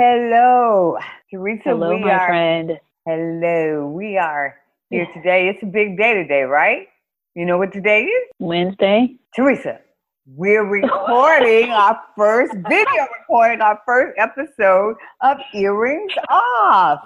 Hello, 0.00 0.96
Teresa. 1.28 1.70
Hello, 1.70 1.90
we 1.96 2.02
my 2.02 2.12
are, 2.12 2.28
friend. 2.28 2.80
Hello, 3.04 3.88
we 3.88 4.16
are 4.16 4.54
here 4.90 5.08
today. 5.12 5.48
It's 5.48 5.60
a 5.64 5.66
big 5.66 5.98
day 5.98 6.14
today, 6.14 6.42
right? 6.42 6.86
You 7.34 7.44
know 7.44 7.58
what 7.58 7.72
today 7.72 8.04
is? 8.04 8.28
Wednesday. 8.38 9.16
Teresa, 9.34 9.80
we're 10.24 10.62
recording 10.70 11.70
our 11.72 12.00
first 12.16 12.54
video 12.68 13.08
recording, 13.18 13.60
our 13.60 13.80
first 13.84 14.16
episode 14.18 14.94
of 15.20 15.38
Earrings 15.52 16.12
Off. 16.28 17.00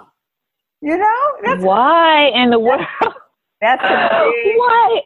You 0.81 0.95
know, 0.95 1.31
that's 1.43 1.63
Why 1.63 2.25
in 2.35 2.51
the 2.51 2.59
world? 2.59 2.85
that's 3.59 3.83
a 3.83 4.31
big, 4.43 4.55
Why? 4.55 5.01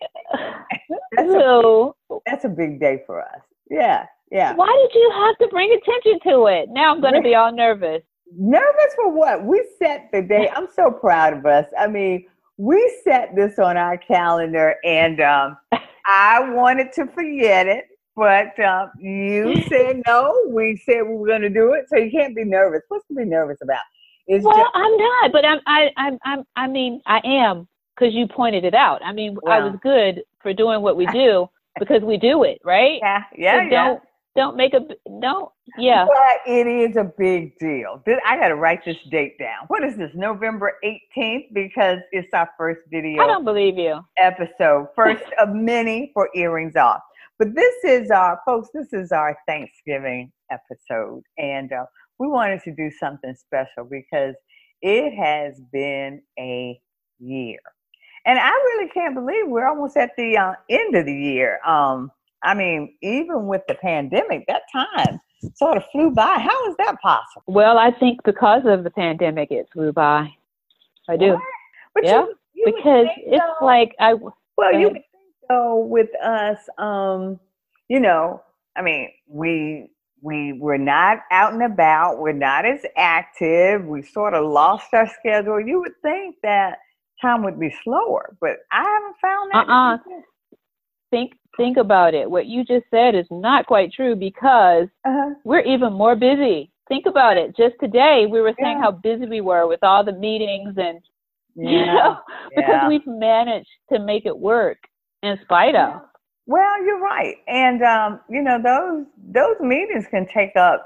that's 1.16 1.30
a, 1.30 1.32
Lou, 1.32 1.94
that's 2.26 2.44
a 2.44 2.50
big 2.50 2.82
day 2.82 3.04
for 3.08 3.22
us. 3.22 3.40
Yeah, 3.72 4.08
yeah. 4.32 4.54
why 4.54 4.68
did 4.68 4.98
you 4.98 5.12
have 5.14 5.38
to 5.40 5.48
bring 5.48 5.72
attention 5.72 6.20
to 6.24 6.46
it? 6.48 6.70
Now 6.70 6.94
I'm 6.94 7.02
going 7.02 7.14
to 7.14 7.22
be 7.22 7.36
all 7.36 7.52
nervous. 7.54 8.04
Nervous 8.36 8.94
for 8.96 9.12
what? 9.12 9.44
We 9.46 9.66
set 9.80 10.10
the 10.12 10.22
day. 10.22 10.50
I'm 10.56 10.68
so 10.74 10.92
proud 10.92 11.34
of 11.34 11.46
us. 11.46 11.66
I 11.80 11.88
mean, 11.88 12.26
we 12.58 13.00
set 13.04 13.36
this 13.36 13.60
on 13.60 13.78
our 13.78 13.98
calendar, 13.98 14.76
and 14.84 15.22
um, 15.22 15.58
I 16.06 16.50
wanted 16.52 16.92
to 16.94 17.06
forget 17.08 17.68
it, 17.68 17.86
but 18.16 18.60
um, 18.60 18.92
you 19.00 19.64
said 19.70 20.02
no. 20.08 20.36
We 20.50 20.82
said 20.86 21.04
we 21.04 21.16
were 21.16 21.28
going 21.28 21.44
to 21.44 21.50
do 21.50 21.74
it, 21.74 21.86
so 21.88 21.98
you 21.98 22.12
can't 22.12 22.36
be 22.36 22.44
nervous. 22.44 22.82
What's 22.90 23.08
to 23.08 23.16
be 23.16 23.26
nervous 23.26 23.60
about? 23.62 23.82
It's 24.26 24.44
Well, 24.44 24.58
just 24.58 24.72
I'm 24.74 24.98
not, 24.98 25.32
but 25.32 25.46
I'm. 25.46 25.60
I, 25.68 25.90
I'm. 25.96 26.18
I'm. 26.26 26.44
I 26.56 26.68
mean, 26.68 27.02
I 27.06 27.22
am 27.24 27.68
because 27.96 28.14
you 28.14 28.28
pointed 28.28 28.66
it 28.66 28.74
out. 28.74 29.02
I 29.04 29.14
mean, 29.14 29.38
I 29.48 29.60
was 29.60 29.78
good 29.82 30.24
for 30.42 30.54
doing 30.54 30.82
what 30.82 30.98
we 30.98 31.06
do 31.08 31.48
because 31.80 32.02
we 32.02 32.18
do 32.18 32.44
it, 32.44 32.60
right? 32.66 33.00
yeah, 33.02 33.24
yeah, 33.38 33.60
So 33.60 33.62
yeah. 33.64 33.88
Don't 33.88 34.02
don't 34.38 34.56
make 34.56 34.74
a 34.76 34.82
don't. 35.20 35.52
Yeah. 35.78 36.06
But 36.06 36.50
it 36.50 36.68
is 36.68 36.96
a 36.96 37.12
big 37.18 37.58
deal. 37.58 38.02
I 38.26 38.38
got 38.38 38.50
to 38.50 38.56
write 38.56 38.86
this 38.86 38.98
date 39.10 39.38
down. 39.40 39.66
What 39.68 39.84
is 39.84 39.98
this? 39.98 40.12
November 40.14 40.74
18th 40.86 41.54
because 41.54 41.98
it's 42.12 42.32
our 42.34 42.48
first 42.58 42.82
video. 42.92 43.22
I 43.22 43.28
don't 43.28 43.44
believe 43.44 43.78
you. 43.78 44.00
episode, 44.18 44.88
first 44.96 45.24
of 45.40 45.50
many 45.50 46.12
for 46.14 46.30
Earrings 46.36 46.76
Off. 46.76 47.02
But 47.40 47.56
this 47.56 47.76
is 47.84 48.12
our, 48.12 48.40
folks, 48.46 48.70
this 48.74 48.94
is 48.94 49.12
our 49.12 49.36
Thanksgiving 49.48 50.32
episode. 50.52 51.24
And 51.38 51.74
uh, 51.74 51.86
we 52.20 52.28
wanted 52.28 52.62
to 52.64 52.76
do 52.76 52.92
something 53.00 53.36
special 53.36 53.86
because 53.90 54.36
it 54.84 55.16
has 55.16 55.60
been 55.74 56.22
a 56.40 56.80
year. 57.20 57.60
And 58.26 58.38
I 58.38 58.50
really 58.50 58.90
can't 58.90 59.16
believe 59.16 59.48
we're 59.48 59.68
almost 59.68 59.98
at 59.98 60.12
the 60.18 60.38
uh, 60.38 60.54
end 60.70 60.96
of 60.96 61.06
the 61.06 61.16
year. 61.16 61.60
Um, 61.66 62.12
I 62.44 62.54
mean, 62.54 62.96
even 63.02 63.48
with 63.48 63.62
the 63.68 63.76
pandemic, 63.76 64.46
that 64.48 64.64
time 64.72 65.20
sort 65.56 65.78
of 65.78 65.84
flew 65.92 66.12
by. 66.12 66.40
How 66.40 66.70
is 66.70 66.76
that 66.78 67.00
possible? 67.02 67.44
Well, 67.48 67.78
I 67.78 67.92
think 67.92 68.24
because 68.24 68.64
of 68.66 68.84
the 68.84 68.92
pandemic, 68.92 69.52
it 69.52 69.68
flew 69.72 69.92
by. 69.92 70.34
I 71.10 71.18
do. 71.18 71.40
But 71.94 72.04
Yeah, 72.04 72.22
you, 72.22 72.36
you 72.54 72.66
because 72.66 73.08
it's 73.18 73.62
like 73.62 73.96
I. 74.00 74.14
Well, 74.14 74.74
you 74.74 74.92
think 74.92 75.06
though 75.50 75.78
with 75.78 76.10
us, 76.24 76.58
um, 76.78 77.40
you 77.88 78.00
know, 78.00 78.42
I 78.76 78.82
mean, 78.82 79.10
we 79.28 79.90
we 80.22 80.54
we're 80.54 80.78
not 80.78 81.20
out 81.32 81.54
and 81.54 81.64
about. 81.64 82.20
We're 82.20 82.34
not 82.34 82.66
as 82.66 82.82
active. 82.96 83.86
We 83.86 84.02
sort 84.02 84.34
of 84.34 84.46
lost 84.46 84.94
our 84.94 85.08
schedule. 85.08 85.60
You 85.60 85.80
would 85.80 86.00
think 86.02 86.36
that 86.44 86.80
time 87.22 87.44
would 87.44 87.60
be 87.60 87.74
slower, 87.84 88.36
but 88.40 88.58
I 88.72 88.84
haven't 88.84 89.16
found 89.22 89.52
that. 89.54 89.70
Uh-uh. 89.70 89.98
Think 91.12 91.34
think 91.58 91.78
about 91.78 92.14
it. 92.14 92.30
What 92.30 92.46
you 92.48 92.64
just 92.64 92.86
said 92.92 93.16
is 93.16 93.26
not 93.32 93.66
quite 93.68 93.92
true 93.94 94.16
because 94.16 94.88
Uh-huh. 95.06 95.34
we're 95.44 95.62
even 95.62 95.94
more 95.94 96.16
busy. 96.16 96.72
Think 96.88 97.06
about 97.06 97.38
it. 97.38 97.56
Just 97.58 97.76
today 97.82 98.26
we 98.30 98.42
were 98.42 98.54
saying 98.62 98.78
Yeah. 98.78 98.84
how 98.84 98.92
busy 98.92 99.26
we 99.28 99.42
were 99.42 99.68
with 99.68 99.84
all 99.84 100.04
the 100.04 100.14
meetings 100.14 100.76
and 100.78 101.00
you 101.56 101.86
Yeah. 101.86 101.86
know 101.86 102.18
because 102.56 102.82
we've 102.84 103.06
managed 103.08 103.70
to 103.92 104.00
make 104.00 104.26
it 104.26 104.38
work 104.38 104.78
in 105.24 105.38
spite 105.44 105.76
of. 105.76 106.02
Well, 106.46 106.84
you're 106.86 107.00
right, 107.00 107.36
and 107.48 107.84
um, 107.84 108.22
you 108.30 108.42
know 108.42 108.62
those 108.62 109.06
those 109.18 109.58
meetings 109.60 110.06
can 110.08 110.28
take 110.28 110.56
up 110.56 110.86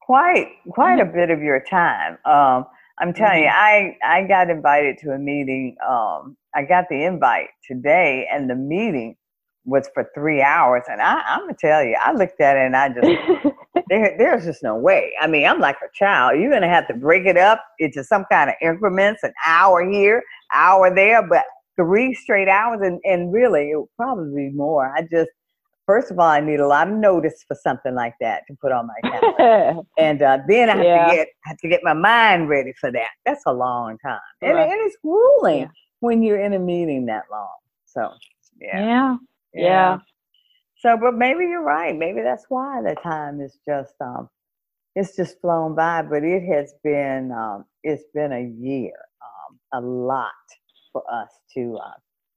quite 0.00 0.48
quite 0.70 1.00
a 1.00 1.04
bit 1.04 1.30
of 1.30 1.42
your 1.42 1.60
time. 1.60 2.18
Um, 2.24 2.66
I'm 2.98 3.12
telling 3.12 3.42
you, 3.44 3.48
I 3.52 3.96
I 4.04 4.24
got 4.24 4.50
invited 4.50 4.98
to 4.98 5.10
a 5.12 5.18
meeting. 5.18 5.76
Um, 5.88 6.36
I 6.54 6.62
got 6.64 6.84
the 6.90 7.04
invite 7.04 7.48
today, 7.66 8.28
and 8.32 8.48
the 8.48 8.54
meeting 8.54 9.16
was 9.70 9.88
for 9.94 10.10
three 10.14 10.42
hours. 10.42 10.82
And 10.90 11.00
I, 11.00 11.20
I'm 11.26 11.40
gonna 11.40 11.54
tell 11.58 11.82
you, 11.84 11.96
I 12.00 12.12
looked 12.12 12.40
at 12.40 12.56
it 12.56 12.66
and 12.66 12.76
I 12.76 12.88
just 12.90 13.54
there, 13.88 14.14
there's 14.18 14.44
just 14.44 14.62
no 14.62 14.76
way. 14.76 15.12
I 15.20 15.26
mean, 15.26 15.46
I'm 15.46 15.60
like 15.60 15.76
a 15.76 15.88
child. 15.94 16.38
You're 16.40 16.50
gonna 16.52 16.68
have 16.68 16.88
to 16.88 16.94
break 16.94 17.26
it 17.26 17.36
up 17.36 17.62
into 17.78 18.02
some 18.04 18.24
kind 18.30 18.50
of 18.50 18.56
increments, 18.60 19.22
an 19.22 19.32
hour 19.46 19.88
here, 19.88 20.22
hour 20.52 20.94
there, 20.94 21.26
but 21.26 21.44
three 21.76 22.12
straight 22.14 22.48
hours, 22.48 22.80
and 22.82 23.00
and 23.04 23.32
really, 23.32 23.70
it 23.70 23.76
would 23.76 23.88
probably 23.96 24.48
be 24.48 24.54
more. 24.54 24.92
I 24.94 25.02
just, 25.02 25.30
first 25.86 26.10
of 26.10 26.18
all, 26.18 26.26
I 26.28 26.40
need 26.40 26.60
a 26.60 26.66
lot 26.66 26.88
of 26.88 26.94
notice 26.94 27.44
for 27.48 27.54
something 27.62 27.94
like 27.94 28.14
that 28.20 28.42
to 28.48 28.56
put 28.60 28.72
on 28.72 28.86
my 28.88 29.10
calendar, 29.10 29.80
and 29.98 30.20
uh, 30.22 30.38
then 30.48 30.68
I 30.68 30.76
have 30.76 30.84
Yeah. 30.84 31.08
to 31.10 31.14
get 31.14 31.28
have 31.44 31.56
to 31.58 31.68
get 31.68 31.80
my 31.84 31.94
mind 31.94 32.48
ready 32.48 32.72
for 32.80 32.90
that. 32.92 33.08
That's 33.24 33.42
a 33.46 33.52
long 33.52 33.98
time, 33.98 34.20
and, 34.42 34.58
and 34.58 34.72
it's 34.82 34.96
grueling 35.02 35.60
Yeah. 35.60 35.68
when 36.00 36.22
you're 36.22 36.40
in 36.40 36.52
a 36.54 36.58
meeting 36.58 37.06
that 37.06 37.24
long. 37.30 37.54
So, 37.86 38.12
yeah. 38.60 38.78
yeah. 38.84 39.16
Yeah. 39.54 39.98
So, 40.78 40.96
but 41.00 41.14
maybe 41.14 41.44
you're 41.44 41.62
right. 41.62 41.96
Maybe 41.96 42.22
that's 42.22 42.46
why 42.48 42.82
the 42.82 42.96
time 43.02 43.40
is 43.40 43.58
just 43.68 43.94
um, 44.00 44.28
it's 44.96 45.16
just 45.16 45.40
flown 45.40 45.74
by. 45.74 46.02
But 46.02 46.24
it 46.24 46.42
has 46.52 46.74
been 46.82 47.32
um, 47.32 47.64
it's 47.82 48.04
been 48.14 48.32
a 48.32 48.50
year, 48.64 48.94
um, 49.22 49.58
a 49.74 49.86
lot 49.86 50.32
for 50.92 51.02
us 51.12 51.30
to 51.54 51.78
uh, 51.84 51.92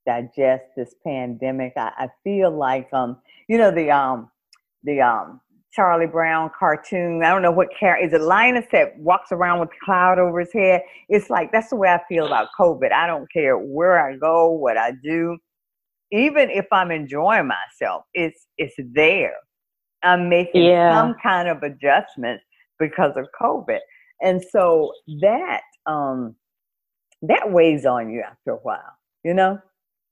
digest 0.05 0.65
this 0.75 0.95
pandemic. 1.05 1.73
I, 1.77 1.91
I 1.97 2.07
feel 2.23 2.51
like 2.51 2.91
um, 2.93 3.17
you 3.47 3.57
know 3.57 3.71
the 3.71 3.91
um, 3.91 4.29
the 4.83 5.01
um, 5.01 5.39
Charlie 5.73 6.07
Brown 6.07 6.51
cartoon. 6.57 7.23
I 7.23 7.29
don't 7.29 7.43
know 7.43 7.51
what 7.51 7.69
character 7.77 8.07
is 8.07 8.13
it. 8.13 8.21
Linus 8.21 8.65
that 8.73 8.99
walks 8.99 9.31
around 9.31 9.61
with 9.61 9.69
a 9.69 9.85
cloud 9.85 10.19
over 10.19 10.41
his 10.41 10.51
head. 10.53 10.81
It's 11.07 11.29
like 11.29 11.53
that's 11.53 11.69
the 11.69 11.77
way 11.77 11.89
I 11.89 12.01
feel 12.09 12.25
about 12.27 12.49
COVID. 12.59 12.91
I 12.91 13.07
don't 13.07 13.31
care 13.31 13.57
where 13.57 14.05
I 14.05 14.17
go, 14.17 14.51
what 14.51 14.77
I 14.77 14.91
do 15.01 15.37
even 16.13 16.49
if 16.49 16.65
I'm 16.71 16.91
enjoying 16.91 17.47
myself, 17.47 18.03
it's 18.13 18.47
it's 18.57 18.75
there. 18.93 19.33
I'm 20.03 20.29
making 20.29 20.63
Yeah. 20.63 20.93
some 20.93 21.15
kind 21.23 21.49
of 21.49 21.63
adjustment 21.63 22.41
because 22.79 23.13
of 23.17 23.27
COVID, 23.41 23.79
and 24.21 24.41
so 24.51 24.91
that 25.21 25.61
um 25.85 26.35
that 27.23 27.51
weighs 27.51 27.85
on 27.85 28.11
you 28.11 28.21
after 28.21 28.51
a 28.51 28.57
while, 28.57 28.93
you 29.23 29.33
know. 29.33 29.59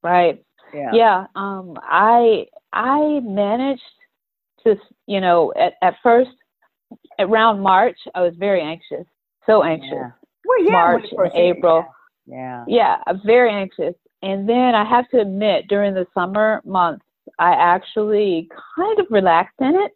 Right. 0.03 0.43
Yeah. 0.73 0.91
yeah 0.93 1.25
um 1.35 1.75
i 1.83 2.45
i 2.71 3.19
managed 3.23 3.81
to 4.63 4.77
you 5.05 5.19
know 5.19 5.51
at, 5.59 5.73
at 5.81 5.95
first 6.01 6.31
around 7.19 7.59
march 7.59 7.97
i 8.15 8.21
was 8.21 8.33
very 8.37 8.61
anxious 8.61 9.05
so 9.45 9.63
anxious 9.63 9.89
Yeah. 9.91 10.11
Well, 10.45 10.63
yeah. 10.63 10.71
March 10.71 10.93
when 10.93 11.03
it 11.03 11.15
first 11.17 11.35
and 11.35 11.43
April. 11.43 11.85
Yeah. 12.25 12.63
yeah 12.67 12.97
I'm 13.07 13.21
very 13.25 13.51
anxious 13.51 13.95
and 14.21 14.47
then 14.47 14.75
i 14.75 14.83
have 14.83 15.07
to 15.09 15.19
admit 15.19 15.67
during 15.67 15.93
the 15.93 16.05
summer 16.13 16.61
months 16.65 17.05
i 17.39 17.51
actually 17.53 18.47
kind 18.75 18.99
of 18.99 19.05
relaxed 19.09 19.55
in 19.61 19.75
it 19.75 19.91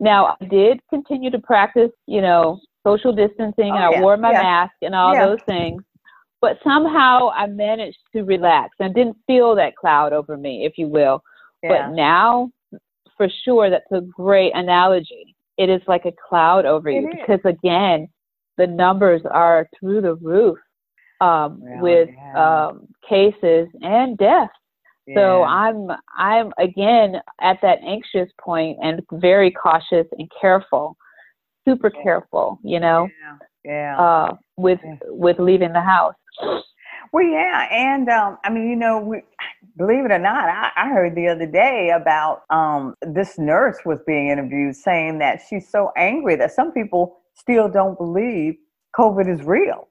now 0.00 0.36
i 0.40 0.44
did 0.46 0.80
continue 0.90 1.30
to 1.30 1.38
practice 1.38 1.90
you 2.06 2.20
know 2.20 2.60
social 2.86 3.12
distancing 3.12 3.70
Oh, 3.72 3.76
and 3.76 3.84
i 3.84 3.90
yeah, 3.90 4.00
wore 4.00 4.16
my 4.16 4.32
yeah. 4.32 4.42
mask 4.42 4.74
and 4.82 4.94
all 4.94 5.14
Yeah. 5.14 5.26
those 5.26 5.38
things 5.46 5.82
but 6.40 6.58
somehow 6.64 7.30
i 7.30 7.46
managed 7.46 7.98
to 8.14 8.22
relax 8.24 8.74
and 8.80 8.94
didn't 8.94 9.16
feel 9.26 9.54
that 9.56 9.76
cloud 9.76 10.12
over 10.12 10.36
me 10.36 10.64
if 10.64 10.78
you 10.78 10.88
will 10.88 11.22
but 11.62 11.90
now, 11.90 12.50
for 13.18 13.28
sure, 13.44 13.68
that's 13.68 13.84
a 13.92 14.00
great 14.00 14.52
analogy. 14.54 15.36
It 15.58 15.68
is 15.68 15.82
like 15.86 16.06
a 16.06 16.12
cloud 16.26 16.64
over 16.64 16.90
you 16.90 17.06
It 17.06 17.10
is. 17.10 17.20
because, 17.20 17.40
again, 17.44 18.08
the 18.56 18.66
numbers 18.66 19.20
are 19.30 19.68
through 19.78 20.00
the 20.00 20.14
roof 20.16 20.56
um, 21.20 21.60
with 21.80 22.08
yeah. 22.12 22.66
um, 22.68 22.88
cases 23.08 23.68
and 23.82 24.16
deaths. 24.18 24.52
So 25.16 25.42
I'm 25.42 25.88
I'm 26.16 26.52
again 26.56 27.16
at 27.40 27.58
that 27.62 27.80
anxious 27.84 28.30
point 28.40 28.78
and 28.80 29.02
very 29.12 29.50
cautious 29.50 30.06
and 30.16 30.30
careful 30.40 30.96
super 31.66 31.90
careful, 31.90 32.58
you 32.62 32.80
know, 32.80 33.08
yeah, 33.64 33.94
yeah. 33.96 34.00
uh, 34.00 34.36
with 34.56 34.80
Yeah. 34.84 34.96
with 35.04 35.38
leaving 35.38 35.72
the 35.72 35.80
house. 35.80 36.14
Well, 37.12 37.24
yeah, 37.24 37.66
and 37.72 38.08
um, 38.08 38.38
I 38.44 38.50
mean, 38.50 38.68
you 38.70 38.76
know, 38.76 39.00
we, 39.00 39.22
believe 39.76 40.04
it 40.04 40.12
or 40.12 40.18
not, 40.18 40.48
I, 40.48 40.70
I 40.76 40.88
heard 40.90 41.16
the 41.16 41.26
other 41.28 41.46
day 41.46 41.90
about 41.90 42.42
um, 42.50 42.94
this 43.02 43.36
nurse 43.38 43.78
was 43.84 43.98
being 44.06 44.28
interviewed 44.28 44.76
saying 44.76 45.18
that 45.18 45.40
she's 45.48 45.68
so 45.68 45.90
angry 45.96 46.36
that 46.36 46.52
some 46.52 46.72
people 46.72 47.18
still 47.34 47.68
don't 47.68 47.98
believe 47.98 48.54
COVID 48.96 49.28
is 49.28 49.44
real. 49.44 49.88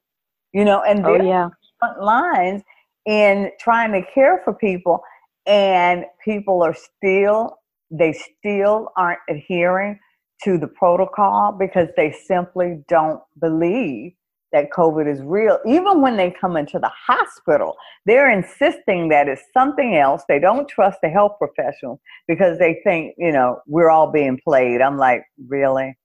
You 0.53 0.65
know, 0.65 0.83
and 0.83 1.05
Oh 1.05 1.13
they're 1.13 1.23
yeah, 1.25 1.49
front 1.79 2.01
lines 2.01 2.63
in 3.05 3.51
trying 3.59 3.91
to 3.93 4.01
care 4.13 4.41
for 4.43 4.53
people, 4.53 5.01
and 5.45 6.05
people 6.23 6.61
are 6.63 6.75
still 6.75 7.57
they 7.91 8.13
still 8.13 8.89
aren't 8.97 9.19
adhering 9.29 9.99
to 10.43 10.57
the 10.57 10.67
protocol 10.67 11.55
because 11.57 11.89
they 11.97 12.11
simply 12.11 12.83
don't 12.87 13.21
believe 13.41 14.13
that 14.51 14.71
COVID 14.71 15.11
is 15.11 15.21
real. 15.21 15.59
Even 15.65 16.01
when 16.01 16.17
they 16.17 16.31
come 16.31 16.57
into 16.57 16.79
the 16.79 16.91
hospital, 17.07 17.75
they're 18.05 18.31
insisting 18.31 19.09
that 19.09 19.27
it's 19.27 19.43
something 19.53 19.95
else. 19.97 20.23
They 20.27 20.39
don't 20.39 20.67
trust 20.67 20.99
the 21.03 21.09
health 21.09 21.33
professionals 21.39 21.99
because 22.27 22.57
they 22.57 22.79
think, 22.83 23.15
you 23.17 23.31
know, 23.31 23.59
we're 23.67 23.89
all 23.89 24.11
being 24.11 24.39
played. 24.43 24.81
I'm 24.81 24.97
like, 24.97 25.23
really? 25.47 25.97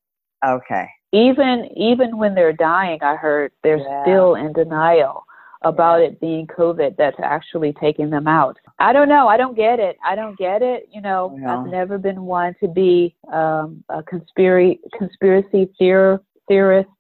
Okay. 0.47 0.87
Even 1.15 1.69
even 1.77 2.17
when 2.19 2.35
they're 2.35 2.53
dying, 2.53 2.99
I 3.03 3.15
heard 3.17 3.53
they're 3.63 3.79
Yeah. 3.79 4.03
still 4.03 4.35
in 4.35 4.53
denial 4.53 5.25
about 5.63 6.01
Yeah. 6.01 6.09
it 6.09 6.21
being 6.21 6.47
COVID 6.49 6.97
that's 6.97 7.19
actually 7.21 7.73
taking 7.75 8.11
them 8.11 8.27
out. 8.27 8.59
I 8.79 8.93
don't 8.93 9.09
know. 9.09 9.29
I 9.29 9.37
don't 9.37 9.55
get 9.57 9.79
it. 9.81 9.97
I 10.05 10.15
don't 10.15 10.37
get 10.37 10.61
it. 10.61 10.89
You 10.91 11.01
know, 11.01 11.39
Yeah. 11.41 11.59
I've 11.61 11.67
never 11.67 11.99
been 11.99 12.27
one 12.27 12.55
to 12.61 12.69
be 12.69 13.15
um, 13.33 13.83
a 13.89 14.03
conspiracy 14.03 14.81
conspiracy 14.99 15.71
theor, 15.81 16.21
theorist. 16.49 16.91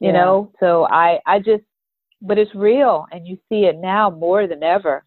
You 0.00 0.12
know, 0.12 0.50
so 0.58 0.86
I 0.90 1.20
I 1.26 1.40
just, 1.40 1.62
but 2.22 2.38
it's 2.38 2.54
real, 2.54 3.06
and 3.12 3.26
you 3.28 3.36
see 3.50 3.66
it 3.66 3.76
now 3.76 4.08
more 4.08 4.46
than 4.46 4.62
ever. 4.62 5.04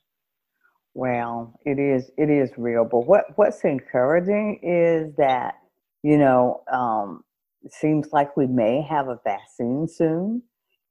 Well, 0.93 1.59
it 1.65 1.79
is 1.79 2.11
it 2.17 2.29
is 2.29 2.51
real, 2.57 2.85
but 2.85 3.07
what 3.07 3.25
what's 3.35 3.63
encouraging 3.65 4.59
is 4.61 5.15
that 5.15 5.55
you 6.03 6.17
know 6.19 6.61
um, 6.71 7.23
seems 7.71 8.07
like 8.11 8.35
we 8.37 8.47
may 8.47 8.81
have 8.81 9.07
a 9.07 9.19
vaccine 9.23 9.87
soon, 9.87 10.43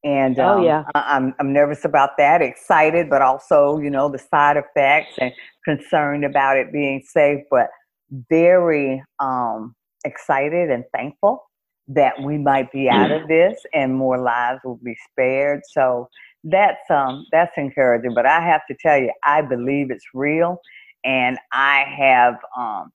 and 0.04 0.38
Oh, 0.38 0.56
um, 0.58 0.64
yeah. 0.64 0.84
I, 0.94 1.16
I'm 1.16 1.34
I'm 1.38 1.52
nervous 1.52 1.84
about 1.84 2.16
that, 2.18 2.42
excited, 2.42 3.10
but 3.10 3.22
also 3.22 3.78
you 3.78 3.90
know 3.90 4.08
the 4.08 4.18
side 4.18 4.56
effects 4.56 5.16
and 5.18 5.32
concerned 5.64 6.24
about 6.24 6.56
it 6.56 6.72
being 6.72 7.02
safe, 7.06 7.42
but 7.50 7.68
very 8.30 9.02
um, 9.20 9.74
excited 10.04 10.70
and 10.70 10.84
thankful 10.94 11.44
that 11.88 12.14
we 12.22 12.38
might 12.38 12.70
be 12.72 12.88
out 12.88 13.10
of 13.10 13.28
this 13.28 13.60
and 13.74 13.94
more 13.94 14.18
lives 14.18 14.60
will 14.64 14.80
be 14.82 14.96
spared. 15.10 15.60
So 15.72 16.08
that's 16.44 16.90
um 16.90 17.26
that's 17.32 17.52
encouraging. 17.56 18.14
But 18.14 18.26
I 18.26 18.40
have 18.40 18.62
to 18.68 18.76
tell 18.80 18.98
you, 18.98 19.12
I 19.24 19.42
believe 19.42 19.90
it's 19.90 20.06
real, 20.14 20.58
and 21.04 21.38
I 21.52 21.84
have 21.96 22.34
um 22.56 22.92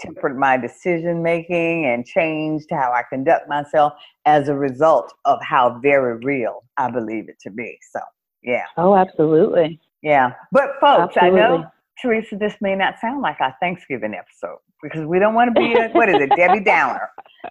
tempered 0.00 0.38
my 0.38 0.56
decision 0.56 1.22
making 1.22 1.86
and 1.86 2.04
changed 2.04 2.66
how 2.70 2.92
I 2.92 3.02
conduct 3.08 3.48
myself 3.48 3.92
as 4.26 4.48
a 4.48 4.54
result 4.54 5.12
of 5.24 5.38
how 5.42 5.78
very 5.82 6.16
real 6.18 6.64
I 6.76 6.90
believe 6.90 7.28
it 7.28 7.38
to 7.40 7.50
be. 7.50 7.78
So 7.92 8.00
yeah, 8.42 8.64
Oh, 8.76 8.94
absolutely. 8.94 9.80
yeah. 10.02 10.32
But 10.52 10.72
folks, 10.80 11.16
I 11.20 11.30
know 11.30 11.64
Teresa, 12.00 12.36
this 12.36 12.54
may 12.60 12.74
not 12.74 12.98
sound 13.00 13.22
like 13.22 13.40
our 13.40 13.54
Thanksgiving 13.60 14.14
episode 14.14 14.58
because 14.82 15.06
we 15.06 15.18
don't 15.18 15.34
want 15.34 15.54
to 15.54 15.58
be 15.60 15.72
a, 15.72 15.88
what 15.88 16.08
is 16.08 16.20
it, 16.20 16.36
Debbie 16.36 16.60
Downer. 16.60 17.08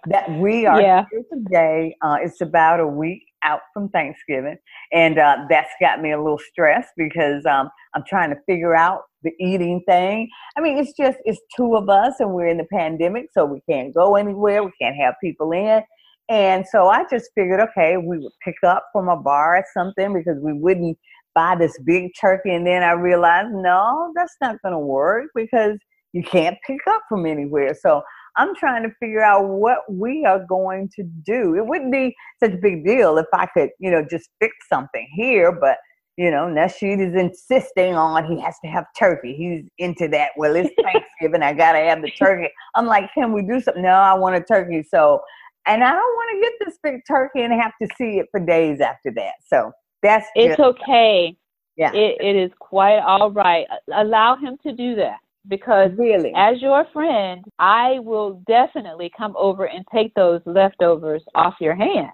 That 0.08 0.30
we 0.40 0.66
are 0.68 0.80
Yeah. 0.80 1.06
here 1.12 1.24
today. 1.34 1.96
Uh, 2.04 2.18
it's 2.22 2.42
about 2.42 2.80
a 2.80 2.88
week 2.88 3.24
out 3.44 3.62
from 3.74 3.90
Thanksgiving, 3.90 4.58
and 4.94 5.18
uh, 5.18 5.38
that's 5.50 5.72
got 5.82 6.02
me 6.02 6.12
a 6.12 6.18
little 6.22 6.38
stressed 6.38 6.92
because 6.96 7.44
um, 7.46 7.70
I'm 7.96 8.04
trying 8.08 8.30
to 8.30 8.36
figure 8.46 8.76
out 8.76 9.02
the 9.26 9.34
eating 9.40 9.82
thing. 9.86 10.30
I 10.58 10.62
mean, 10.62 10.78
it's 10.78 10.94
just 10.94 11.18
it's 11.26 11.42
two 11.58 11.76
of 11.76 11.90
us, 11.90 12.14
and 12.20 12.32
we're 12.32 12.48
in 12.48 12.58
the 12.58 12.68
pandemic, 12.72 13.26
so 13.34 13.44
we 13.46 13.62
can't 13.70 13.94
go 13.94 14.16
anywhere. 14.16 14.64
We 14.64 14.72
can't 14.82 14.96
have 14.96 15.16
people 15.22 15.52
in. 15.52 15.82
And 16.30 16.66
so 16.72 16.88
I 16.88 17.04
just 17.10 17.30
figured, 17.36 17.60
okay, 17.60 17.98
we 17.98 18.18
would 18.18 18.32
pick 18.44 18.56
up 18.64 18.86
from 18.92 19.10
a 19.10 19.18
bar 19.18 19.58
or 19.58 19.66
something 19.74 20.14
because 20.14 20.38
we 20.42 20.54
wouldn't 20.54 20.98
buy 21.36 21.56
this 21.56 21.78
big 21.86 22.12
turkey. 22.20 22.56
And 22.56 22.66
then 22.66 22.82
I 22.82 22.94
realized, 22.94 23.50
no, 23.52 24.12
that's 24.16 24.36
not 24.42 24.60
going 24.64 24.72
to 24.72 24.80
work 24.80 25.26
because 25.36 25.78
you 26.14 26.24
can't 26.24 26.58
pick 26.66 26.80
up 26.88 27.02
from 27.10 27.26
anywhere. 27.26 27.76
So 27.80 28.02
I'm 28.38 28.56
trying 28.56 28.84
to 28.84 28.92
figure 29.00 29.24
out 29.24 29.48
what 29.48 29.80
we 29.90 30.26
are 30.26 30.44
going 30.48 30.90
to 30.96 31.04
do. 31.04 31.56
It 31.56 31.68
wouldn't 31.68 31.92
be 31.92 32.16
such 32.40 32.54
a 32.54 32.58
big 32.58 32.86
deal 32.86 33.18
if 33.18 33.28
I 33.34 33.46
could, 33.48 33.70
you 33.80 33.92
know, 33.92 34.06
just 34.10 34.30
fix 34.40 34.56
something 34.68 35.08
here, 35.14 35.52
but 35.52 35.78
you 36.18 36.32
know, 36.32 36.46
Nasheed 36.46 37.02
is 37.06 37.16
insisting 37.16 37.96
on 37.96 38.26
he 38.26 38.40
has 38.42 38.56
to 38.64 38.70
have 38.70 38.86
turkey. 38.98 39.36
He's 39.36 39.66
into 39.80 40.08
that. 40.10 40.32
Well, 40.38 40.56
it's 40.56 40.70
Thanksgiving. 40.84 41.44
I 41.44 41.54
gotta 41.54 41.80
have 41.80 42.02
the 42.02 42.12
turkey. 42.12 42.50
I'm 42.76 42.86
like, 42.86 43.14
can 43.14 43.34
we 43.34 43.42
do 43.44 43.60
something? 43.62 43.84
No, 43.84 43.90
I 43.90 44.14
want 44.16 44.36
a 44.36 44.42
turkey. 44.42 44.84
So, 44.90 45.22
and 45.68 45.84
I 45.84 45.92
don't 45.92 45.98
want 45.98 46.30
to 46.36 46.42
get 46.50 46.68
this 46.68 46.78
big 46.84 47.02
turkey 47.08 47.42
and 47.42 47.54
have 47.54 47.74
to 47.82 47.88
see 47.98 48.20
it 48.20 48.28
for 48.32 48.40
days 48.40 48.82
after 48.82 49.12
that. 49.16 49.34
So 49.48 49.72
that's 50.04 50.28
It's 50.36 50.58
just, 50.58 50.60
okay. 50.60 51.38
yeah, 51.78 51.92
It, 51.94 52.18
it 52.22 52.36
is 52.36 52.52
quite 52.60 53.00
all 53.00 53.32
right. 53.32 53.68
Allow 53.94 54.38
him 54.38 54.58
to 54.64 54.74
do 54.74 54.96
that 54.96 55.18
because 55.48 55.92
really. 55.98 56.34
as 56.36 56.62
your 56.62 56.86
friend, 56.94 57.44
I 57.60 58.00
will 58.00 58.42
definitely 58.48 59.12
come 59.18 59.36
over 59.38 59.66
and 59.66 59.86
take 59.94 60.14
those 60.16 60.42
leftovers 60.46 61.24
off 61.36 61.56
your 61.60 61.76
hand. 61.76 62.12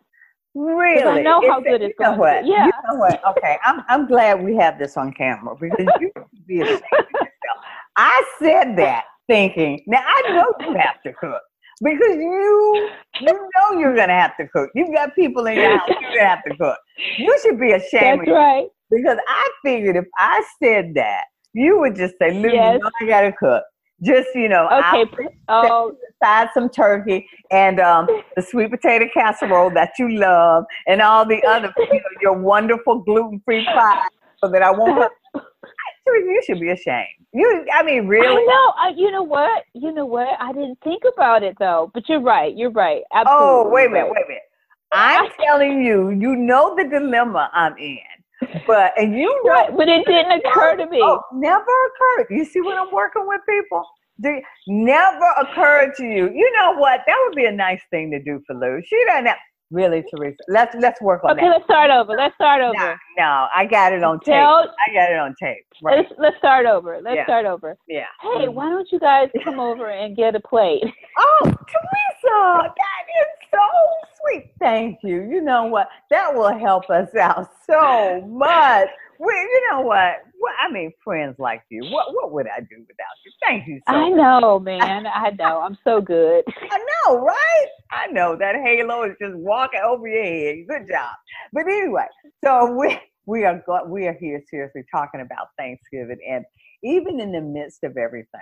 Really? 0.53 1.01
I 1.03 1.21
know 1.21 1.42
how 1.48 1.59
It's- 1.59 1.63
good 1.63 1.81
it's 1.81 1.95
you 2.00 2.06
know 2.06 2.15
going 2.15 2.18
to 2.18 2.19
what? 2.19 2.44
be. 2.44 2.50
Yeah. 2.50 2.65
You 2.65 2.71
know 2.89 2.95
what? 3.00 3.21
Okay, 3.38 3.57
I'm 3.63 3.83
I'm 3.88 4.07
glad 4.07 4.44
we 4.44 4.56
have 4.57 4.77
this 4.77 4.98
on 4.98 5.13
camera 5.13 5.56
because 5.59 5.88
you 6.00 6.12
should 6.18 6.48
be 6.48 6.62
ashamed 6.62 6.83
of 6.83 7.06
yourself. 7.13 7.65
I 7.95 8.24
said 8.39 8.75
that 8.77 9.06
thinking. 9.27 9.81
Now 9.88 10.03
I 10.06 10.21
know 10.33 10.53
you 10.68 10.74
have 10.75 11.01
to 11.03 11.13
cook 11.13 11.42
because 11.83 12.15
you 12.18 12.89
you 13.21 13.27
know 13.33 13.80
you're 13.80 13.95
gonna 13.95 14.19
have 14.19 14.36
to 14.38 14.48
cook. 14.50 14.69
You've 14.75 14.94
got 14.94 15.15
people 15.15 15.45
in 15.48 15.56
your 15.56 15.77
house. 15.77 15.88
You're 15.89 16.09
gonna 16.15 16.27
have 16.27 16.44
to 16.44 16.56
cook. 16.57 16.77
You 17.18 17.38
should 17.42 17.59
be 17.59 17.71
ashamed 17.71 18.21
That's 18.21 18.30
of 18.30 18.36
right. 18.36 18.68
because 18.89 19.18
I 19.27 19.50
figured 19.63 19.95
if 19.95 20.06
I 20.18 20.44
said 20.62 20.94
that, 20.95 21.25
you 21.53 21.80
would 21.80 21.95
just 21.95 22.15
say, 22.19 22.31
"Lou, 22.33 22.50
Yes. 22.51 22.74
you 22.74 22.80
know 22.80 22.89
I 23.01 23.06
gotta 23.06 23.31
cook." 23.31 23.63
Just 24.03 24.30
you 24.33 24.50
know, 24.50 24.68
Okay. 24.68 25.27
Oh, 25.48 25.95
aside 26.21 26.50
some 26.53 26.69
turkey 26.69 27.27
and 27.51 27.80
um, 27.80 28.07
the 28.36 28.42
sweet 28.42 28.71
potato 28.71 29.07
casserole 29.13 29.69
that 29.71 29.92
you 30.00 30.09
love, 30.09 30.65
and 30.88 31.01
all 31.01 31.25
the 31.25 31.44
other, 31.48 31.74
you 31.77 31.94
know, 31.94 32.01
your 32.22 32.34
wonderful 32.34 33.00
gluten-free 33.00 33.65
pie, 33.65 34.08
so 34.38 34.50
that 34.50 34.62
I 34.62 34.72
won't. 34.72 35.01
Have, 35.01 35.43
you 36.08 36.41
should 36.46 36.60
be 36.60 36.70
ashamed. 36.70 37.08
You, 37.34 37.65
I 37.74 37.84
mean, 37.84 38.08
really? 38.08 38.43
I, 38.77 38.93
you 38.96 39.10
know 39.12 39.24
what? 39.24 39.63
You 39.74 39.93
know 39.93 40.05
what? 40.05 40.27
I 40.39 40.51
didn't 40.51 40.79
think 40.84 41.03
about 41.13 41.43
it 41.43 41.55
though. 41.60 41.91
But 41.93 42.10
you're 42.10 42.22
right. 42.22 42.55
You're 42.55 42.72
right. 42.72 43.03
Absolutely. 43.13 43.46
Oh, 43.46 43.70
wait 43.70 43.88
a 43.88 43.89
minute, 43.89 44.03
right. 44.03 44.12
wait 44.12 44.25
a 44.25 44.27
minute. 44.27 44.43
I'm 44.91 45.29
telling 45.46 45.84
you, 45.84 46.10
you 46.10 46.36
know 46.36 46.75
the 46.75 46.84
dilemma 46.84 47.50
I'm 47.53 47.77
in, 47.77 47.98
but 48.67 48.93
and 48.98 49.13
you 49.13 49.27
know, 49.43 49.51
Right, 49.51 49.75
but 49.75 49.88
it 49.88 50.05
didn't 50.05 50.43
occur 50.45 50.75
to 50.77 50.88
me. 50.88 51.00
Oh, 51.01 51.21
never 51.33 51.62
occurred. 51.62 52.27
You 52.29 52.45
see 52.45 52.62
when 52.62 52.77
I'm 52.77 52.91
working 52.91 53.27
with 53.27 53.41
people? 53.48 53.83
Do, 54.21 54.39
never 54.67 55.25
occurred 55.41 55.93
to 55.98 56.03
you. 56.03 56.29
You 56.33 56.51
know 56.57 56.74
what? 56.74 57.01
That 57.07 57.17
would 57.25 57.36
be 57.36 57.45
a 57.45 57.51
nice 57.51 57.81
thing 57.89 58.12
to 58.12 58.21
do 58.21 58.41
for 58.45 58.55
Lou. 58.55 58.81
She 58.86 59.03
doesn't 59.07 59.25
have, 59.25 59.38
really, 59.72 60.04
Teresa. 60.13 60.38
Let's 60.48 60.75
let's 60.80 61.01
work 61.01 61.24
on 61.24 61.32
Okay, 61.32 61.42
that. 61.42 61.50
let's 61.50 61.63
start 61.66 61.90
over. 61.92 62.13
Let's 62.13 62.36
start 62.36 62.62
over. 62.62 62.74
No, 62.78 62.96
no, 63.18 63.48
I 63.56 63.66
got 63.66 63.94
it 63.94 64.04
on 64.04 64.20
tape. 64.20 64.34
I 64.36 64.94
got 64.94 65.12
it 65.12 65.18
on 65.18 65.34
tape. 65.42 65.66
Right? 65.82 65.98
let's 66.00 66.12
let's 66.20 66.38
start 66.38 66.66
over. 66.66 67.00
Let's 67.04 67.16
Yeah. 67.16 67.25
start 67.25 67.46
over. 67.46 67.78
Yeah. 67.88 68.06
Hey, 68.22 68.48
why 68.48 68.70
don't 68.70 68.88
you 68.92 69.00
guys 69.00 69.30
come 69.44 69.60
over 69.70 69.90
and 69.90 70.16
get 70.16 70.36
a 70.36 70.40
plate? 70.40 70.84
Oh, 71.18 71.40
Teresa, 71.44 72.74
that 72.75 73.06
is 73.22 73.50
so 73.51 73.60
sweet. 74.22 74.51
Thank 74.60 75.00
you. 75.04 75.24
You 75.24 75.42
know 75.42 75.66
what? 75.66 75.90
That 76.10 76.34
will 76.34 76.58
help 76.58 76.90
us 76.90 77.13
out 77.16 77.50
so 77.70 78.22
much. 78.28 78.88
We, 79.24 79.34
you 79.34 79.62
know 79.70 79.82
what? 79.82 80.24
What 80.40 80.54
I 80.60 80.72
mean, 80.72 80.92
friends 81.04 81.36
like 81.38 81.62
you. 81.70 81.84
What 81.92 82.08
what 82.13 82.32
would 82.32 82.48
I 82.48 82.62
do 82.62 82.78
without 82.80 83.18
you? 83.24 83.32
Thank 83.46 83.68
you 83.68 83.80
so 83.88 83.94
much. 83.94 84.04
I 84.04 84.10
much. 84.10 84.18
know, 84.18 84.60
man. 84.60 85.06
I 85.08 85.30
know. 85.38 85.62
I'm 85.62 85.78
so 85.84 86.01
good. 86.01 86.44
I 86.72 86.80
know, 87.08 87.20
right? 87.20 87.68
I 87.92 88.08
know 88.08 88.36
that 88.36 88.56
halo 88.56 89.04
is 89.04 89.16
just 89.22 89.36
walking 89.36 89.82
over 89.86 90.08
your 90.08 90.24
head. 90.24 90.66
Good 90.68 90.88
job. 90.92 91.12
But 91.54 91.68
anyway, 91.68 92.08
so 92.44 92.72
we 92.80 92.98
we 93.28 93.46
are 93.46 93.62
go- 93.68 93.86
we 93.86 94.08
are 94.08 94.13
here 94.20 94.42
seriously 94.50 94.84
talking 94.92 95.22
about 95.22 95.50
Thanksgiving, 95.58 96.18
and 96.28 96.44
even 96.84 97.20
in 97.20 97.32
the 97.32 97.42
midst 97.42 97.84
of 97.84 97.98
everything, 97.98 98.42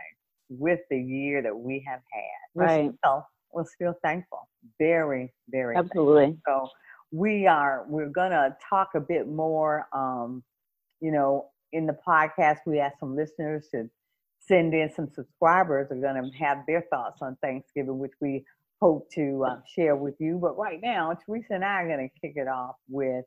with 0.50 0.80
the 0.90 0.98
year 0.98 1.42
that 1.42 1.58
we 1.58 1.84
have 1.88 2.00
had, 2.14 2.54
we're 2.54 2.64
Right. 2.66 2.92
still 3.04 3.28
we're 3.52 3.66
still 3.66 3.96
thankful. 4.02 4.48
Very, 4.80 5.34
very 5.50 5.76
thankful. 5.76 6.02
Absolutely. 6.16 6.38
So 6.48 6.70
we 7.12 7.48
are 7.48 7.86
we're 7.90 8.10
gonna 8.10 8.56
talk 8.70 8.92
a 8.96 9.02
bit 9.02 9.28
more. 9.28 9.88
Um, 9.92 10.42
you 11.02 11.12
know, 11.12 11.50
in 11.74 11.86
the 11.86 11.98
podcast, 12.08 12.60
we 12.66 12.80
asked 12.80 13.00
some 13.00 13.16
listeners 13.16 13.68
to 13.72 13.90
send 14.40 14.74
in 14.74 14.90
some 14.96 15.10
subscribers 15.10 15.92
are 15.92 15.96
gonna 15.96 16.30
have 16.38 16.60
their 16.68 16.82
thoughts 16.90 17.22
on 17.22 17.38
Thanksgiving, 17.42 18.00
which 18.00 18.14
we 18.22 18.44
hope 18.82 19.10
to 19.12 19.46
uh, 19.46 19.60
share 19.76 19.96
with 19.96 20.16
you. 20.20 20.38
But 20.42 20.58
right 20.58 20.80
now, 20.82 21.14
Teresa 21.26 21.54
and 21.54 21.66
I 21.66 21.82
are 21.84 21.88
going 21.88 22.10
to 22.10 22.20
kick 22.22 22.34
it 22.38 22.48
off 22.48 22.76
with 22.88 23.26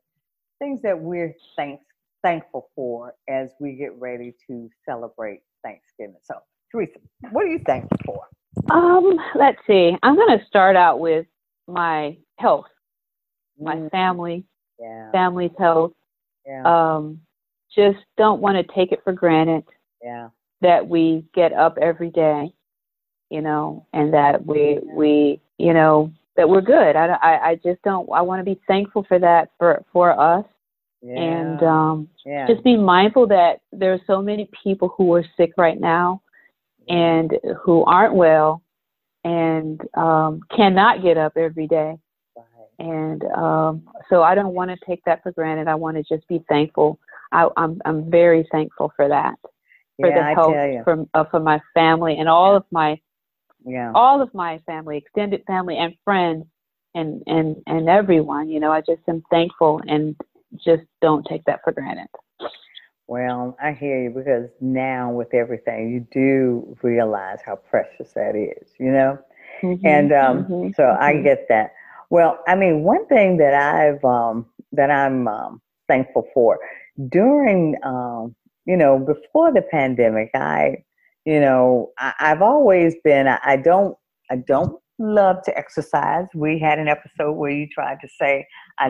things 0.59 0.81
that 0.83 0.99
we're 0.99 1.35
thanks, 1.55 1.83
thankful 2.23 2.69
for 2.75 3.13
as 3.29 3.51
we 3.59 3.73
get 3.73 3.99
ready 3.99 4.33
to 4.47 4.69
celebrate 4.85 5.41
Thanksgiving. 5.63 6.15
So, 6.23 6.35
Teresa, 6.71 6.99
what 7.31 7.43
are 7.45 7.47
you 7.49 7.59
thankful 7.65 7.97
for? 8.05 8.21
Um, 8.71 9.17
let's 9.35 9.59
see. 9.67 9.95
I'm 10.03 10.15
going 10.15 10.37
to 10.39 10.45
start 10.45 10.75
out 10.75 10.99
with 10.99 11.25
my 11.67 12.17
health, 12.39 12.65
my 13.59 13.75
Mm, 13.75 13.91
family, 13.91 14.45
Yeah, 14.79 15.11
family's 15.11 15.51
health. 15.57 15.93
yeah, 16.45 16.63
Um, 16.65 17.21
just 17.75 17.99
don't 18.17 18.41
want 18.41 18.55
to 18.55 18.73
take 18.73 18.91
it 18.91 19.01
for 19.03 19.13
granted 19.13 19.63
yeah, 20.03 20.29
that 20.61 20.87
we 20.87 21.25
get 21.33 21.53
up 21.53 21.77
every 21.81 22.09
day, 22.09 22.53
you 23.29 23.41
know, 23.41 23.85
and 23.93 24.13
that 24.13 24.45
we 24.45 24.79
we 24.83 25.41
you 25.57 25.73
know 25.73 26.11
that 26.35 26.49
we're 26.49 26.61
good. 26.61 26.95
I 26.95 27.07
I, 27.21 27.49
I 27.49 27.55
just 27.55 27.81
don't. 27.83 28.09
I 28.11 28.21
want 28.21 28.39
to 28.39 28.43
be 28.43 28.59
thankful 28.67 29.05
for 29.07 29.19
that 29.19 29.49
for 29.57 29.83
for 29.93 30.19
us, 30.19 30.45
yeah. 31.01 31.19
and 31.19 31.63
um, 31.63 32.09
yeah. 32.25 32.47
just 32.47 32.63
be 32.63 32.75
mindful 32.75 33.27
that 33.27 33.61
there 33.71 33.93
are 33.93 34.01
so 34.07 34.21
many 34.21 34.49
people 34.63 34.93
who 34.97 35.13
are 35.13 35.25
sick 35.37 35.51
right 35.57 35.79
now, 35.79 36.21
and 36.89 37.31
who 37.63 37.83
aren't 37.85 38.13
well, 38.13 38.61
and 39.23 39.81
um, 39.95 40.41
cannot 40.55 41.01
get 41.03 41.17
up 41.17 41.33
every 41.37 41.67
day. 41.67 41.97
Right. 42.35 42.45
And 42.87 43.23
um, 43.35 43.83
so 44.09 44.21
I 44.21 44.35
don't 44.35 44.53
want 44.53 44.71
to 44.71 44.85
take 44.85 45.03
that 45.05 45.23
for 45.23 45.31
granted. 45.31 45.67
I 45.67 45.75
want 45.75 45.97
to 45.97 46.03
just 46.03 46.27
be 46.27 46.43
thankful. 46.49 46.99
I, 47.33 47.49
I'm 47.57 47.81
I'm 47.85 48.11
very 48.11 48.47
thankful 48.51 48.93
for 48.95 49.09
that 49.09 49.35
for 50.01 50.11
yeah, 50.11 50.13
the 50.13 50.23
I 50.23 50.35
you. 50.71 50.85
from 50.85 51.09
uh, 51.13 51.25
for 51.31 51.39
my 51.39 51.61
family 51.73 52.17
and 52.19 52.29
all 52.29 52.55
of 52.55 52.63
my 52.71 52.99
Yeah, 53.65 53.95
all 53.95 54.21
of 54.21 54.33
my 54.33 54.59
family, 54.65 54.97
extended 54.97 55.43
family 55.47 55.77
and 55.77 55.93
friends 56.05 56.45
and 56.95 57.21
and 57.27 57.57
and 57.67 57.89
everyone. 57.89 58.49
You 58.49 58.59
know, 58.59 58.71
I 58.71 58.81
just 58.81 59.01
am 59.07 59.23
thankful 59.31 59.81
and 59.87 60.15
just 60.65 60.83
don't 61.01 61.25
take 61.25 61.43
that 61.45 61.61
for 61.63 61.73
granted. 61.73 62.07
well, 63.07 63.55
I 63.61 63.71
hear 63.73 64.03
you 64.03 64.09
because 64.09 64.49
now 64.61 65.11
with 65.11 65.33
everything, 65.33 65.91
you 65.91 66.07
do 66.11 66.75
realize 66.83 67.39
how 67.45 67.55
precious 67.55 68.13
that 68.13 68.35
is, 68.35 68.69
you 68.79 68.91
know? 68.91 69.17
and 69.83 70.11
um, 70.13 70.47
mhm, 70.49 70.73
so 70.75 70.95
I 70.99 71.13
mhm. 71.13 71.23
get 71.23 71.47
that. 71.49 71.73
Well, 72.09 72.39
I 72.47 72.55
mean, 72.55 72.83
one 72.83 73.05
thing 73.07 73.37
that 73.37 73.53
I've 73.53 74.03
um, 74.03 74.45
that 74.73 74.89
I'm 74.91 75.27
um, 75.27 75.61
thankful 75.87 76.27
for 76.33 76.59
during, 77.09 77.75
um, 77.83 78.35
you 78.65 78.77
know, 78.77 78.99
before 78.99 79.53
the 79.53 79.61
pandemic, 79.61 80.29
I, 80.33 80.83
you 81.25 81.39
know, 81.39 81.91
I, 81.99 82.13
I've 82.19 82.41
always 82.41 82.95
been. 83.03 83.27
I, 83.27 83.39
I 83.43 83.57
don't, 83.57 83.95
I 84.31 84.37
don't 84.37 84.79
love 84.99 85.37
to 85.45 85.57
exercise. 85.57 86.27
We 86.33 86.59
had 86.59 86.79
an 86.79 86.87
episode 86.87 87.33
where 87.33 87.51
you 87.51 87.67
tried 87.67 87.97
to 88.01 88.07
say 88.19 88.45
I, 88.79 88.87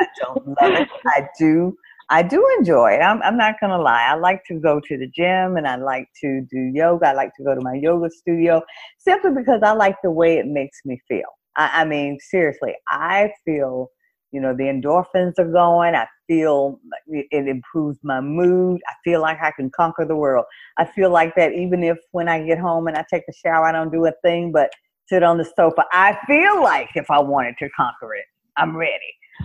I 0.00 0.06
don't 0.20 0.46
love 0.46 0.80
it. 0.80 0.88
I 1.06 1.28
do. 1.38 1.76
I 2.10 2.22
do 2.22 2.46
enjoy 2.58 2.92
it. 2.92 3.00
I'm, 3.00 3.22
I'm 3.22 3.38
not 3.38 3.58
going 3.58 3.70
to 3.70 3.80
lie. 3.80 4.04
I 4.04 4.14
like 4.16 4.42
to 4.48 4.54
go 4.54 4.80
to 4.86 4.98
the 4.98 5.06
gym 5.06 5.56
and 5.56 5.66
I 5.66 5.76
like 5.76 6.08
to 6.22 6.46
do 6.50 6.58
yoga. 6.74 7.08
I 7.08 7.12
like 7.12 7.30
to 7.36 7.44
go 7.44 7.54
to 7.54 7.60
my 7.62 7.74
yoga 7.74 8.10
studio 8.10 8.60
simply 8.98 9.30
because 9.30 9.60
I 9.62 9.72
like 9.72 9.96
the 10.02 10.10
way 10.10 10.36
it 10.36 10.46
makes 10.46 10.80
me 10.84 11.00
feel. 11.08 11.28
I, 11.56 11.82
I 11.82 11.84
mean, 11.84 12.18
seriously, 12.20 12.74
I 12.88 13.32
feel, 13.44 13.88
you 14.32 14.40
know, 14.40 14.54
the 14.54 14.64
endorphins 14.64 15.38
are 15.38 15.50
going. 15.50 15.94
I 15.94 16.06
feel 16.26 16.80
it, 17.06 17.26
it 17.30 17.48
improves 17.48 17.98
my 18.02 18.20
mood. 18.20 18.80
I 18.88 18.94
feel 19.04 19.20
like 19.20 19.38
I 19.42 19.50
can 19.52 19.70
conquer 19.70 20.04
the 20.04 20.16
world. 20.16 20.46
I 20.78 20.84
feel 20.84 21.10
like 21.10 21.34
that 21.36 21.52
even 21.52 21.84
if 21.84 21.98
when 22.12 22.28
I 22.28 22.42
get 22.44 22.58
home 22.58 22.88
and 22.88 22.96
I 22.96 23.04
take 23.10 23.24
a 23.28 23.32
shower, 23.32 23.66
I 23.66 23.72
don't 23.72 23.92
do 23.92 24.06
a 24.06 24.12
thing 24.22 24.50
but 24.52 24.70
sit 25.06 25.22
on 25.22 25.38
the 25.38 25.44
sofa. 25.44 25.84
I 25.92 26.16
feel 26.26 26.62
like 26.62 26.88
if 26.94 27.10
I 27.10 27.20
wanted 27.20 27.56
to 27.58 27.68
conquer 27.76 28.14
it, 28.14 28.24
I'm 28.56 28.76
ready. 28.76 28.92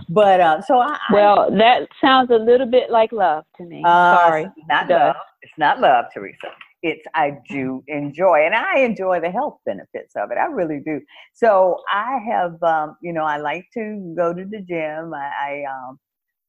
But 0.08 0.40
uh, 0.40 0.62
so 0.62 0.78
I, 0.78 0.98
I 1.08 1.12
Well, 1.12 1.50
that 1.56 1.88
sounds 2.00 2.30
a 2.30 2.36
little 2.36 2.66
bit 2.66 2.90
like 2.90 3.12
love 3.12 3.44
to 3.56 3.64
me. 3.64 3.82
uh, 3.84 4.16
Sorry. 4.16 4.46
not 4.68 4.88
love. 4.88 5.16
It's 5.42 5.52
not 5.58 5.80
love, 5.80 6.06
Teresa. 6.14 6.48
It's 6.82 7.04
I 7.14 7.38
do 7.50 7.82
enjoy, 7.88 8.44
and 8.44 8.54
I 8.54 8.78
enjoy 8.80 9.20
the 9.20 9.30
health 9.30 9.58
benefits 9.66 10.14
of 10.16 10.30
it. 10.30 10.38
I 10.38 10.46
really 10.46 10.80
do. 10.84 11.00
So 11.34 11.78
I 11.92 12.18
have, 12.30 12.62
um, 12.62 12.96
you 13.02 13.12
know, 13.12 13.24
I 13.24 13.38
like 13.38 13.66
to 13.74 14.14
go 14.16 14.32
to 14.32 14.44
the 14.44 14.60
gym. 14.60 15.12
I, 15.12 15.30
I, 15.42 15.64
um, 15.68 15.98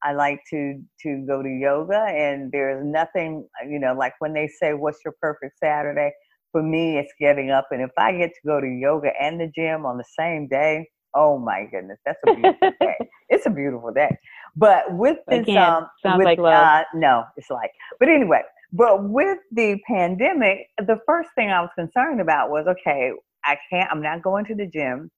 I 0.02 0.12
like 0.12 0.40
to 0.50 0.80
to 1.02 1.24
go 1.26 1.42
to 1.42 1.48
yoga, 1.48 2.00
and 2.08 2.50
there's 2.52 2.84
nothing, 2.84 3.48
you 3.68 3.78
know, 3.78 3.92
like 3.94 4.14
when 4.20 4.32
they 4.32 4.48
say, 4.48 4.72
"What's 4.72 4.98
your 5.04 5.14
perfect 5.20 5.58
Saturday?" 5.58 6.12
For 6.52 6.62
me, 6.62 6.98
it's 6.98 7.12
getting 7.20 7.50
up, 7.50 7.68
and 7.70 7.82
if 7.82 7.90
I 7.98 8.12
get 8.12 8.30
to 8.30 8.40
go 8.46 8.60
to 8.60 8.66
yoga 8.66 9.10
and 9.20 9.40
the 9.40 9.50
gym 9.54 9.86
on 9.86 9.98
the 9.98 10.04
same 10.18 10.48
day, 10.48 10.86
oh 11.14 11.38
my 11.38 11.66
goodness, 11.70 11.98
that's 12.04 12.18
a 12.26 12.34
beautiful 12.34 12.72
day. 12.80 12.96
It's 13.32 13.46
a 13.46 13.50
beautiful 13.50 13.92
day. 13.92 14.10
But 14.56 14.92
with 14.92 15.18
this, 15.28 15.48
um, 15.50 15.86
sounds 16.02 16.18
with, 16.18 16.24
like 16.24 16.38
love. 16.38 16.52
Uh, 16.52 16.82
no, 16.94 17.24
it's 17.36 17.48
like. 17.48 17.70
But 18.00 18.08
anyway, 18.08 18.42
but 18.72 19.08
with 19.08 19.38
the 19.50 19.78
pandemic, 19.86 20.68
the 20.78 20.98
first 21.06 21.30
thing 21.34 21.50
I 21.50 21.60
was 21.60 21.70
concerned 21.74 22.20
about 22.20 22.50
was, 22.50 22.66
okay, 22.66 23.12
I 23.44 23.56
can't. 23.70 23.90
I'm 23.90 24.02
not 24.02 24.22
going 24.22 24.44
to 24.46 24.54
the 24.54 24.66
gym, 24.66 25.10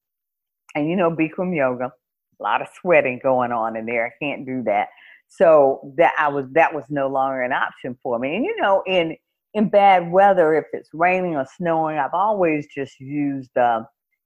and 0.75 0.89
you 0.89 0.97
know, 0.97 1.11
Bikram 1.11 1.55
yoga, 1.55 1.93
a 2.41 2.43
lot 2.43 2.63
of 2.63 2.69
sweating 2.81 3.21
going 3.23 3.53
on 3.53 3.77
in 3.77 3.87
there. 3.87 4.07
I 4.07 4.25
can't 4.25 4.47
do 4.47 4.63
that. 4.65 4.89
So 5.29 5.95
that 5.97 6.13
I 6.19 6.29
was 6.29 6.47
that 6.53 6.75
was 6.75 6.85
no 6.89 7.09
longer 7.09 7.43
an 7.43 7.53
option 7.53 7.99
for 8.03 8.19
me. 8.19 8.37
And 8.37 8.45
you 8.45 8.57
know, 8.61 8.83
in 8.87 9.17
in 9.55 9.69
bad 9.69 10.11
weather, 10.11 10.55
if 10.55 10.67
it's 10.73 10.91
raining 10.93 11.37
or 11.37 11.47
snowing, 11.57 11.99
I've 11.99 12.15
always 12.15 12.67
just 12.75 13.01
used 13.01 13.57
uh, 13.57 13.83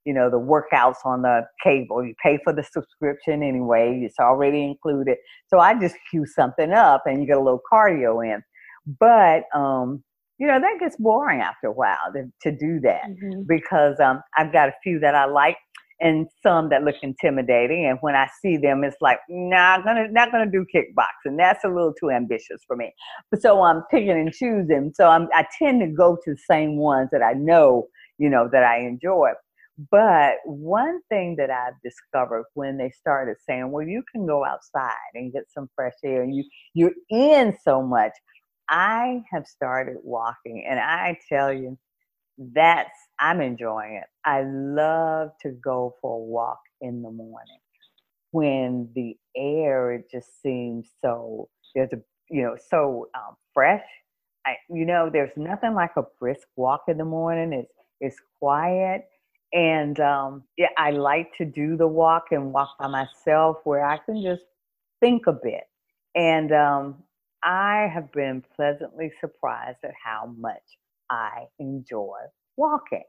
you 0.06 0.14
know, 0.14 0.30
the 0.30 0.38
workouts 0.38 1.04
on 1.04 1.22
the 1.22 1.42
cable. 1.62 2.02
You 2.02 2.14
pay 2.22 2.38
for 2.44 2.52
the 2.52 2.62
subscription 2.62 3.42
anyway, 3.42 4.00
it's 4.04 4.20
already 4.20 4.62
included. 4.62 5.18
So 5.48 5.58
I 5.58 5.78
just 5.78 5.96
cue 6.08 6.24
something 6.24 6.72
up 6.72 7.02
and 7.06 7.20
you 7.20 7.26
get 7.26 7.36
a 7.36 7.42
little 7.42 7.60
cardio 7.70 8.24
in. 8.24 8.42
But, 8.86 9.44
um, 9.54 10.02
you 10.38 10.46
know, 10.46 10.60
that 10.60 10.76
gets 10.80 10.96
boring 10.96 11.40
after 11.40 11.68
a 11.68 11.72
while 11.72 12.12
to, 12.14 12.30
to 12.42 12.56
do 12.56 12.80
that 12.80 13.08
Mhm. 13.08 13.46
because 13.46 13.98
um, 14.00 14.22
I've 14.36 14.52
got 14.52 14.68
a 14.68 14.74
few 14.82 14.98
that 15.00 15.14
I 15.14 15.24
like 15.24 15.56
and 16.00 16.26
some 16.42 16.68
that 16.68 16.82
look 16.84 16.96
intimidating. 17.02 17.86
And 17.86 17.98
when 18.02 18.14
I 18.14 18.28
see 18.42 18.58
them, 18.58 18.84
it's 18.84 18.98
like, 19.00 19.18
nah, 19.30 19.74
I'm 19.76 19.82
gonna 19.84 20.08
not 20.10 20.30
gonna 20.30 20.50
do 20.50 20.66
kickboxing. 20.74 21.38
That's 21.38 21.64
a 21.64 21.68
little 21.68 21.94
too 21.98 22.10
ambitious 22.10 22.60
for 22.66 22.76
me. 22.76 22.92
So 23.38 23.62
I'm 23.62 23.82
picking 23.90 24.10
and 24.10 24.32
choosing. 24.32 24.92
So 24.94 25.08
I'm, 25.08 25.28
I 25.32 25.46
tend 25.58 25.80
to 25.80 25.86
go 25.86 26.16
to 26.24 26.32
the 26.32 26.38
same 26.50 26.76
ones 26.76 27.08
that 27.12 27.22
I 27.22 27.32
know, 27.32 27.88
you 28.18 28.28
know, 28.28 28.48
that 28.52 28.62
I 28.62 28.80
enjoy. 28.80 29.30
But 29.90 30.36
one 30.44 31.00
thing 31.10 31.36
that 31.36 31.50
I've 31.50 31.74
discovered 31.84 32.44
when 32.54 32.78
they 32.78 32.90
started 32.90 33.36
saying, 33.46 33.70
well, 33.70 33.86
you 33.86 34.02
can 34.10 34.26
go 34.26 34.44
outside 34.44 34.94
and 35.14 35.32
get 35.32 35.44
some 35.52 35.68
fresh 35.74 35.92
air 36.04 36.22
and 36.22 36.34
you, 36.34 36.44
you're 36.72 36.94
in 37.10 37.54
so 37.62 37.82
much, 37.82 38.12
I 38.70 39.22
have 39.32 39.46
started 39.46 39.96
walking. 40.02 40.64
And 40.68 40.80
I 40.80 41.18
tell 41.28 41.52
you, 41.52 41.78
that's, 42.54 42.90
I'm 43.20 43.40
enjoying 43.40 43.94
it. 43.96 44.08
I 44.24 44.42
love 44.44 45.30
to 45.42 45.50
go 45.50 45.96
for 46.00 46.16
a 46.16 46.24
walk 46.24 46.60
in 46.80 47.02
the 47.02 47.10
morning 47.10 47.60
when 48.32 48.90
the 48.94 49.16
air, 49.36 49.92
it 49.92 50.10
just 50.10 50.42
seems 50.42 50.88
so, 51.02 51.48
there's 51.74 51.92
a, 51.92 52.00
you 52.30 52.42
know, 52.42 52.56
so 52.70 53.08
um, 53.14 53.36
fresh. 53.54 53.84
I, 54.46 54.56
you 54.70 54.86
know, 54.86 55.10
there's 55.12 55.32
nothing 55.36 55.74
like 55.74 55.92
a 55.96 56.04
brisk 56.20 56.48
walk 56.56 56.84
in 56.88 56.98
the 56.98 57.04
morning. 57.04 57.52
It's, 57.52 57.72
it's 58.00 58.16
quiet 58.38 59.02
and 59.52 59.98
um, 60.00 60.44
yeah, 60.58 60.68
I 60.78 60.92
like 60.92 61.30
to 61.38 61.46
do 61.46 61.76
the 61.76 61.88
walk 61.88 62.26
and 62.32 62.52
walk 62.52 62.70
by 62.78 62.88
myself 62.88 63.58
where 63.64 63.84
I 63.84 63.98
can 63.98 64.22
just 64.22 64.42
think 65.00 65.26
a 65.26 65.32
bit. 65.32 65.64
And 66.14 66.52
um, 66.52 66.96
I 67.42 67.90
have 67.92 68.12
been 68.12 68.42
pleasantly 68.56 69.12
surprised 69.20 69.78
at 69.84 69.94
how 70.02 70.34
much 70.38 70.62
I 71.10 71.46
enjoy 71.58 72.18
walking. 72.56 73.04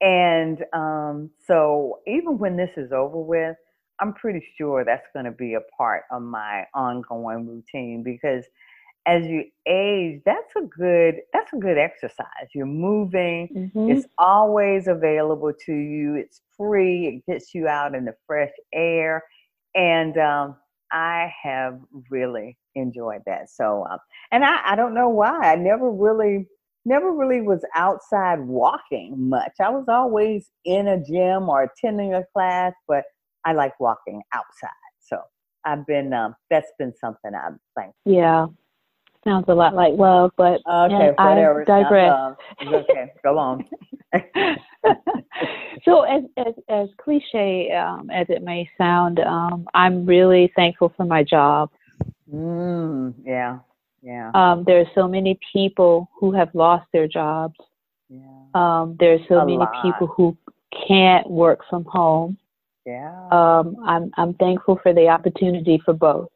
And 0.00 0.64
um, 0.72 1.30
so 1.46 2.00
even 2.06 2.38
when 2.38 2.56
this 2.56 2.70
is 2.76 2.92
over 2.92 3.18
with, 3.20 3.56
I'm 4.00 4.14
pretty 4.14 4.44
sure 4.56 4.84
that's 4.84 5.06
going 5.12 5.26
to 5.26 5.30
be 5.32 5.54
a 5.54 5.60
part 5.76 6.04
of 6.10 6.22
my 6.22 6.64
ongoing 6.74 7.46
routine 7.46 8.02
because 8.02 8.44
as 9.06 9.26
you 9.26 9.44
age, 9.66 10.22
that's 10.26 10.54
a 10.56 10.62
good 10.62 11.16
that's 11.32 11.52
a 11.52 11.56
good 11.56 11.78
exercise. 11.78 12.48
You're 12.54 12.66
moving. 12.66 13.48
Mhm. 13.74 13.90
It's 13.90 14.06
always 14.18 14.88
available 14.88 15.52
to 15.66 15.74
you. 15.74 16.16
It's 16.16 16.42
free. 16.56 17.06
It 17.08 17.30
gets 17.32 17.54
you 17.54 17.68
out 17.68 17.94
in 17.94 18.04
the 18.04 18.14
fresh 18.26 18.52
air, 18.74 19.24
and 19.74 20.16
um, 20.18 20.56
I 20.92 21.32
have 21.42 21.80
really 22.10 22.58
enjoyed 22.74 23.22
that. 23.26 23.50
So, 23.50 23.86
um, 23.90 23.98
and 24.32 24.44
I, 24.44 24.72
I 24.72 24.76
don't 24.76 24.94
know 24.94 25.08
why 25.08 25.52
I 25.52 25.56
never 25.56 25.90
really 25.90 26.46
never 26.84 27.12
really 27.12 27.42
was 27.42 27.62
outside 27.74 28.40
walking 28.40 29.28
much. 29.28 29.52
I 29.60 29.68
was 29.68 29.84
always 29.88 30.50
in 30.64 30.88
a 30.88 30.98
gym 30.98 31.48
or 31.48 31.64
attending 31.64 32.14
a 32.14 32.24
class, 32.32 32.72
but 32.88 33.04
I 33.44 33.52
like 33.52 33.78
walking 33.80 34.22
outside. 34.32 34.70
So 34.98 35.18
I've 35.64 35.86
been 35.86 36.12
um, 36.12 36.34
that's 36.50 36.72
been 36.78 36.92
something 37.00 37.32
I'm 37.34 37.60
thankful. 37.76 37.94
Yeah. 38.04 38.46
sounds 39.24 39.44
a 39.48 39.54
lot 39.54 39.74
like 39.74 39.94
love, 39.94 40.32
but 40.36 40.60
okay, 40.66 41.12
I 41.18 41.28
whatever. 41.28 41.64
digress. 41.64 42.34
okay, 42.66 43.12
go 43.22 43.38
on. 43.38 43.64
so, 45.84 46.02
as 46.02 46.24
as 46.36 46.54
as 46.68 46.88
cliche 46.98 47.70
um, 47.72 48.10
as 48.10 48.26
it 48.28 48.42
may 48.42 48.68
sound, 48.76 49.20
um, 49.20 49.66
I'm 49.74 50.06
really 50.06 50.52
thankful 50.56 50.92
for 50.96 51.04
my 51.04 51.22
job. 51.22 51.70
Mm, 52.32 53.14
yeah, 53.24 53.58
yeah. 54.02 54.30
Um, 54.34 54.64
there 54.66 54.80
are 54.80 54.90
so 54.94 55.08
many 55.08 55.38
people 55.52 56.08
who 56.18 56.32
have 56.32 56.48
lost 56.54 56.86
their 56.92 57.08
jobs. 57.08 57.56
Yeah. 58.08 58.20
Um, 58.54 58.96
there 58.98 59.14
are 59.14 59.24
so 59.28 59.36
A 59.36 59.44
many 59.44 59.58
lot. 59.58 59.82
people 59.82 60.06
who 60.06 60.36
can't 60.86 61.28
work 61.30 61.60
from 61.68 61.84
home. 61.84 62.36
Yeah. 62.86 63.12
Um, 63.30 63.76
I'm 63.84 64.10
I'm 64.16 64.34
thankful 64.34 64.78
for 64.82 64.92
the 64.92 65.08
opportunity 65.08 65.80
for 65.84 65.92
both. 65.94 66.28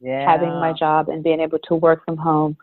yeah. 0.00 0.28
having 0.30 0.50
my 0.50 0.72
job 0.72 1.08
and 1.08 1.22
being 1.24 1.40
able 1.40 1.58
to 1.68 1.74
work 1.76 2.04
from 2.04 2.16
home. 2.18 2.56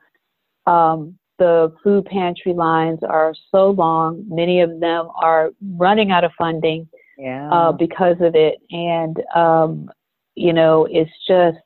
Um, 0.67 1.17
the 1.39 1.73
food 1.83 2.05
pantry 2.05 2.53
lines 2.53 2.99
are 3.03 3.33
so 3.51 3.71
long. 3.71 4.23
Many 4.29 4.61
of 4.61 4.79
them 4.79 5.09
are 5.15 5.49
running 5.75 6.11
out 6.11 6.23
of 6.23 6.31
funding 6.37 6.87
Yeah. 7.17 7.49
uh, 7.51 7.71
because 7.71 8.17
of 8.21 8.35
it, 8.35 8.59
and 8.69 9.15
um, 9.35 9.89
you 10.35 10.53
know, 10.53 10.85
it's 10.91 11.09
just 11.27 11.57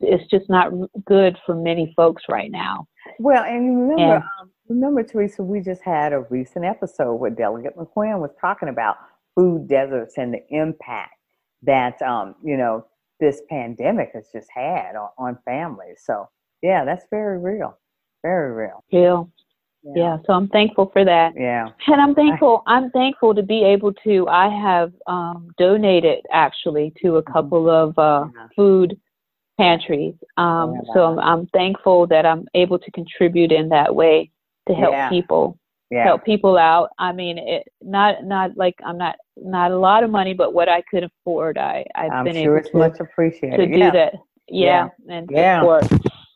it's 0.00 0.28
just 0.30 0.48
not 0.48 0.72
good 1.04 1.36
for 1.44 1.54
many 1.54 1.92
folks 1.96 2.24
right 2.28 2.50
now. 2.50 2.86
well, 3.18 3.42
and 3.44 3.64
you 3.64 3.72
remember, 3.80 4.14
and- 4.16 4.24
um, 4.40 4.50
remember, 4.68 5.02
Teresa, 5.02 5.42
we 5.42 5.60
just 5.60 5.82
had 5.82 6.12
a 6.12 6.20
recent 6.30 6.64
episode 6.64 7.14
where 7.14 7.30
Delegate 7.30 7.76
McQuinn 7.76 8.20
was 8.20 8.30
talking 8.40 8.68
about 8.68 8.96
food 9.34 9.68
deserts 9.68 10.14
and 10.18 10.32
the 10.34 10.42
impact 10.50 11.14
that, 11.62 12.00
um, 12.02 12.34
you 12.42 12.56
know, 12.56 12.86
this 13.20 13.42
pandemic 13.48 14.10
has 14.14 14.28
just 14.32 14.48
had 14.54 14.94
on, 14.94 15.08
on 15.18 15.38
families. 15.44 16.02
So, 16.04 16.28
yeah, 16.62 16.84
that's 16.84 17.04
very 17.10 17.38
real. 17.38 17.76
Very 18.22 18.52
real. 18.52 18.84
Real, 18.92 19.30
yeah. 19.94 20.18
So 20.26 20.32
I'm 20.32 20.48
thankful 20.48 20.90
for 20.92 21.04
that. 21.04 21.34
Yeah. 21.36 21.68
And 21.86 22.00
I'm 22.00 22.14
thankful. 22.14 22.62
I'm 22.66 22.90
thankful 22.90 23.34
to 23.34 23.42
be 23.42 23.64
able 23.64 23.92
to. 24.04 24.26
I 24.28 24.48
have 24.48 24.92
um, 25.06 25.48
donated 25.58 26.24
actually 26.32 26.92
to 27.02 27.16
a 27.16 27.22
couple 27.22 27.70
of 27.70 27.96
uh, 27.98 28.26
Yeah. 28.34 28.46
food 28.56 28.98
pantries. 29.58 30.14
Um, 30.36 30.74
Yeah. 30.74 30.80
so 30.94 31.04
I'm, 31.04 31.18
I'm 31.18 31.46
thankful 31.48 32.06
that 32.08 32.24
I'm 32.24 32.46
able 32.54 32.78
to 32.78 32.90
contribute 32.92 33.52
in 33.52 33.68
that 33.70 33.94
way 33.94 34.30
to 34.68 34.74
help 34.74 34.92
Yeah. 34.92 35.08
people, 35.08 35.58
Yeah. 35.90 36.04
help 36.04 36.24
people 36.24 36.56
out. 36.56 36.90
I 36.98 37.12
mean, 37.12 37.38
it, 37.38 37.68
not 37.82 38.24
not 38.24 38.56
like 38.56 38.76
I'm 38.84 38.96
not 38.98 39.16
not 39.36 39.70
a 39.70 39.76
lot 39.78 40.04
of 40.04 40.10
money, 40.10 40.34
but 40.34 40.54
what 40.54 40.68
I 40.68 40.82
could 40.82 41.04
afford, 41.04 41.58
I 41.58 41.84
I've 41.94 42.12
I'm 42.12 42.24
been 42.24 42.34
sure 42.34 42.56
able 42.56 42.56
it's 42.58 42.70
to, 42.70 42.76
much 42.78 43.00
appreciated. 43.00 43.56
to 43.58 43.66
do 43.66 43.78
yeah. 43.78 43.90
that. 43.90 44.14
Yeah, 44.50 44.88
and 45.08 45.28
Yeah. 45.30 45.60
support. 45.60 45.90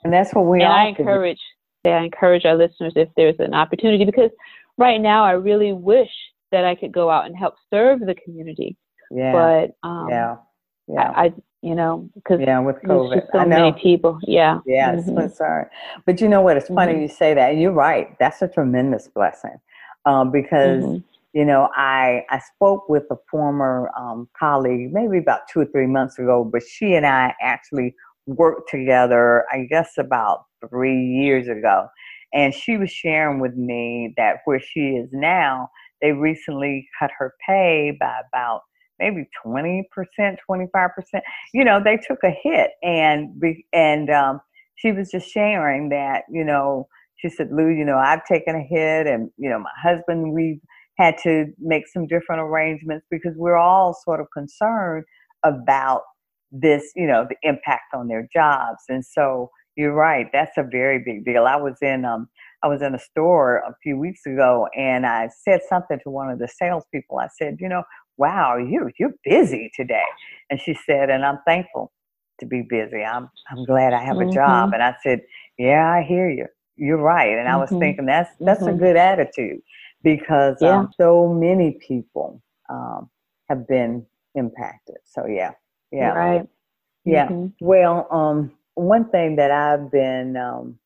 And 0.04 0.12
that's 0.12 0.34
what 0.34 0.44
we 0.46 0.62
and 0.62 0.70
all 0.72 0.78
I 0.78 0.86
encourage, 0.86 1.40
yeah, 1.84 1.98
I 2.00 2.04
encourage 2.04 2.44
our 2.44 2.56
listeners 2.56 2.92
if 2.96 3.08
there's 3.16 3.38
an 3.38 3.54
opportunity 3.54 4.04
because 4.04 4.30
right 4.78 5.00
now 5.00 5.24
I 5.24 5.32
really 5.32 5.72
wish 5.72 6.10
that 6.50 6.64
I 6.64 6.74
could 6.74 6.92
go 6.92 7.08
out 7.08 7.24
and 7.26 7.36
help 7.36 7.54
serve 7.72 8.00
the 8.00 8.14
community, 8.16 8.76
Yeah. 9.10 9.32
but 9.32 9.88
um, 9.88 10.08
yeah. 10.10 10.36
Yeah. 10.88 11.10
I, 11.16 11.32
you 11.62 11.74
know, 11.76 12.08
because 12.14 12.40
yeah, 12.40 12.58
with 12.58 12.76
COVID. 12.82 13.14
just 13.14 13.32
so 13.32 13.38
I 13.38 13.44
know. 13.44 13.56
many 13.56 13.72
people. 13.72 14.18
Yeah, 14.26 14.58
Yeah, 14.66 14.92
it's 14.92 15.08
Mhm. 15.08 15.16
concern. 15.16 15.70
But 16.04 16.20
you 16.20 16.28
know 16.28 16.40
what? 16.40 16.56
It's 16.56 16.68
funny 16.68 16.94
Mhm. 16.94 17.02
you 17.02 17.08
say 17.08 17.34
that. 17.34 17.52
And 17.52 17.60
you're 17.60 17.72
right. 17.72 18.16
That's 18.18 18.42
a 18.42 18.48
tremendous 18.48 19.08
blessing. 19.08 19.58
Um, 20.04 20.30
because, 20.32 20.82
Mhm. 20.84 21.04
you 21.32 21.44
know, 21.44 21.68
I, 21.74 22.24
I 22.28 22.38
spoke 22.40 22.88
with 22.88 23.04
a 23.10 23.16
former 23.30 23.90
um, 23.96 24.28
colleague 24.38 24.92
maybe 24.92 25.18
about 25.18 25.48
two 25.48 25.60
or 25.60 25.64
three 25.66 25.86
months 25.86 26.18
ago, 26.18 26.44
but 26.44 26.62
she 26.64 26.94
and 26.94 27.06
I 27.06 27.34
actually 27.40 27.94
worked 28.26 28.68
together, 28.68 29.44
I 29.52 29.64
guess, 29.70 29.96
about 29.98 30.44
three 30.68 31.00
years 31.00 31.48
ago. 31.48 31.88
And 32.34 32.52
she 32.52 32.76
was 32.76 32.90
sharing 32.90 33.38
with 33.40 33.54
me 33.56 34.14
that 34.16 34.38
where 34.44 34.60
she 34.60 34.96
is 34.96 35.08
now, 35.12 35.70
they 36.00 36.12
recently 36.12 36.88
cut 36.98 37.10
her 37.18 37.34
pay 37.46 37.96
by 37.98 38.20
about 38.28 38.62
maybe 39.02 39.28
20%, 39.44 39.84
25%. 40.50 40.88
You 41.54 41.64
know, 41.64 41.80
they 41.82 41.96
took 41.98 42.20
a 42.24 42.30
hit 42.30 42.70
and 42.82 43.42
and 43.72 44.10
um, 44.10 44.40
she 44.76 44.92
was 44.92 45.10
just 45.10 45.28
sharing 45.30 45.88
that, 45.90 46.24
you 46.30 46.44
know, 46.44 46.88
she 47.16 47.28
said, 47.28 47.50
Lou, 47.52 47.68
you 47.68 47.84
know, 47.84 47.98
I've 47.98 48.24
taken 48.26 48.56
a 48.56 48.62
hit 48.62 49.06
and, 49.06 49.30
you 49.38 49.50
know, 49.50 49.58
my 49.60 49.70
husband, 49.82 50.32
we've 50.32 50.60
had 50.98 51.16
to 51.24 51.46
make 51.58 51.88
some 51.88 52.06
different 52.06 52.42
arrangements 52.42 53.06
because 53.10 53.34
we're 53.36 53.56
all 53.58 53.94
sort 54.04 54.20
of 54.20 54.26
concerned 54.32 55.04
about 55.44 56.02
this, 56.52 56.92
you 56.96 57.06
know, 57.06 57.26
the 57.28 57.36
impact 57.48 57.94
on 57.94 58.08
their 58.08 58.28
jobs. 58.32 58.84
And 58.88 59.04
so 59.04 59.50
you're 59.76 59.94
right, 59.94 60.26
that's 60.32 60.58
a 60.58 60.64
very 60.64 61.02
big 61.04 61.24
deal. 61.24 61.46
I 61.46 61.56
was 61.56 61.76
in 61.82 62.04
um 62.04 62.28
I 62.62 62.68
was 62.68 62.82
in 62.82 62.94
a 62.94 62.98
store 62.98 63.58
a 63.58 63.74
few 63.82 63.96
weeks 63.98 64.26
ago 64.26 64.68
and 64.76 65.06
I 65.06 65.28
said 65.44 65.60
something 65.68 65.98
to 66.04 66.10
one 66.10 66.30
of 66.30 66.38
the 66.38 66.48
salespeople. 66.48 67.18
I 67.18 67.28
said, 67.38 67.56
you 67.60 67.68
know, 67.68 67.82
wow, 68.22 68.56
you 68.56 68.90
you're 68.98 69.14
busy 69.24 69.70
today. 69.76 70.10
And 70.50 70.60
she 70.60 70.74
said, 70.86 71.10
and 71.10 71.24
I'm 71.24 71.38
thankful 71.46 71.92
to 72.40 72.46
be 72.46 72.62
busy. 72.62 73.02
I'm 73.04 73.30
I'm 73.50 73.64
glad 73.64 73.92
I 73.94 74.02
have 74.04 74.20
a 74.20 74.26
job. 74.26 74.70
Mhm. 74.70 74.74
And 74.74 74.82
I 74.82 74.94
said, 75.02 75.20
Yeah, 75.58 75.86
I 75.98 76.02
hear 76.02 76.28
you. 76.30 76.46
You're 76.76 76.98
right. 77.14 77.38
And 77.38 77.48
I 77.48 77.56
was 77.58 77.70
Mhm. 77.70 77.80
thinking 77.80 78.06
that's 78.06 78.30
that's 78.46 78.66
a 78.68 78.72
Mhm. 78.72 78.78
good 78.84 78.96
attitude 78.96 79.60
because 80.02 80.56
Yeah. 80.60 80.78
um, 80.78 80.90
so 81.00 81.28
many 81.34 81.78
people 81.88 82.42
um, 82.70 83.10
have 83.50 83.66
been 83.68 84.06
impacted. 84.34 84.96
So 85.04 85.26
yeah, 85.26 85.52
yeah, 85.92 86.14
right. 86.14 86.48
yeah. 87.04 87.30
Mhm. 87.30 87.52
Well, 87.60 88.06
um, 88.12 88.52
one 88.74 89.10
thing 89.10 89.36
that 89.36 89.50
I've 89.50 89.90
been 89.92 90.36
um, 90.36 90.78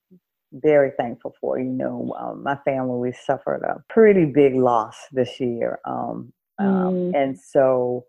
very 0.52 0.92
thankful 0.98 1.34
for, 1.40 1.58
you 1.58 1.66
know, 1.70 2.14
um, 2.18 2.42
my 2.42 2.56
family 2.64 2.98
we 2.98 3.12
suffered 3.12 3.62
a 3.64 3.82
pretty 3.92 4.26
big 4.26 4.54
loss 4.54 4.96
this 5.12 5.40
year, 5.40 5.80
um, 5.86 6.32
um, 6.58 6.66
Mm. 6.66 7.12
and 7.14 7.38
so 7.38 8.06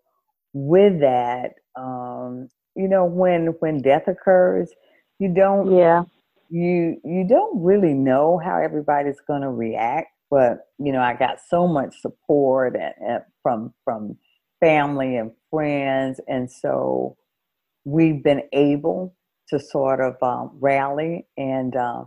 with 0.54 1.00
that, 1.00 1.54
um, 1.76 2.48
you 2.76 2.88
know, 2.88 3.04
when 3.06 3.48
when 3.60 3.82
death 3.82 4.08
occurs, 4.08 4.70
you 5.18 5.32
don't 5.34 5.72
Yeah. 5.72 6.04
you 6.50 7.00
you 7.04 7.26
don't 7.28 7.62
really 7.62 7.94
know 7.94 8.38
how 8.44 8.58
everybody's 8.62 9.20
going 9.28 9.42
to 9.42 9.50
react 9.50 10.08
but 10.30 10.68
you 10.78 10.92
know 10.92 11.02
i 11.02 11.14
got 11.14 11.38
so 11.50 11.68
much 11.68 11.94
support 12.00 12.76
and, 12.76 12.94
and 13.00 13.24
from 13.42 13.74
from 13.84 14.16
family 14.60 15.16
and 15.16 15.32
friends 15.50 16.20
and 16.28 16.50
so 16.52 17.16
we've 17.84 18.24
been 18.24 18.42
able 18.52 19.16
to 19.48 19.60
sort 19.60 20.00
of 20.00 20.16
um, 20.22 20.50
rally 20.60 21.26
and 21.38 21.76
uh, 21.76 22.04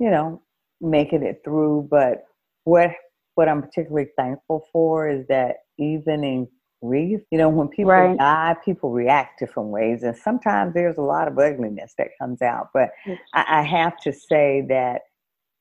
you 0.00 0.10
know 0.10 0.42
making 0.80 1.22
it 1.24 1.42
through 1.44 1.86
but 1.90 2.24
what 2.64 2.90
what 3.36 3.48
i'm 3.48 3.62
particularly 3.62 4.08
thankful 4.16 4.66
for 4.72 5.08
is 5.08 5.26
that 5.28 5.56
even 5.78 6.24
in 6.24 6.48
grief. 6.82 7.20
You 7.30 7.38
know 7.38 7.48
when 7.48 7.68
people 7.68 7.90
Right. 7.90 8.18
die 8.18 8.56
people 8.64 8.90
react 8.92 9.40
different 9.40 9.70
ways 9.70 10.02
and 10.02 10.16
sometimes 10.16 10.74
there's 10.74 10.98
a 10.98 11.02
lot 11.02 11.28
of 11.28 11.38
ugliness 11.38 11.94
that 11.98 12.08
comes 12.20 12.42
out. 12.42 12.68
But 12.74 12.90
I, 13.34 13.60
I 13.60 13.62
have 13.62 13.96
to 13.98 14.12
say 14.12 14.64
that 14.68 15.02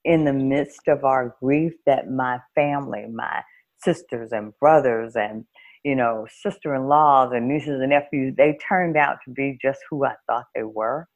in 0.03 0.25
the 0.25 0.33
midst 0.33 0.87
of 0.87 1.03
our 1.03 1.35
grief, 1.41 1.73
that 1.85 2.09
my 2.09 2.39
family, 2.55 3.05
my 3.13 3.41
sisters 3.79 4.31
and 4.31 4.53
brothers 4.59 5.15
and 5.15 5.45
you 5.83 5.95
know 5.95 6.27
sister-in-laws 6.41 7.31
and 7.33 7.47
nieces 7.47 7.81
and 7.81 7.89
nephews, 7.89 8.35
they 8.37 8.57
turned 8.67 8.97
out 8.97 9.17
to 9.25 9.31
be 9.31 9.57
just 9.61 9.79
who 9.89 10.05
I 10.05 10.13
thought 10.27 10.45
they 10.55 10.63
were, 10.63 11.07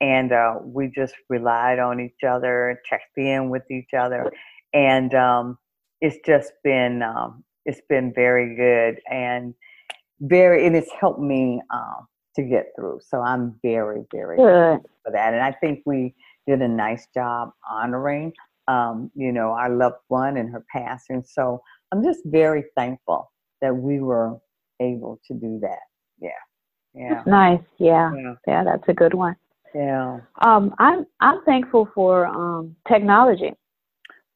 and 0.00 0.32
uh, 0.32 0.56
we 0.64 0.92
just 0.94 1.14
relied 1.30 1.78
on 1.78 2.00
each 2.00 2.24
other, 2.28 2.80
checked 2.88 3.16
in 3.18 3.50
with 3.50 3.70
each 3.70 3.94
other, 3.98 4.32
and 4.74 5.14
um, 5.14 5.58
it's 6.00 6.18
just 6.26 6.52
been 6.64 7.02
um, 7.02 7.44
it's 7.68 7.82
been 7.88 8.12
very 8.14 8.56
good 8.56 9.00
and 9.10 9.54
very 10.22 10.66
and 10.66 10.74
it's 10.74 10.90
helped 11.00 11.20
me 11.20 11.60
um, 11.72 12.08
to 12.34 12.42
get 12.42 12.68
through. 12.74 13.00
So 13.06 13.20
I'm 13.20 13.54
very 13.62 14.04
very 14.10 14.36
Good. 14.38 14.80
for 15.04 15.12
that. 15.12 15.34
And 15.34 15.42
I 15.42 15.52
think 15.52 15.82
we 15.86 16.14
did 16.46 16.62
a 16.62 16.68
nice 16.68 17.06
job 17.14 17.50
honoring, 17.70 18.32
um, 18.68 19.10
you 19.14 19.30
know, 19.32 19.50
our 19.50 19.70
loved 19.70 20.02
one 20.08 20.38
and 20.38 20.50
her 20.50 20.64
passing. 20.72 21.22
So 21.28 21.60
I'm 21.92 22.02
just 22.02 22.20
very 22.24 22.64
thankful 22.74 23.30
that 23.60 23.76
we 23.76 24.00
were 24.00 24.38
able 24.80 25.20
to 25.28 25.34
do 25.34 25.58
that. 25.60 25.80
Yeah. 26.20 26.30
Yeah. 26.94 27.22
Nice. 27.26 27.60
Yeah. 27.78 28.10
Yeah. 28.16 28.34
Yeah. 28.46 28.64
That's 28.64 28.88
a 28.88 28.94
good 28.94 29.12
one. 29.12 29.36
Yeah. 29.74 30.20
Um, 30.40 30.74
I'm 30.78 31.06
I'm 31.20 31.44
thankful 31.44 31.88
for 31.94 32.26
um, 32.28 32.74
technology 32.88 33.52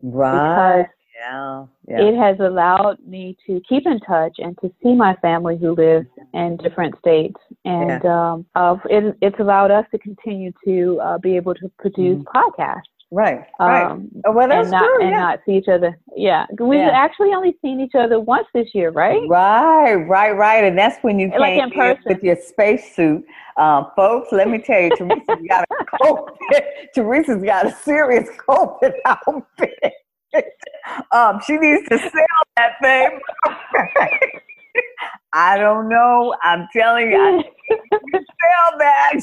Right. 0.02 0.32
because 0.32 0.86
Yeah. 1.22 1.66
Yeah. 1.86 2.02
it 2.08 2.16
has 2.16 2.40
allowed 2.40 2.96
me 3.06 3.36
to 3.46 3.60
keep 3.68 3.86
in 3.86 4.00
touch 4.00 4.34
and 4.38 4.58
to 4.60 4.72
see 4.82 4.94
my 4.94 5.14
family 5.16 5.56
who 5.56 5.74
lives 5.76 6.06
in 6.34 6.56
different 6.56 6.98
states, 6.98 7.40
and 7.64 8.04
um, 8.06 8.44
uh, 8.56 8.76
it, 8.90 9.16
it's 9.22 9.38
allowed 9.38 9.70
us 9.70 9.84
to 9.92 9.98
continue 9.98 10.52
to 10.64 11.00
uh, 11.00 11.18
be 11.18 11.36
able 11.36 11.54
to 11.54 11.70
produce 11.78 12.18
Mm-hmm. 12.24 12.36
podcasts. 12.36 12.82
Right. 13.14 13.40
Right. 13.60 13.84
Um, 13.90 14.08
Oh, 14.24 14.32
well, 14.32 14.48
that's 14.48 14.62
and 14.68 14.70
not 14.72 14.84
true. 14.86 15.02
and 15.02 15.10
yeah. 15.10 15.18
not 15.18 15.40
see 15.44 15.52
each 15.52 15.68
other. 15.68 15.98
Yeah, 16.16 16.46
we've 16.58 16.80
Yeah. 16.80 16.92
actually 16.94 17.34
only 17.34 17.54
seen 17.60 17.78
each 17.78 17.94
other 17.94 18.18
once 18.18 18.46
this 18.54 18.68
year, 18.74 18.90
right? 18.90 19.20
Right, 19.28 19.96
right, 19.96 20.32
right. 20.32 20.64
And 20.64 20.78
that's 20.78 20.96
when 21.04 21.18
you 21.18 21.28
Like 21.28 21.58
came 21.60 21.64
in 21.64 21.64
in 21.64 21.70
person. 21.78 22.02
with 22.06 22.22
your 22.24 22.36
spacesuit. 22.36 23.22
Um, 23.58 23.88
folks, 23.96 24.28
let 24.32 24.48
me 24.48 24.58
tell 24.58 24.80
you, 24.80 24.90
Teresa's 24.96 25.46
got 25.46 25.66
a 25.70 25.84
COVID. 26.02 26.62
Teresa's 26.94 27.42
got 27.44 27.66
a 27.66 27.72
serious 27.72 28.28
COVID 28.48 28.92
outfit. 29.04 29.92
um, 31.12 31.40
she 31.46 31.56
needs 31.56 31.88
to 31.88 31.98
sell 31.98 32.42
that 32.56 32.72
thing. 32.82 33.20
I 35.34 35.56
don't 35.58 35.88
know. 35.88 36.34
I'm 36.42 36.68
telling 36.74 37.10
you, 37.10 37.18
I 37.18 37.42
sell 38.12 38.78
that. 38.78 39.12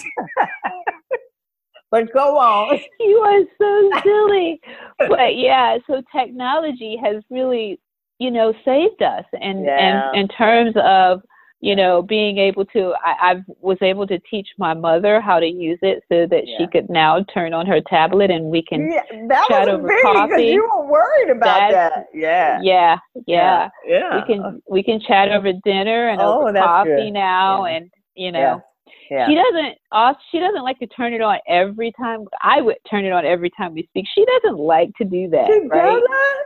but 1.92 2.12
go 2.14 2.38
on. 2.38 2.80
you 3.00 3.18
are 3.18 3.44
so 3.60 4.02
silly. 4.04 4.60
but 4.98 5.36
yeah, 5.36 5.78
so 5.88 6.02
technology 6.16 6.98
has 7.04 7.24
really, 7.30 7.80
you 8.20 8.32
know, 8.32 8.54
saved 8.66 9.02
us 9.02 9.26
and 9.40 9.66
Yeah. 9.66 10.10
and 10.12 10.20
in 10.20 10.28
terms 10.28 10.76
of 10.78 11.22
you 11.62 11.76
know 11.76 12.02
being 12.02 12.38
able 12.38 12.64
to 12.66 12.94
I, 13.04 13.32
I 13.32 13.36
was 13.62 13.78
able 13.82 14.08
to 14.08 14.18
teach 14.32 14.48
my 14.58 14.74
mother 14.74 15.20
how 15.20 15.40
to 15.40 15.46
use 15.46 15.80
it 15.82 16.04
so 16.12 16.26
that 16.28 16.44
she 16.58 16.68
could 16.68 16.90
now 16.90 17.24
turn 17.34 17.54
on 17.54 17.66
her 17.68 17.82
tablet 17.82 18.32
and 18.32 18.46
we 18.46 18.62
can 18.64 18.90
Yeah, 18.92 19.02
that 19.28 19.46
chat 19.50 19.68
was 19.68 19.76
over 19.76 19.88
big 19.88 20.02
coffee. 20.04 20.44
you 20.48 20.64
were 20.74 20.86
worried 20.90 21.30
about 21.32 21.72
That's- 21.72 21.74
that. 21.74 22.06
Yeah. 22.14 22.60
yeah 22.62 22.98
yeah, 23.28 23.70
Yeah. 23.86 24.16
we 24.16 24.34
can 24.34 24.62
we 24.70 24.84
can 24.84 25.00
chat 25.02 25.30
over 25.32 25.52
dinner 25.66 26.10
and 26.10 26.22
Oh, 26.22 26.42
over 26.48 26.54
coffee 26.54 26.90
good. 27.08 27.12
now 27.14 27.66
Yeah. 27.66 27.72
and 27.76 27.92
you 28.16 28.32
know 28.32 28.62
Yeah. 29.10 29.28
she 29.28 29.36
doesn't 29.36 29.78
uh, 29.92 30.14
she 30.32 30.40
doesn't 30.40 30.64
like 30.64 30.80
to 30.80 30.88
turn 30.88 31.14
it 31.14 31.22
on 31.22 31.38
every 31.48 31.92
time 31.94 32.26
i 32.42 32.62
would 32.62 32.78
turn 32.90 33.06
it 33.06 33.12
on 33.12 33.26
every 33.26 33.50
time 33.52 33.74
we 33.74 33.84
speak 33.88 34.06
she 34.14 34.26
doesn't 34.26 34.60
like 34.60 34.90
to 34.98 35.06
do 35.06 35.30
that 35.30 35.48
She 35.48 35.68
right 35.68 36.02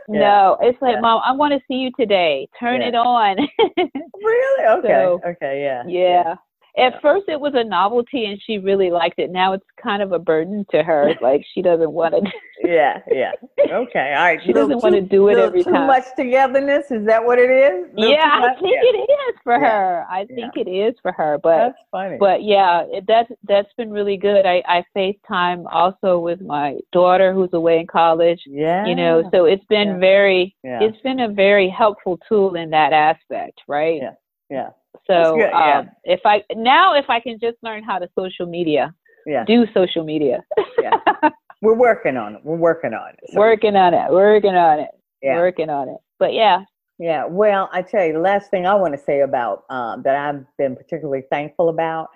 no 0.08 0.56
it's 0.60 0.80
like 0.82 0.94
Yeah. 0.94 1.00
mom 1.00 1.22
i 1.24 1.32
want 1.32 1.52
to 1.52 1.60
see 1.68 1.74
you 1.74 1.90
today 1.98 2.48
turn 2.58 2.80
Yeah. 2.80 2.88
it 2.88 2.94
on 2.94 3.36
Really? 4.22 4.78
Okay. 4.78 4.88
So, 4.88 5.20
okay. 5.26 5.62
Yeah. 5.62 5.82
yeah 5.86 6.34
at 6.76 6.92
Yeah. 6.94 6.98
first 7.00 7.28
it 7.28 7.40
was 7.40 7.52
a 7.54 7.62
novelty 7.64 8.24
and 8.26 8.40
she 8.44 8.58
really 8.58 8.90
liked 8.90 9.18
it 9.18 9.30
now 9.30 9.52
it's 9.52 9.64
kind 9.82 10.02
of 10.02 10.12
a 10.12 10.18
burden 10.18 10.64
to 10.70 10.82
her 10.82 11.14
like 11.20 11.44
she 11.54 11.62
doesn't 11.62 11.92
want 11.92 12.14
to 12.14 12.20
Yeah. 12.64 13.00
Yeah. 13.10 13.32
Okay. 13.70 14.14
All 14.16 14.24
right. 14.24 14.40
she 14.46 14.52
doesn't 14.54 14.82
want 14.82 14.94
to 14.94 15.02
do 15.02 15.28
it 15.28 15.36
every 15.36 15.62
too 15.62 15.70
time 15.70 15.82
Too 15.82 15.86
much 15.86 16.04
togetherness. 16.16 16.90
Is 16.90 17.04
that 17.06 17.22
what 17.22 17.38
it 17.38 17.50
is? 17.50 17.90
Yeah 17.96 18.16
i 18.42 18.54
think 18.60 18.74
Yeah. 18.82 18.90
it 18.90 19.10
is 19.10 19.34
for 19.44 19.52
Yeah. 19.54 19.68
her 19.70 20.06
i 20.10 20.24
think 20.24 20.56
it 20.56 20.68
is 20.70 20.94
for 21.02 21.12
her 21.12 21.38
but 21.42 21.58
That's 21.58 21.78
funny. 21.90 22.16
but 22.18 22.42
yeah, 22.42 22.84
it, 22.90 23.04
that's 23.06 23.30
that's 23.44 23.68
been 23.76 23.90
really 23.90 24.16
good. 24.16 24.46
I 24.46 24.62
I 24.66 24.84
FaceTime 24.96 25.64
also 25.70 26.18
with 26.18 26.40
my 26.40 26.78
daughter 26.92 27.32
who's 27.34 27.52
away 27.52 27.80
in 27.80 27.86
college. 27.86 28.40
yeah. 28.46 28.86
You 28.86 28.94
know, 28.94 29.28
so 29.32 29.44
it's 29.44 29.64
been 29.66 30.00
very 30.00 30.54
it's 30.64 31.00
been 31.02 31.20
a 31.20 31.28
very 31.28 31.68
helpful 31.68 32.18
tool 32.28 32.54
in 32.54 32.70
that 32.70 32.92
aspect, 32.92 33.60
right? 33.68 34.00
Yeah. 34.02 34.14
Yeah. 34.50 34.68
So 35.06 35.36
good, 35.36 35.50
yeah. 35.52 35.78
um, 35.80 35.90
if 36.04 36.20
I 36.24 36.42
now 36.54 36.94
if 36.94 37.08
I 37.10 37.20
can 37.20 37.38
just 37.40 37.58
learn 37.62 37.82
how 37.82 37.98
to 37.98 38.08
social 38.18 38.46
media, 38.46 38.94
Yeah. 39.26 39.44
do 39.44 39.66
social 39.74 40.04
media, 40.04 40.42
Yeah. 40.80 40.98
We're 41.62 41.74
working 41.74 42.16
on 42.18 42.34
it. 42.34 42.40
We're 42.44 42.56
working 42.56 42.92
on 42.92 43.10
it. 43.10 43.20
So, 43.32 43.38
working 43.40 43.74
on 43.74 43.94
it, 43.94 44.10
working 44.10 44.54
on 44.54 44.80
it, 44.80 44.90
Yeah. 45.22 45.36
working 45.36 45.70
on 45.70 45.88
it. 45.88 45.96
But 46.18 46.34
yeah, 46.34 46.64
Yeah, 46.98 47.24
well, 47.26 47.68
I 47.72 47.82
tell 47.82 48.04
you, 48.04 48.12
the 48.12 48.18
last 48.20 48.50
thing 48.50 48.66
I 48.66 48.74
want 48.74 48.94
to 48.94 49.00
say 49.00 49.20
about 49.20 49.64
um, 49.70 50.02
that 50.02 50.14
I've 50.14 50.44
been 50.58 50.76
particularly 50.76 51.24
thankful 51.30 51.68
about, 51.70 52.08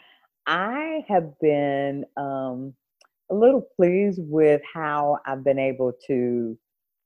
I 0.47 1.05
have 1.09 1.39
been 1.41 2.05
um, 2.17 2.75
a 3.31 3.35
little 3.35 3.67
pleased 3.77 4.21
with 4.23 4.61
how 4.73 5.19
I've 5.27 5.43
been 5.45 5.59
able 5.59 5.93
to 6.07 6.57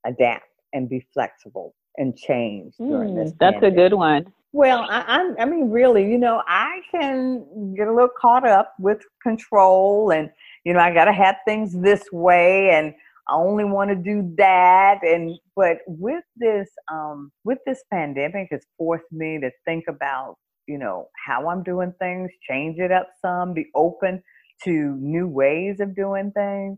adapt 0.05 0.45
and 0.73 0.87
be 0.89 1.05
flexible 1.13 1.73
and 1.97 2.15
change 2.17 2.73
during 2.77 3.15
this. 3.15 3.31
Mm, 3.31 3.37
that's 3.39 3.63
a 3.63 3.71
good 3.71 3.93
one. 3.93 4.31
Well, 4.53 4.85
I, 4.87 5.33
I, 5.39 5.45
mean, 5.45 5.71
really, 5.71 6.09
you 6.09 6.19
know, 6.19 6.43
I 6.47 6.81
can 6.91 7.73
get 7.75 7.87
a 7.87 7.91
little 7.93 8.09
caught 8.21 8.47
up 8.47 8.75
with 8.79 9.01
control, 9.21 10.11
and 10.11 10.29
you 10.63 10.73
know, 10.73 10.79
I 10.79 10.93
got 10.93 11.05
to 11.05 11.11
have 11.13 11.37
things 11.45 11.73
this 11.73 12.03
way, 12.11 12.69
and 12.69 12.93
I 13.27 13.33
only 13.33 13.65
want 13.65 13.89
to 13.89 13.95
do 13.95 14.31
that. 14.37 14.99
And 15.03 15.39
but 15.55 15.79
with 15.87 16.23
this, 16.37 16.69
um, 16.91 17.31
with 17.43 17.57
this 17.65 17.83
pandemic, 17.91 18.49
it's 18.51 18.67
forced 18.77 19.11
me 19.11 19.39
to 19.41 19.49
think 19.65 19.85
about, 19.89 20.35
you 20.67 20.77
know, 20.77 21.07
how 21.25 21.49
I'm 21.49 21.63
doing 21.63 21.93
things, 21.99 22.29
change 22.47 22.77
it 22.77 22.91
up 22.91 23.09
some, 23.23 23.55
be 23.55 23.65
open 23.73 24.21
to 24.65 24.95
new 24.99 25.27
ways 25.27 25.79
of 25.79 25.95
doing 25.95 26.31
things, 26.31 26.77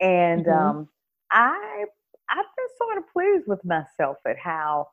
and 0.00 0.44
Mhm. 0.46 0.52
um, 0.52 0.88
I, 1.32 1.84
I've 2.30 2.44
been 2.56 2.68
sort 2.76 2.98
of 2.98 3.04
pleased 3.12 3.48
with 3.48 3.64
myself 3.64 4.18
at 4.26 4.36
how 4.38 4.88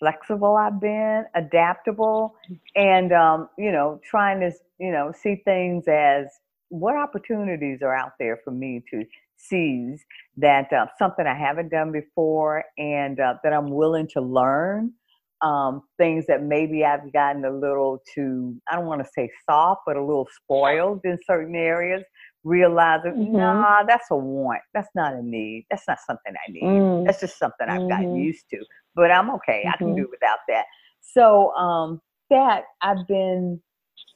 flexible 0.00 0.56
I've 0.56 0.80
been, 0.80 1.26
adaptable, 1.36 2.36
and 2.76 3.12
um, 3.12 3.50
you 3.58 3.72
know, 3.72 4.00
trying 4.04 4.40
to 4.42 4.52
you 4.80 4.92
know 4.92 5.12
see 5.18 5.42
things 5.46 5.86
as 5.88 6.26
what 6.70 6.96
opportunities 6.96 7.82
are 7.82 7.94
out 7.96 8.14
there 8.20 8.40
for 8.44 8.52
me 8.52 8.84
to 8.92 9.04
seize 9.38 10.04
that 10.38 10.72
uh, 10.72 10.86
something 10.98 11.26
I 11.26 11.38
haven't 11.38 11.70
done 11.70 11.92
before, 11.92 12.64
and 12.78 13.20
uh, 13.20 13.36
that 13.44 13.54
I'm 13.54 13.70
willing 13.70 14.08
to 14.14 14.22
learn. 14.22 14.94
Um, 15.42 15.84
things 15.98 16.26
that 16.28 16.42
maybe 16.44 16.84
I've 16.84 17.12
gotten 17.12 17.44
a 17.46 17.52
little 17.52 18.02
too, 18.14 18.60
I 18.70 18.76
don't 18.76 18.86
want 18.86 19.02
to 19.04 19.10
say 19.14 19.30
soft, 19.48 19.82
but 19.86 19.96
a 19.96 20.04
little 20.04 20.28
spoiled 20.44 21.02
in 21.04 21.18
certain 21.26 21.56
areas. 21.56 22.04
Realizing, 22.44 23.14
Mhm. 23.16 23.36
nah, 23.36 23.84
that's 23.84 24.06
a 24.10 24.16
want. 24.16 24.62
That's 24.74 24.88
not 24.96 25.14
a 25.14 25.22
need. 25.22 25.66
That's 25.70 25.86
not 25.88 25.98
something 26.06 26.34
I 26.34 26.52
need. 26.52 26.82
Mm. 26.82 27.06
That's 27.06 27.20
just 27.20 27.38
something 27.38 27.68
I've 27.68 27.88
gotten 27.90 28.16
Mhm. 28.16 28.16
used 28.16 28.46
to. 28.50 28.58
But 28.94 29.10
I'm 29.10 29.30
okay. 29.36 29.64
I 29.72 29.76
can 29.78 29.88
Mhm. 29.88 29.96
do 29.96 30.08
without 30.10 30.40
that. 30.48 30.64
So 31.00 31.52
um, 31.54 32.00
that 32.30 32.64
I've 32.82 33.06
been 33.06 33.60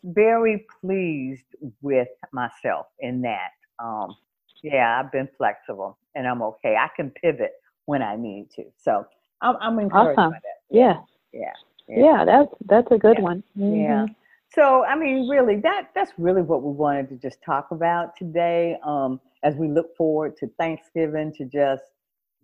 very 0.05 0.67
pleased 0.81 1.47
with 1.83 2.09
myself 2.33 2.87
in 3.01 3.23
that. 3.23 3.51
Um, 3.79 4.17
yeah, 4.63 5.01
I've 5.01 5.13
been 5.13 5.29
flexible 5.39 5.99
and 6.15 6.27
I'm 6.27 6.43
okay. 6.43 6.77
I 6.77 6.89
can 6.97 7.11
pivot 7.11 7.53
when 7.87 8.03
I 8.03 8.17
need 8.17 8.51
to. 8.57 8.65
So 8.79 9.07
I'm, 9.41 9.57
I'm 9.61 9.79
encouraged 9.79 10.19
Awesome. 10.19 10.31
by 10.33 10.39
that. 10.43 10.61
Yeah. 10.71 11.01
Yeah. 11.33 11.53
Yeah, 11.89 12.25
that's 12.25 12.55
that's 12.67 12.91
a 12.93 12.99
good 12.99 13.19
Yeah. 13.19 13.23
one. 13.23 13.43
Yeah. 13.57 14.07
Mhm. 14.07 14.15
So 14.55 14.85
I 14.85 14.97
mean, 14.97 15.29
really, 15.29 15.57
that 15.61 15.91
that's 15.95 16.13
really 16.19 16.43
what 16.43 16.63
we 16.63 16.73
wanted 16.73 17.09
to 17.11 17.17
just 17.17 17.43
talk 17.43 17.71
about 17.71 18.17
today. 18.17 18.77
Um, 18.85 19.21
as 19.43 19.57
we 19.57 19.69
look 19.69 19.95
forward 19.97 20.37
to 20.39 20.49
Thanksgiving, 20.59 21.33
to 21.35 21.45
just 21.45 21.83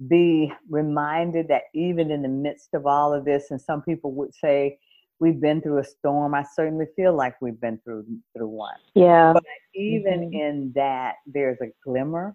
be 0.09 0.53
reminded 0.69 1.49
that 1.49 1.65
even 1.75 2.11
in 2.11 2.23
the 2.23 2.29
midst 2.29 2.71
of 2.75 2.87
all 2.87 3.13
of 3.13 3.25
this, 3.25 3.51
and 3.51 3.61
some 3.61 3.83
people 3.83 4.13
would 4.13 4.35
say 4.35 4.79
we've 5.19 5.41
been 5.41 5.61
through 5.61 5.79
a 5.79 5.85
storm. 5.85 6.35
I 6.35 6.45
certainly 6.55 6.87
feel 6.97 7.15
like 7.15 7.35
we've 7.43 7.61
been 7.61 7.79
through 7.85 8.07
through 8.37 8.49
one. 8.49 8.79
Yeah. 8.95 9.35
But 9.35 9.45
even 9.75 10.31
Mhm. 10.31 10.33
in 10.33 10.73
that, 10.75 11.17
there's 11.27 11.61
a 11.61 11.73
glimmer 11.85 12.35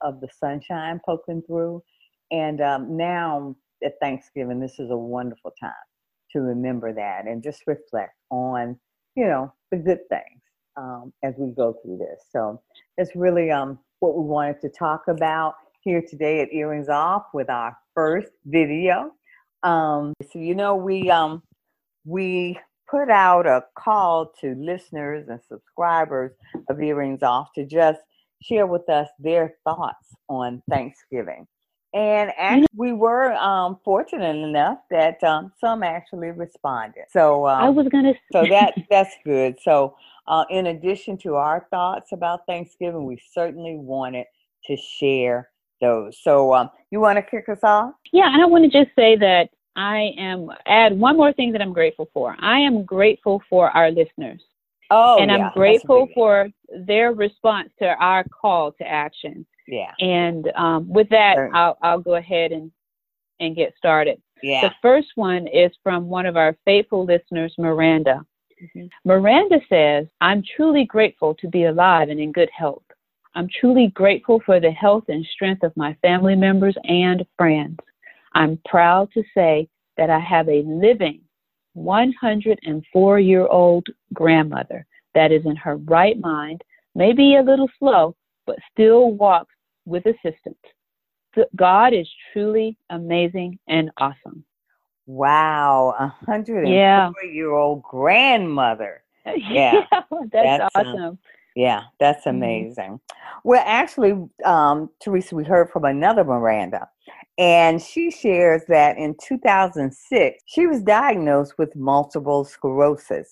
of 0.00 0.20
the 0.20 0.28
sunshine 0.28 1.00
poking 1.04 1.42
through. 1.42 1.82
And 2.30 2.60
um, 2.60 2.96
now 2.96 3.56
at 3.82 3.98
Thanksgiving, 4.00 4.60
this 4.60 4.78
is 4.78 4.90
a 4.90 4.96
wonderful 4.96 5.52
time 5.60 5.72
to 6.32 6.40
remember 6.40 6.92
that 6.92 7.26
and 7.26 7.42
just 7.42 7.66
reflect 7.66 8.14
on, 8.30 8.78
you 9.14 9.26
know, 9.26 9.52
the 9.70 9.76
good 9.76 10.00
things 10.08 10.42
um, 10.76 11.12
as 11.22 11.34
we 11.38 11.50
go 11.52 11.74
through 11.82 11.98
this. 11.98 12.26
So 12.30 12.60
it's 12.98 13.14
really 13.14 13.50
um, 13.50 13.78
what 14.00 14.16
we 14.16 14.24
wanted 14.24 14.60
to 14.62 14.68
talk 14.68 15.08
about 15.08 15.54
here 15.84 16.02
today 16.02 16.40
at 16.40 16.52
Earrings 16.52 16.88
Off 16.88 17.26
with 17.34 17.50
our 17.50 17.76
first 17.94 18.30
video. 18.46 19.12
Um, 19.62 20.14
so 20.32 20.38
you 20.38 20.54
know, 20.54 20.74
we 20.74 21.10
um, 21.10 21.42
we 22.06 22.58
put 22.90 23.10
out 23.10 23.46
a 23.46 23.64
call 23.78 24.32
to 24.40 24.54
listeners 24.54 25.28
and 25.28 25.40
subscribers 25.46 26.32
of 26.68 26.80
Earrings 26.80 27.22
Off 27.22 27.52
to 27.54 27.66
just 27.66 28.00
share 28.42 28.66
with 28.66 28.88
us 28.88 29.08
their 29.18 29.56
thoughts 29.64 30.14
on 30.28 30.62
Thanksgiving. 30.70 31.46
And 31.92 32.32
actually, 32.36 32.66
we 32.74 32.92
were 32.92 33.34
um, 33.34 33.78
fortunate 33.84 34.36
enough 34.36 34.78
that 34.90 35.22
um, 35.22 35.52
some 35.60 35.82
actually 35.82 36.30
responded. 36.30 37.04
So, 37.10 37.46
um, 37.46 37.62
I 37.62 37.68
was 37.68 37.88
gonna. 37.88 38.14
so 38.32 38.44
that 38.46 38.74
that's 38.90 39.14
good. 39.24 39.56
So, 39.62 39.96
uh, 40.26 40.44
in 40.50 40.66
addition 40.66 41.18
to 41.18 41.34
our 41.34 41.66
thoughts 41.70 42.12
about 42.12 42.46
Thanksgiving, 42.46 43.04
we 43.04 43.20
certainly 43.32 43.76
wanted 43.76 44.26
to 44.66 44.76
share 44.76 45.50
those. 45.84 46.18
So, 46.22 46.54
um, 46.54 46.70
you 46.90 47.00
want 47.00 47.16
to 47.18 47.22
kick 47.22 47.48
us 47.48 47.62
off? 47.62 47.92
Yeah, 48.12 48.32
and 48.32 48.42
I 48.42 48.46
want 48.46 48.70
to 48.70 48.84
just 48.84 48.94
say 48.96 49.16
that 49.16 49.48
I 49.76 50.12
am 50.18 50.48
add 50.66 50.98
one 50.98 51.16
more 51.16 51.32
thing 51.32 51.52
that 51.52 51.60
I'm 51.62 51.72
grateful 51.72 52.08
for. 52.14 52.36
I 52.40 52.58
am 52.60 52.84
grateful 52.84 53.42
for 53.50 53.70
our 53.70 53.90
listeners, 53.90 54.42
Oh, 54.90 55.18
and 55.20 55.30
yeah, 55.30 55.48
I'm 55.48 55.52
grateful 55.52 56.08
for 56.14 56.48
their 56.86 57.12
response 57.12 57.70
to 57.80 57.86
our 58.00 58.24
call 58.40 58.72
to 58.72 58.84
action. 58.86 59.46
yeah, 59.66 59.92
And 60.00 60.50
um, 60.56 60.88
with 60.88 61.08
that, 61.10 61.34
Sure. 61.36 61.50
I'll 61.54 61.76
I'll 61.82 62.00
go 62.00 62.14
ahead 62.14 62.52
and 62.52 62.70
and 63.40 63.56
get 63.56 63.74
started. 63.76 64.20
yeah. 64.42 64.60
The 64.68 64.74
first 64.80 65.08
one 65.16 65.46
is 65.48 65.72
from 65.82 66.08
one 66.08 66.26
of 66.26 66.36
our 66.36 66.56
faithful 66.64 67.04
listeners, 67.04 67.52
Miranda. 67.58 68.24
Mhm. 68.62 68.88
Miranda 69.04 69.58
says, 69.68 70.06
I'm 70.20 70.42
truly 70.56 70.84
grateful 70.84 71.34
to 71.40 71.48
be 71.48 71.64
alive 71.64 72.08
and 72.10 72.20
in 72.20 72.30
good 72.30 72.50
health. 72.56 72.84
I'm 73.34 73.48
truly 73.60 73.88
grateful 73.88 74.40
for 74.46 74.60
the 74.60 74.70
health 74.70 75.04
and 75.08 75.26
strength 75.26 75.62
of 75.64 75.76
my 75.76 75.94
family 76.02 76.36
members 76.36 76.76
and 76.84 77.24
friends. 77.36 77.78
I'm 78.32 78.60
proud 78.64 79.10
to 79.14 79.24
say 79.34 79.68
that 79.96 80.10
I 80.10 80.20
have 80.20 80.48
a 80.48 80.62
living 80.66 81.20
104 81.74 83.18
year 83.18 83.46
old 83.46 83.86
grandmother 84.12 84.86
that 85.14 85.32
is 85.32 85.44
in 85.46 85.56
her 85.56 85.76
right 85.76 86.18
mind, 86.18 86.62
maybe 86.94 87.36
a 87.36 87.42
little 87.42 87.68
slow, 87.78 88.14
but 88.46 88.58
still 88.72 89.12
walks 89.12 89.54
with 89.84 90.04
assistance. 90.06 90.56
God 91.56 91.92
is 91.92 92.08
truly 92.32 92.76
amazing 92.90 93.58
and 93.66 93.90
awesome. 93.98 94.44
Wow, 95.06 95.94
a 95.98 96.06
104 96.26 96.64
yeah. 96.64 97.10
year 97.28 97.50
old 97.52 97.82
grandmother. 97.82 99.00
Yeah, 99.36 99.86
yeah 99.90 100.00
that's, 100.10 100.30
that's, 100.32 100.76
um, 100.76 100.86
awesome. 100.86 101.18
Yeah, 101.54 101.82
that's 102.00 102.26
mm-hmm. 102.26 102.36
amazing. 102.36 102.92
Mm-hmm. 102.92 103.38
Well, 103.44 103.62
actually, 103.66 104.14
um, 104.44 104.90
Teresa, 105.02 105.34
we 105.34 105.44
heard 105.44 105.70
from 105.70 105.84
another 105.84 106.24
Miranda, 106.24 106.88
and 107.38 107.80
she 107.80 108.10
shares 108.10 108.62
that 108.68 108.96
in 108.96 109.14
2006, 109.22 110.42
she 110.46 110.66
was 110.66 110.82
diagnosed 110.82 111.54
with 111.58 111.74
multiple 111.76 112.44
sclerosis 112.44 113.30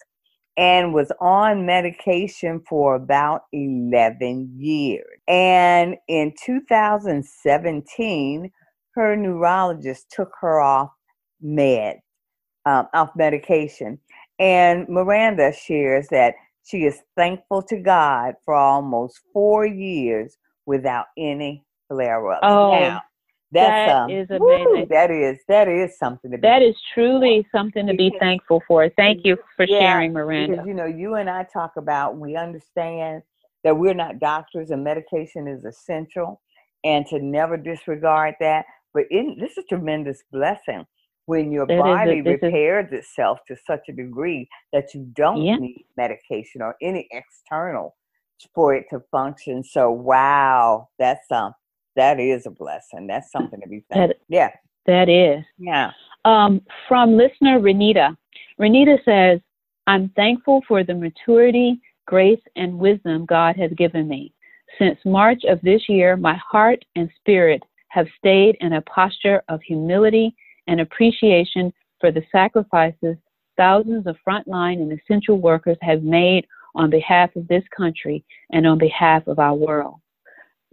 and 0.56 0.92
was 0.92 1.10
on 1.20 1.64
medication 1.64 2.60
for 2.68 2.94
about 2.94 3.44
11 3.52 4.52
years. 4.56 5.18
And 5.26 5.96
in 6.08 6.34
2017, 6.44 8.50
her 8.94 9.16
neurologist 9.16 10.10
took 10.10 10.32
her 10.40 10.60
off 10.60 10.90
med, 11.40 12.00
um, 12.66 12.86
off 12.92 13.10
medication. 13.16 13.98
And 14.38 14.86
Miranda 14.88 15.52
shares 15.52 16.08
that 16.10 16.34
she 16.64 16.84
is 16.84 17.00
thankful 17.16 17.62
to 17.62 17.78
God 17.78 18.34
for 18.44 18.54
almost 18.54 19.20
four 19.32 19.66
years 19.66 20.36
without 20.66 21.06
any 21.16 21.64
flare 21.88 22.30
ups. 22.30 22.40
Oh, 22.42 22.70
now, 22.70 23.02
that's, 23.52 23.90
that 23.90 23.96
um, 23.96 24.10
is 24.10 24.30
amazing. 24.30 24.40
Woo, 24.40 24.86
that 24.88 25.10
is 25.10 25.38
that 25.48 25.68
is 25.68 25.98
something 25.98 26.30
to 26.30 26.38
be. 26.38 26.40
That 26.40 26.62
is 26.62 26.74
truly 26.94 27.46
something 27.52 27.86
to 27.86 27.94
be 27.94 28.08
because, 28.08 28.20
thankful 28.20 28.62
for. 28.66 28.88
Thank 28.96 29.26
you 29.26 29.36
for 29.56 29.66
yeah, 29.66 29.78
sharing, 29.78 30.12
Miranda. 30.12 30.52
Because 30.52 30.66
you 30.66 30.74
know, 30.74 30.86
you 30.86 31.16
and 31.16 31.28
I 31.28 31.44
talk 31.52 31.72
about 31.76 32.16
we 32.16 32.36
understand 32.36 33.22
that 33.64 33.76
we're 33.76 33.94
not 33.94 34.18
doctors 34.20 34.70
and 34.70 34.82
medication 34.82 35.46
is 35.46 35.64
essential, 35.64 36.40
and 36.84 37.06
to 37.08 37.18
never 37.18 37.56
disregard 37.56 38.36
that. 38.40 38.64
But 38.94 39.04
in, 39.10 39.36
this 39.38 39.52
is 39.52 39.64
a 39.64 39.68
tremendous 39.68 40.22
blessing 40.32 40.86
when 41.26 41.52
your 41.52 41.66
body 41.66 42.18
a, 42.18 42.22
repairs 42.22 42.88
is, 42.92 43.00
itself 43.00 43.38
to 43.48 43.56
such 43.66 43.82
a 43.88 43.92
degree 43.92 44.48
that 44.72 44.94
you 44.94 45.08
don't 45.14 45.42
yeah. 45.42 45.56
need 45.56 45.84
medication 45.96 46.62
or 46.62 46.76
any 46.82 47.08
external 47.10 47.96
for 48.54 48.74
it 48.74 48.86
to 48.90 49.00
function. 49.10 49.62
So 49.62 49.90
wow, 49.90 50.88
that's 50.98 51.30
um 51.30 51.54
that 51.96 52.18
is 52.18 52.46
a 52.46 52.50
blessing. 52.50 53.06
That's 53.06 53.30
something 53.30 53.60
to 53.60 53.68
be 53.68 53.84
thankful. 53.90 54.08
That, 54.08 54.16
yeah. 54.28 54.50
That 54.86 55.08
is. 55.08 55.44
Yeah. 55.58 55.92
Um, 56.24 56.62
from 56.88 57.16
listener 57.16 57.60
Renita. 57.60 58.16
Renita 58.60 58.98
says, 59.04 59.40
I'm 59.86 60.08
thankful 60.10 60.62
for 60.66 60.84
the 60.84 60.94
maturity, 60.94 61.80
grace, 62.06 62.40
and 62.56 62.78
wisdom 62.78 63.26
God 63.26 63.56
has 63.56 63.70
given 63.76 64.08
me. 64.08 64.32
Since 64.78 64.98
March 65.04 65.42
of 65.44 65.60
this 65.62 65.88
year, 65.88 66.16
my 66.16 66.38
heart 66.50 66.84
and 66.96 67.10
spirit 67.16 67.62
have 67.88 68.06
stayed 68.16 68.56
in 68.60 68.72
a 68.72 68.82
posture 68.82 69.42
of 69.48 69.60
humility 69.62 70.34
and 70.66 70.80
appreciation 70.80 71.72
for 72.00 72.10
the 72.10 72.22
sacrifices 72.32 73.16
thousands 73.56 74.06
of 74.06 74.16
frontline 74.26 74.80
and 74.80 74.98
essential 74.98 75.38
workers 75.38 75.76
have 75.82 76.02
made 76.02 76.46
on 76.74 76.90
behalf 76.90 77.34
of 77.36 77.46
this 77.48 77.64
country 77.76 78.24
and 78.50 78.66
on 78.66 78.78
behalf 78.78 79.26
of 79.26 79.38
our 79.38 79.54
world. 79.54 79.96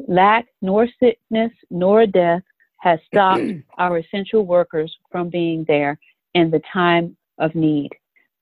Lack, 0.08 0.48
nor 0.62 0.88
sickness, 1.00 1.52
nor 1.70 2.06
death 2.06 2.42
has 2.78 3.00
stopped 3.06 3.44
our 3.78 3.98
essential 3.98 4.46
workers 4.46 4.96
from 5.12 5.30
being 5.30 5.66
there 5.68 6.00
in 6.34 6.50
the 6.50 6.62
time 6.72 7.16
of 7.38 7.54
need. 7.54 7.90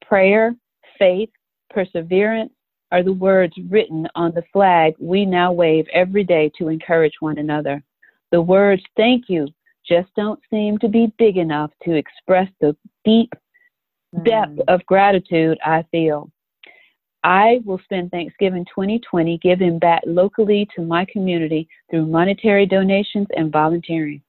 Prayer, 0.05 0.55
faith, 0.99 1.29
perseverance 1.69 2.51
are 2.91 3.03
the 3.03 3.13
words 3.13 3.53
written 3.69 4.07
on 4.15 4.31
the 4.33 4.43
flag 4.53 4.93
we 4.99 5.25
now 5.25 5.51
wave 5.51 5.86
every 5.91 6.23
day 6.23 6.49
to 6.57 6.69
encourage 6.69 7.13
one 7.19 7.38
another. 7.38 7.83
The 8.31 8.41
words 8.41 8.81
thank 8.95 9.25
you 9.27 9.47
just 9.88 10.10
don't 10.15 10.39
seem 10.50 10.78
to 10.80 10.89
be 10.89 11.13
big 11.17 11.38
enough 11.38 11.71
to 11.84 11.95
express 11.95 12.50
the 12.62 12.76
deep 13.06 13.34
depth 14.23 14.54
mm. 14.56 14.63
of 14.67 14.86
gratitude 14.86 15.58
I 15.65 15.86
feel. 15.91 16.32
I 17.23 17.62
will 17.65 17.80
spend 17.84 18.12
Thanksgiving 18.12 18.65
2020 18.65 19.38
giving 19.39 19.80
back 19.80 20.02
locally 20.06 20.67
to 20.76 20.82
my 20.82 21.06
community 21.12 21.67
through 21.89 22.06
monetary 22.06 22.65
donations 22.65 23.28
and 23.36 23.52
volunteering. 23.52 24.21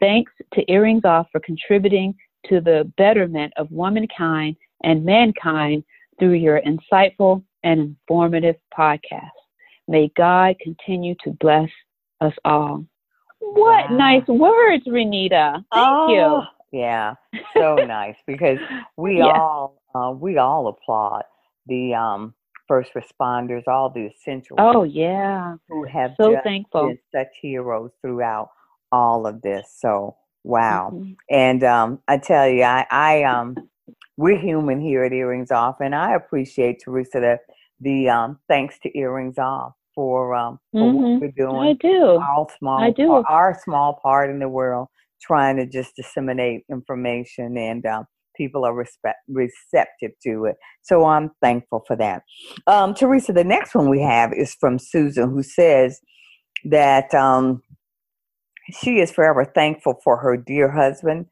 Thanks 0.00 0.32
to 0.54 0.70
Earrings 0.70 1.04
Off 1.04 1.28
for 1.30 1.40
contributing 1.40 2.14
to 2.46 2.60
the 2.60 2.90
betterment 2.96 3.52
of 3.56 3.70
womankind 3.70 4.56
and 4.82 5.04
mankind 5.04 5.84
through 6.18 6.34
your 6.34 6.60
insightful 6.62 7.42
and 7.62 7.80
informative 7.80 8.56
podcast. 8.76 9.30
May 9.86 10.10
God 10.16 10.56
continue 10.60 11.14
to 11.24 11.30
bless 11.40 11.70
us 12.20 12.34
all. 12.44 12.84
What 13.52 13.90
wow. 13.90 13.96
nice 13.96 14.26
words, 14.26 14.84
Renita. 14.86 15.52
Thank 15.52 15.66
oh, 15.72 16.08
you. 16.08 16.78
Yeah, 16.78 17.14
so 17.54 17.74
nice 17.86 18.16
because 18.26 18.58
we 18.96 19.18
yeah. 19.18 19.38
all 19.38 19.80
uh, 19.94 20.10
we 20.10 20.38
all 20.38 20.66
applaud 20.66 21.22
the 21.66 21.94
um, 21.94 22.34
first 22.66 22.90
responders, 22.94 23.62
all 23.68 23.90
the 23.90 24.06
essential. 24.06 24.56
Oh 24.58 24.82
yeah, 24.82 25.54
who 25.68 25.84
have 25.84 26.14
so 26.20 26.36
thankful 26.42 26.88
been 26.88 26.98
such 27.12 27.28
heroes 27.40 27.90
throughout 28.00 28.50
all 28.90 29.26
of 29.26 29.40
this. 29.42 29.72
So 29.78 30.16
wow, 30.42 30.90
mm-hmm. 30.92 31.12
and 31.30 31.62
um, 31.62 32.00
I 32.08 32.18
tell 32.18 32.48
you, 32.48 32.62
I, 32.64 32.86
I 32.90 33.22
um, 33.22 33.56
we're 34.16 34.38
human 34.38 34.80
here 34.80 35.04
at 35.04 35.12
Earrings 35.12 35.52
Off, 35.52 35.76
and 35.80 35.94
I 35.94 36.14
appreciate 36.14 36.82
Teresa 36.84 37.20
the 37.20 37.38
the 37.80 38.08
um, 38.08 38.40
thanks 38.48 38.78
to 38.80 38.98
Earrings 38.98 39.38
Off 39.38 39.74
for 39.94 40.34
um 40.34 40.58
for 40.72 40.80
mm-hmm. 40.80 41.02
what 41.02 41.20
we're 41.20 41.32
doing. 41.36 41.68
I 41.68 41.72
do. 41.74 42.20
All 42.20 42.50
small 42.58 42.82
I 42.82 42.90
do. 42.90 43.12
Our, 43.12 43.26
our, 43.28 43.60
small 43.64 44.00
part 44.02 44.30
in 44.30 44.38
the 44.38 44.48
world 44.48 44.88
trying 45.20 45.56
to 45.56 45.66
just 45.66 45.96
disseminate 45.96 46.64
information 46.70 47.56
and 47.56 47.86
um, 47.86 48.04
people 48.36 48.64
are 48.64 48.74
respect, 48.74 49.18
receptive 49.28 50.12
to 50.22 50.46
it. 50.46 50.56
So 50.82 51.06
I'm 51.06 51.30
thankful 51.40 51.84
for 51.86 51.96
that. 51.96 52.22
Um, 52.66 52.94
Teresa, 52.94 53.32
the 53.32 53.44
next 53.44 53.74
one 53.74 53.88
we 53.88 54.02
have 54.02 54.32
is 54.32 54.54
from 54.54 54.78
Susan, 54.78 55.30
who 55.30 55.42
says 55.42 56.00
that 56.64 57.14
um, 57.14 57.62
she 58.70 59.00
is 59.00 59.10
forever 59.10 59.44
thankful 59.44 60.00
for 60.02 60.16
her 60.18 60.36
dear 60.36 60.70
husband 60.70 61.26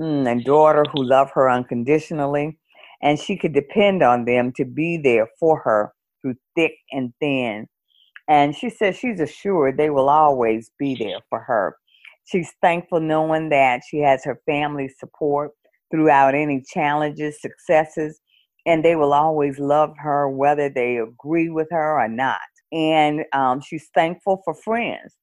mm, 0.00 0.30
and 0.30 0.44
daughter 0.44 0.84
who 0.92 1.04
love 1.04 1.30
her 1.34 1.50
unconditionally, 1.50 2.58
and 3.02 3.18
she 3.18 3.36
could 3.36 3.52
depend 3.52 4.02
on 4.02 4.24
them 4.24 4.52
to 4.56 4.64
be 4.64 4.96
there 4.96 5.28
for 5.38 5.60
her 5.60 5.92
through 6.22 6.34
thick 6.54 6.72
and 6.92 7.12
thin. 7.20 7.66
And 8.30 8.56
she 8.56 8.70
says 8.70 8.96
she's 8.96 9.20
assured 9.20 9.76
they 9.76 9.90
will 9.90 10.08
always 10.08 10.72
be 10.78 10.96
there 10.96 11.18
for 11.30 11.40
her. 11.40 11.76
She's 12.26 12.52
thankful 12.62 13.00
knowing 13.00 13.50
that 13.50 13.82
she 13.90 13.98
has 14.00 14.24
her 14.24 14.40
family's 14.46 14.94
support 15.00 15.52
throughout 15.90 16.36
any 16.36 16.62
challenges, 16.72 17.42
successes, 17.42 18.20
and 18.66 18.84
they 18.84 18.96
will 18.96 19.14
always 19.14 19.58
love 19.58 19.94
her 19.98 20.30
whether 20.30 20.70
they 20.70 20.98
agree 20.98 21.50
with 21.50 21.68
her 21.72 22.00
or 22.00 22.08
not. 22.08 22.38
And 22.72 23.24
um, 23.34 23.60
she's 23.62 23.90
thankful 23.94 24.42
for 24.44 24.54
friends 24.54 25.16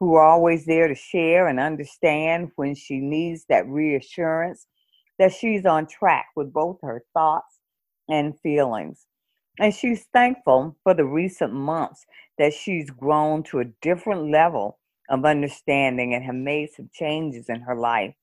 who 0.00 0.14
are 0.16 0.26
always 0.26 0.66
there 0.66 0.88
to 0.88 0.96
share 0.96 1.48
and 1.48 1.60
understand 1.60 2.50
when 2.56 2.74
she 2.74 2.98
needs 2.98 3.46
that 3.48 3.68
reassurance 3.68 4.66
that 5.20 5.32
she's 5.32 5.66
on 5.66 5.86
track 5.86 6.26
with 6.36 6.52
both 6.52 6.78
her 6.82 7.04
thoughts 7.14 7.60
and 8.08 8.34
feelings. 8.40 9.06
And 9.58 9.74
she's 9.74 10.06
thankful 10.12 10.76
for 10.82 10.94
the 10.94 11.04
recent 11.04 11.52
months 11.52 12.06
that 12.38 12.54
she's 12.54 12.90
grown 12.90 13.42
to 13.44 13.60
a 13.60 13.66
different 13.82 14.30
level 14.30 14.78
of 15.10 15.24
understanding 15.24 16.14
and 16.14 16.24
have 16.24 16.34
made 16.34 16.70
some 16.70 16.88
changes 16.92 17.48
in 17.48 17.60
her 17.60 17.76
life. 17.76 18.14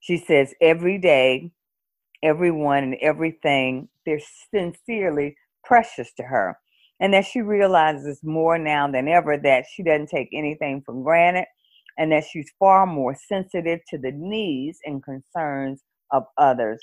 She 0.00 0.18
says, 0.18 0.54
every 0.60 0.98
day, 0.98 1.50
everyone 2.22 2.84
and 2.84 2.96
everything, 3.02 3.88
they're 4.06 4.20
sincerely 4.50 5.36
precious 5.64 6.12
to 6.14 6.22
her. 6.24 6.58
And 7.00 7.12
that 7.14 7.26
she 7.26 7.40
realizes 7.42 8.20
more 8.22 8.58
now 8.58 8.90
than 8.90 9.08
ever 9.08 9.36
that 9.38 9.66
she 9.72 9.82
doesn't 9.82 10.08
take 10.08 10.28
anything 10.32 10.82
for 10.86 10.94
granted 11.02 11.46
and 11.98 12.12
that 12.12 12.24
she's 12.24 12.52
far 12.58 12.86
more 12.86 13.16
sensitive 13.28 13.80
to 13.88 13.98
the 13.98 14.12
needs 14.12 14.78
and 14.84 15.02
concerns 15.02 15.82
of 16.10 16.24
others. 16.38 16.82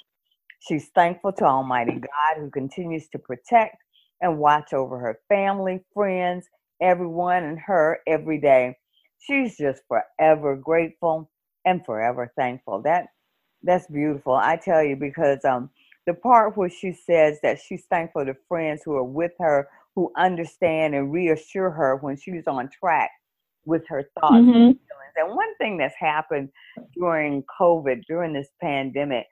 She's 0.62 0.90
thankful 0.96 1.34
to 1.36 1.46
Almighty 1.46 1.94
God 1.94 2.42
who 2.42 2.52
continues 2.52 3.10
to 3.12 3.20
protect 3.20 3.78
and 4.22 4.40
watch 4.40 4.74
over 4.74 5.00
her 5.00 5.20
family, 5.30 5.82
friends, 5.96 6.48
everyone, 6.82 7.46
and 7.46 7.60
her 7.60 8.00
every 8.08 8.42
day. 8.42 8.78
She's 9.20 9.58
just 9.58 9.84
forever 9.90 10.58
grateful 10.58 11.32
and 11.66 11.86
forever 11.86 12.34
thankful. 12.38 12.84
That 12.84 13.08
that's 13.64 13.88
beautiful. 13.88 14.36
I 14.36 14.58
tell 14.58 14.84
you 14.84 14.98
because 14.98 15.46
um 15.46 15.72
the 16.08 16.16
part 16.16 16.58
where 16.58 16.70
she 16.72 16.94
says 16.94 17.40
that 17.44 17.60
she's 17.62 17.86
thankful 17.92 18.26
to 18.26 18.36
friends 18.50 18.84
who 18.86 18.96
are 18.96 19.06
with 19.06 19.34
her 19.40 19.70
who 19.96 20.12
understand 20.18 20.96
and 20.96 21.14
reassure 21.14 21.72
her 21.72 21.98
when 21.98 22.18
she's 22.18 22.48
on 22.48 22.70
track 22.70 23.12
with 23.66 23.84
her 23.90 24.04
thoughts 24.22 24.48
Mhm. 24.48 24.56
and 24.56 24.76
feelings. 24.90 25.14
And 25.18 25.36
one 25.36 25.56
thing 25.58 25.78
that's 25.78 25.96
happened 26.00 26.50
during 26.98 27.44
COVID, 27.60 28.06
during 28.08 28.34
this 28.34 28.50
pandemic, 28.62 29.28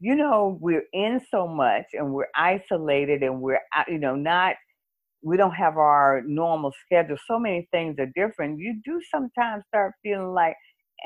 you 0.00 0.16
know, 0.16 0.58
we're 0.60 0.84
in 0.94 1.20
so 1.30 1.48
much 1.48 1.86
and 1.94 2.12
we're 2.12 2.28
isolated 2.36 3.22
and 3.22 3.40
we're, 3.40 3.60
out- 3.74 3.88
you 3.90 3.98
know, 3.98 4.16
not, 4.16 4.56
we 5.22 5.36
don't 5.36 5.54
have 5.54 5.76
our 5.78 6.22
normal 6.26 6.72
schedule. 6.86 7.16
So 7.26 7.38
many 7.38 7.68
things 7.72 7.96
are 7.98 8.10
different. 8.16 8.60
You 8.60 8.80
do 8.84 9.00
sometimes 9.10 9.64
start 9.68 9.94
feeling 10.02 10.32
like, 10.34 10.56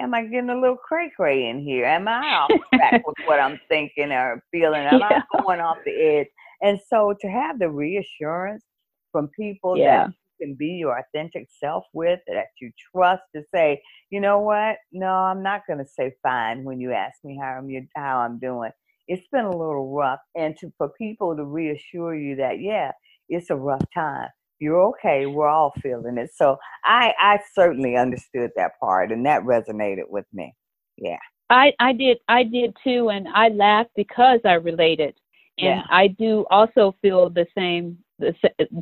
am 0.00 0.14
I 0.14 0.24
getting 0.24 0.50
a 0.50 0.61
little 0.61 0.76
cray 0.76 1.11
cray 1.16 1.48
in 1.48 1.61
here? 1.62 1.87
Am 1.87 2.09
I 2.09 2.35
off 2.35 2.52
track 2.76 2.98
with 3.07 3.16
what 3.24 3.40
I'm 3.40 3.61
thinking 3.68 4.12
or 4.12 4.42
feeling? 4.52 4.83
Am 4.83 5.02
Yeah. 5.02 5.02
I 5.02 5.20
going 5.33 5.61
off 5.61 5.78
the 5.87 5.92
edge? 5.92 6.28
And 6.62 6.78
so 6.88 7.14
to 7.20 7.28
have 7.28 7.59
the 7.59 7.70
reassurance 7.70 8.64
from 9.12 9.28
people 9.38 9.78
Yeah. 9.78 9.83
that 9.85 10.09
you 10.40 10.46
can 10.46 10.57
be 10.57 10.68
your 10.68 10.98
authentic 10.98 11.48
self 11.61 11.85
with, 11.94 12.20
that 12.28 12.46
you 12.61 12.70
trust 12.94 13.22
to 13.37 13.42
say, 13.54 13.83
you 14.11 14.20
know 14.20 14.40
what? 14.40 14.76
No, 14.92 15.09
I'm 15.09 15.42
not 15.42 15.62
going 15.66 15.80
to 15.80 15.87
say 15.87 16.14
fine 16.22 16.64
when 16.64 16.80
you 16.80 16.92
ask 16.92 17.16
me 17.24 17.38
how 17.42 17.59
I'm 17.59 17.88
how 17.96 18.18
I'm 18.18 18.38
doing. 18.38 18.70
It's 19.09 19.27
been 19.33 19.45
a 19.45 19.51
little 19.51 19.93
rough, 19.95 20.21
and 20.37 20.57
to 20.59 20.73
for 20.79 20.90
people 20.99 21.37
to 21.37 21.45
reassure 21.45 22.14
you 22.17 22.37
that 22.37 22.61
yeah, 22.61 22.93
it's 23.29 23.51
a 23.51 23.57
rough 23.57 23.85
time. 23.95 24.29
You're 24.61 24.83
okay. 24.90 25.27
We're 25.27 25.49
all 25.49 25.75
feeling 25.83 26.19
it. 26.19 26.31
So 26.35 26.57
I 26.85 27.12
I 27.21 27.40
certainly 27.55 27.97
understood 27.97 28.51
that 28.57 28.73
part, 28.81 29.12
and 29.12 29.27
that 29.27 29.43
resonated 29.43 30.09
with 30.09 30.27
me. 30.33 30.55
Yeah. 30.99 31.19
I 31.51 31.73
I 31.81 31.93
did 31.93 32.19
I 32.29 32.45
did 32.45 32.77
too, 32.83 33.11
and 33.11 33.29
I 33.29 33.49
laughed 33.49 33.90
because 33.97 34.40
I 34.45 34.55
related, 34.55 35.14
and 35.61 35.81
Yeah. 35.81 35.83
I 35.90 36.09
do 36.09 36.47
also 36.51 36.95
feel 37.03 37.31
the 37.31 37.47
same, 37.57 37.99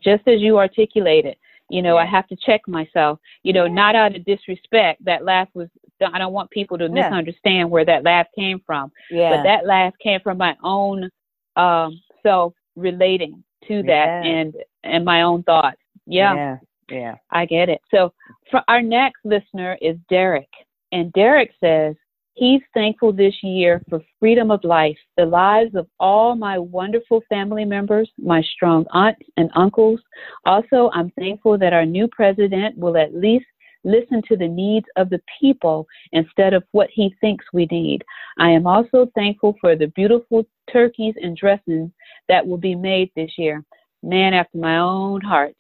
just 0.03 0.27
as 0.29 0.41
you 0.41 0.59
articulated. 0.59 1.37
You 1.71 1.83
know, 1.83 1.97
I 1.97 2.07
have 2.07 2.29
to 2.29 2.37
check 2.37 2.63
myself. 2.69 3.19
You 3.43 3.53
know, 3.55 3.67
not 3.67 3.97
out 3.97 4.15
of 4.17 4.25
disrespect. 4.25 5.05
That 5.05 5.25
laugh 5.25 5.49
was. 5.55 5.69
I 6.13 6.19
don't 6.19 6.33
want 6.33 6.51
people 6.51 6.79
to 6.79 6.85
Yeah. 6.85 7.09
misunderstand 7.09 7.71
where 7.71 7.85
that 7.85 8.05
laugh 8.05 8.27
came 8.37 8.61
from. 8.67 8.91
Yeah. 9.11 9.37
But 9.37 9.43
that 9.45 9.67
laugh 9.67 9.95
came 10.03 10.21
from 10.21 10.39
my 10.39 10.57
own 10.63 11.11
um, 11.57 12.01
self 12.23 12.55
relating 12.77 13.43
to 13.69 13.83
that 13.83 14.25
Yeah. 14.25 14.31
and 14.31 14.57
and 14.85 15.05
my 15.05 15.23
own 15.23 15.43
thoughts. 15.45 15.81
Yeah. 16.07 16.35
Yeah. 16.35 16.59
Yeah. 16.91 17.15
I 17.31 17.47
get 17.47 17.69
it. 17.69 17.81
So, 17.91 18.13
for 18.51 18.63
our 18.69 18.83
next 18.83 19.25
listener 19.25 19.79
is 19.81 19.97
Derek, 20.09 20.49
and 20.91 21.13
Derek 21.13 21.53
says 21.61 21.95
he's 22.35 22.63
thankful 22.75 23.13
this 23.13 23.35
year 23.43 23.83
for 23.89 24.01
freedom 24.19 24.51
of 24.51 24.65
life, 24.65 24.99
the 25.17 25.27
lives 25.27 25.75
of 25.75 25.87
all 26.01 26.35
my 26.35 26.59
wonderful 26.59 27.23
family 27.29 27.65
members, 27.65 28.11
my 28.19 28.43
strong 28.43 28.87
aunts 28.93 29.23
and 29.37 29.51
uncles. 29.55 30.01
Also, 30.47 30.91
I'm 30.95 31.11
thankful 31.11 31.59
that 31.59 31.73
our 31.73 31.87
new 31.87 32.09
president 32.09 32.77
will 32.77 32.97
at 32.97 33.15
least 33.15 33.47
listen 33.85 34.23
to 34.29 34.37
the 34.37 34.49
needs 34.49 34.87
of 34.97 35.11
the 35.11 35.21
people 35.41 35.87
instead 36.13 36.55
of 36.55 36.65
what 36.73 36.91
he 36.93 37.15
thinks 37.21 37.45
we 37.53 37.67
need. 37.67 38.05
I 38.39 38.51
am 38.51 38.67
also 38.67 39.11
thankful 39.15 39.57
for 39.61 39.77
the 39.77 39.89
beautiful 39.89 40.47
turkeys 40.73 41.15
and 41.21 41.37
dressings 41.37 41.91
that 42.29 42.47
will 42.47 42.59
be 42.59 42.75
made 42.75 43.11
this 43.17 43.33
year. 43.39 43.65
Man 44.03 44.35
after 44.35 44.59
my 44.59 44.79
own 44.79 45.21
heart. 45.21 45.55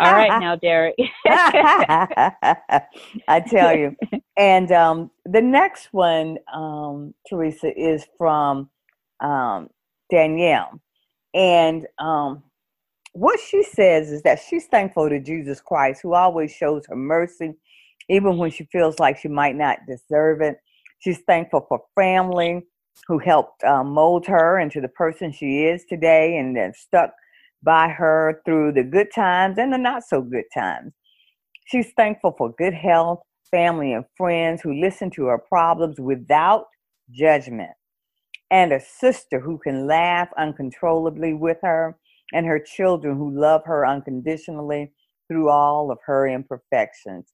All 0.00 0.12
right, 0.12 0.40
now, 0.40 0.56
Derek. 0.62 0.96
I 3.28 3.40
tell 3.48 3.76
you. 3.76 3.96
And 4.36 4.72
um, 4.72 5.10
the 5.26 5.42
next 5.42 5.88
one, 5.92 6.38
um, 6.54 7.14
Teresa, 7.28 7.70
is 7.78 8.06
from 8.16 8.70
um, 9.20 9.68
Danielle. 10.10 10.80
And 11.34 11.86
um, 11.98 12.42
what 13.12 13.40
she 13.40 13.62
says 13.62 14.10
is 14.10 14.22
that 14.22 14.40
she's 14.40 14.66
thankful 14.66 15.08
to 15.08 15.20
Jesus 15.20 15.60
Christ, 15.60 16.00
who 16.02 16.14
always 16.14 16.52
shows 16.52 16.84
her 16.88 16.96
mercy, 16.96 17.54
even 18.08 18.36
when 18.36 18.50
she 18.50 18.64
feels 18.70 18.98
like 18.98 19.18
she 19.18 19.28
might 19.28 19.56
not 19.56 19.78
deserve 19.86 20.40
it. 20.40 20.58
She's 21.00 21.20
thankful 21.26 21.66
for 21.68 21.82
family 21.94 22.62
who 23.08 23.18
helped 23.18 23.64
uh, 23.64 23.82
mold 23.82 24.26
her 24.26 24.58
into 24.58 24.80
the 24.80 24.88
person 24.88 25.32
she 25.32 25.64
is 25.64 25.84
today 25.88 26.36
and 26.36 26.56
then 26.56 26.72
stuck 26.74 27.10
by 27.62 27.88
her 27.88 28.42
through 28.44 28.72
the 28.72 28.84
good 28.84 29.08
times 29.14 29.58
and 29.58 29.72
the 29.72 29.78
not 29.78 30.04
so 30.04 30.22
good 30.22 30.44
times. 30.54 30.92
She's 31.66 31.92
thankful 31.96 32.34
for 32.36 32.52
good 32.58 32.74
health, 32.74 33.20
family, 33.50 33.92
and 33.92 34.04
friends 34.16 34.60
who 34.62 34.80
listen 34.80 35.10
to 35.12 35.26
her 35.26 35.38
problems 35.38 36.00
without 36.00 36.66
judgment, 37.10 37.70
and 38.50 38.72
a 38.72 38.80
sister 38.80 39.40
who 39.40 39.58
can 39.58 39.86
laugh 39.86 40.28
uncontrollably 40.36 41.34
with 41.34 41.58
her, 41.62 41.96
and 42.32 42.46
her 42.46 42.60
children 42.60 43.16
who 43.16 43.30
love 43.38 43.62
her 43.64 43.86
unconditionally 43.86 44.92
through 45.28 45.48
all 45.50 45.90
of 45.90 45.98
her 46.06 46.26
imperfections. 46.28 47.32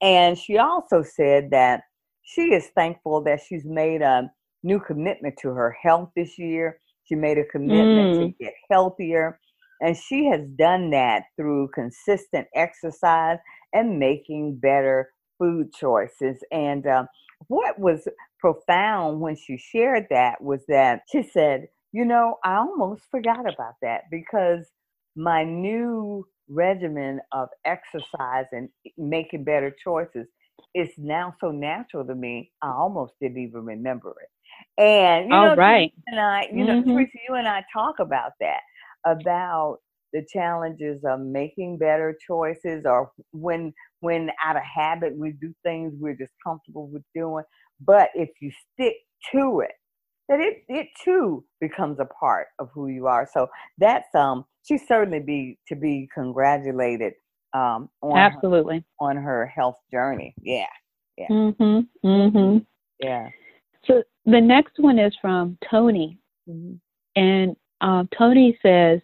And 0.00 0.38
she 0.38 0.58
also 0.58 1.02
said 1.02 1.50
that 1.50 1.82
she 2.22 2.52
is 2.54 2.68
thankful 2.74 3.22
that 3.24 3.40
she's 3.46 3.64
made 3.64 4.02
a 4.02 4.30
new 4.62 4.80
commitment 4.80 5.36
to 5.42 5.48
her 5.50 5.76
health 5.82 6.10
this 6.16 6.38
year. 6.38 6.80
She 7.04 7.14
made 7.14 7.38
a 7.38 7.44
commitment 7.44 8.14
to 8.14 8.26
Mm. 8.26 8.36
get 8.40 8.54
healthier. 8.70 9.40
And 9.80 9.96
she 9.96 10.26
has 10.26 10.42
done 10.58 10.90
that 10.90 11.24
through 11.36 11.68
consistent 11.74 12.46
exercise 12.54 13.38
and 13.72 13.98
making 13.98 14.58
better 14.58 15.10
food 15.38 15.72
choices. 15.72 16.42
And 16.52 16.86
um, 16.86 17.08
what 17.48 17.78
was 17.78 18.06
profound 18.40 19.20
when 19.20 19.36
she 19.36 19.56
shared 19.58 20.06
that 20.10 20.42
was 20.42 20.60
that 20.68 21.02
she 21.10 21.22
said, 21.22 21.68
You 21.92 22.04
know, 22.04 22.36
I 22.44 22.56
almost 22.56 23.02
forgot 23.10 23.40
about 23.48 23.74
that 23.82 24.02
because 24.10 24.66
my 25.16 25.44
new 25.44 26.26
regimen 26.48 27.20
of 27.32 27.48
exercise 27.64 28.46
and 28.52 28.68
making 28.96 29.44
better 29.44 29.74
choices 29.82 30.26
is 30.74 30.90
now 30.98 31.34
so 31.40 31.50
natural 31.50 32.04
to 32.06 32.14
me, 32.14 32.52
I 32.62 32.70
almost 32.70 33.14
didn't 33.20 33.38
even 33.38 33.64
remember 33.64 34.14
it. 34.22 34.82
And 34.82 35.30
you 35.32 35.38
All 35.38 35.40
know, 35.40 35.56
right. 35.56 35.92
And 36.06 36.20
I, 36.20 36.48
you 36.52 36.64
know, 36.64 36.76
Mhm. 36.84 36.86
Teresa, 36.92 37.18
you 37.28 37.34
and 37.36 37.48
I 37.48 37.64
talk 37.72 37.96
about 38.00 38.32
that, 38.40 38.60
about 39.06 39.78
the 40.12 40.26
challenges 40.32 41.02
of 41.04 41.20
making 41.20 41.78
better 41.78 42.16
choices 42.26 42.84
or 42.86 43.10
when 43.32 43.72
when 44.00 44.30
out 44.44 44.56
of 44.56 44.62
habit 44.62 45.14
we 45.18 45.32
do 45.40 45.52
things 45.64 45.92
we're 46.00 46.16
just 46.16 46.32
comfortable 46.46 46.88
with 46.88 47.02
doing. 47.14 47.44
But 47.80 48.10
if 48.14 48.30
you 48.40 48.50
stick 48.74 48.96
to 49.32 49.60
it, 49.60 49.72
that 50.30 50.40
it 50.40 50.64
it 50.68 50.86
too 51.04 51.44
becomes 51.60 51.98
a 52.00 52.06
part 52.06 52.46
of 52.58 52.70
who 52.72 52.86
you 52.86 53.06
are. 53.06 53.28
So 53.30 53.48
that's 53.76 54.14
um 54.14 54.46
she 54.62 54.78
certainly 54.78 55.20
be 55.20 55.58
to 55.68 55.76
be 55.76 56.08
congratulated 56.14 57.12
um 57.52 57.90
on 58.00 58.16
her, 58.16 58.22
Absolutely. 58.22 58.84
on 59.00 59.16
her 59.16 59.46
health 59.46 59.76
journey. 59.90 60.34
Yeah. 60.40 60.66
Yeah. 61.18 61.28
Mhm. 61.28 61.86
Mhm. 62.02 62.64
Yeah. 63.00 63.28
So 63.84 64.02
the 64.24 64.40
next 64.40 64.78
one 64.78 64.98
is 64.98 65.14
from 65.20 65.58
Tony, 65.68 66.16
Mhm. 66.48 66.78
and 67.16 67.56
um, 67.82 68.08
Tony 68.16 68.58
says 68.62 69.00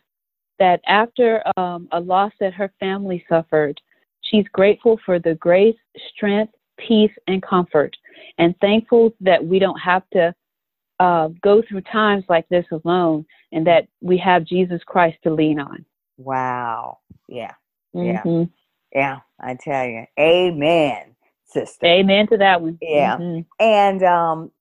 that 0.59 0.81
after 0.87 1.43
um, 1.57 1.89
a 1.93 2.01
loss 2.01 2.33
that 2.41 2.53
her 2.55 2.71
family 2.79 3.25
suffered, 3.29 3.81
she's 4.21 4.47
grateful 4.49 4.99
for 5.05 5.19
the 5.19 5.35
grace, 5.37 5.77
strength, 6.15 6.55
peace, 6.77 7.13
and 7.27 7.43
comfort, 7.43 7.97
and 8.39 8.55
thankful 8.61 9.15
that 9.21 9.43
we 9.45 9.59
don't 9.59 9.81
have 9.81 10.09
to 10.11 10.35
uh, 11.01 11.29
go 11.43 11.63
through 11.63 11.83
times 11.83 12.25
like 12.29 12.49
this 12.49 12.67
alone, 12.73 13.27
and 13.53 13.67
that 13.67 13.89
we 14.01 14.19
have 14.19 14.45
Jesus 14.45 14.83
Christ 14.85 15.19
to 15.25 15.31
lean 15.35 15.61
on. 15.61 15.85
Wow. 16.19 16.99
Yeah. 17.29 17.55
Yeah. 17.93 18.23
Mhm. 18.25 18.51
Yeah. 18.95 19.21
I 19.41 19.55
tell 19.57 19.87
you. 19.87 20.07
Amen, 20.19 21.17
sister. 21.47 21.87
Amen 21.87 22.27
to 22.29 22.39
that 22.39 22.63
one. 22.63 22.79
Yeah. 22.81 23.19
Mhm. 23.19 23.47
And 23.61 24.03
um, 24.03 24.53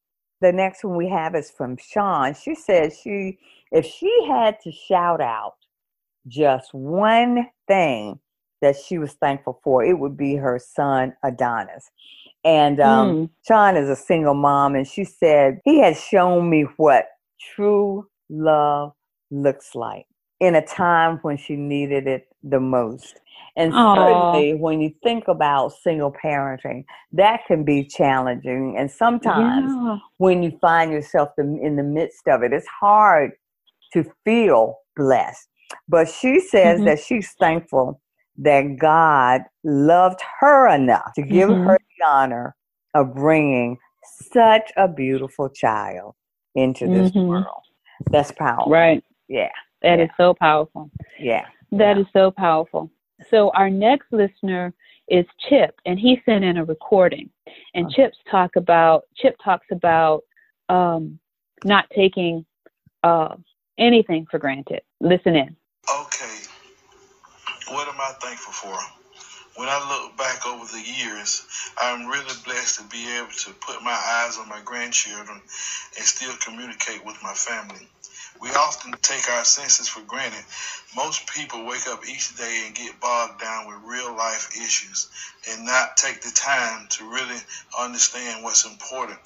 the 0.41 0.52
next 0.52 0.84
one 0.84 0.98
we 0.98 1.10
have 1.10 1.36
is 1.36 1.52
from 1.52 1.78
Sean. 1.78 2.34
She 2.34 2.56
says 2.56 3.00
she, 3.02 3.39
if 3.71 3.86
she 3.86 4.26
had 4.28 4.60
to 4.62 4.71
shout 4.71 5.21
out 5.21 5.56
just 6.28 6.74
one 6.74 7.50
thing 7.67 8.19
that 8.62 8.76
she 8.78 8.98
was 8.98 9.13
thankful 9.13 9.60
for, 9.63 9.84
it 9.84 9.98
would 10.00 10.17
be 10.17 10.36
her 10.36 10.60
son 10.60 11.15
Adonis. 11.24 11.91
And 12.45 12.79
um, 12.79 13.10
Mm. 13.15 13.29
Sean 13.47 13.75
is 13.77 13.89
a 13.89 13.95
single 13.97 14.36
mom, 14.36 14.75
and 14.75 14.88
she 14.88 15.03
said 15.03 15.60
he 15.65 15.79
has 15.79 15.99
shown 15.99 16.49
me 16.49 16.63
what 16.77 17.08
true 17.55 18.08
love 18.29 18.93
looks 19.31 19.75
like 19.75 20.05
in 20.39 20.55
a 20.55 20.65
time 20.65 21.17
when 21.23 21.38
she 21.38 21.55
needed 21.58 22.08
it 22.08 22.27
the 22.43 22.60
most. 22.62 23.19
And 23.58 23.73
Aw. 23.73 23.95
certainly, 23.95 24.53
when 24.55 24.81
you 24.81 24.93
think 25.03 25.27
about 25.27 25.73
single 25.73 26.13
parenting, 26.13 26.86
that 27.13 27.41
can 27.47 27.63
be 27.65 27.86
challenging. 27.86 28.75
And 28.77 28.91
sometimes, 28.91 29.71
Yeah. 29.73 29.97
when 30.19 30.43
you 30.43 30.58
find 30.62 30.91
yourself 30.91 31.30
in 31.39 31.76
the 31.78 31.84
midst 31.84 32.28
of 32.28 32.43
it, 32.43 32.53
it's 32.53 32.67
hard 32.67 33.32
to 33.93 34.05
feel 34.24 34.78
blessed. 34.95 35.47
But 35.89 36.09
she 36.09 36.39
says 36.39 36.82
Mhm. 36.82 36.86
that 36.86 36.99
she's 36.99 37.34
thankful 37.39 37.99
that 38.38 38.77
God 38.77 39.41
loved 39.63 40.19
her 40.39 40.67
enough 40.69 41.13
to 41.15 41.21
give 41.21 41.49
Mhm. 41.49 41.65
her 41.65 41.77
the 41.97 42.05
honor 42.05 42.55
of 42.93 43.13
bringing 43.15 43.77
such 44.03 44.71
a 44.77 44.88
beautiful 44.88 45.49
child 45.49 46.15
into 46.55 46.88
this 46.88 47.11
Mhm. 47.11 47.27
world. 47.27 47.63
That's 48.11 48.31
powerful. 48.31 48.71
Right. 48.71 49.03
Yeah, 49.27 49.51
That 49.81 49.99
is 49.99 50.09
Yeah. 50.09 50.15
so 50.17 50.33
powerful. 50.33 50.89
yeah. 51.19 51.45
That 51.71 51.97
yeah. 51.97 52.01
is 52.03 52.07
so 52.13 52.31
powerful. 52.31 52.89
So 53.29 53.49
our 53.51 53.69
next 53.69 54.11
listener 54.11 54.73
is 55.07 55.25
Chip, 55.47 55.79
and 55.86 55.99
he 55.99 56.21
sent 56.25 56.43
in 56.43 56.57
a 56.57 56.65
recording. 56.65 57.29
And 57.73 57.86
okay. 57.88 57.95
Chip's 57.95 58.17
talk 58.29 58.55
about 58.55 59.05
Chip 59.15 59.38
talks 59.43 59.67
about 59.71 60.23
um, 60.69 61.19
not 61.63 61.88
taking 61.91 62.45
uh, 63.03 63.36
anything 63.77 64.25
for 64.25 64.39
granted. 64.39 64.81
Listen 64.99 65.36
in. 65.36 65.55
What 67.68 67.88
am 67.88 67.99
I 67.99 68.13
thankful 68.22 68.53
for? 68.53 68.78
When 69.55 69.70
I 69.70 69.89
look 69.89 70.18
back 70.18 70.45
over 70.45 70.66
the 70.66 70.82
years, 70.82 71.43
I'm 71.82 72.07
really 72.07 72.34
blessed 72.43 72.78
to 72.78 72.84
be 72.84 73.09
able 73.18 73.32
to 73.32 73.53
put 73.53 73.82
my 73.82 73.91
eyes 73.91 74.38
on 74.38 74.49
my 74.49 74.61
grandchildren 74.63 75.41
and 75.97 76.05
still 76.05 76.36
communicate 76.38 77.03
with 77.05 77.18
my 77.24 77.34
family. 77.34 77.88
We 78.41 78.49
often 78.51 78.91
take 79.01 79.30
our 79.30 79.45
senses 79.45 79.88
for 79.88 80.01
granted. 80.01 80.43
Most 80.95 81.26
people 81.34 81.66
wake 81.66 81.88
up 81.88 82.07
each 82.07 82.36
day 82.38 82.63
and 82.66 82.76
get 82.76 82.99
bogged 82.99 83.39
down 83.39 83.68
with 83.68 83.78
real 83.86 84.16
life 84.16 84.49
issues 84.55 85.09
and 85.49 85.66
not 85.66 85.97
take 85.97 86.22
the 86.22 86.32
time 86.32 86.88
to 86.91 87.09
really 87.09 87.39
understand 87.80 88.43
what's 88.43 88.66
important 88.66 89.20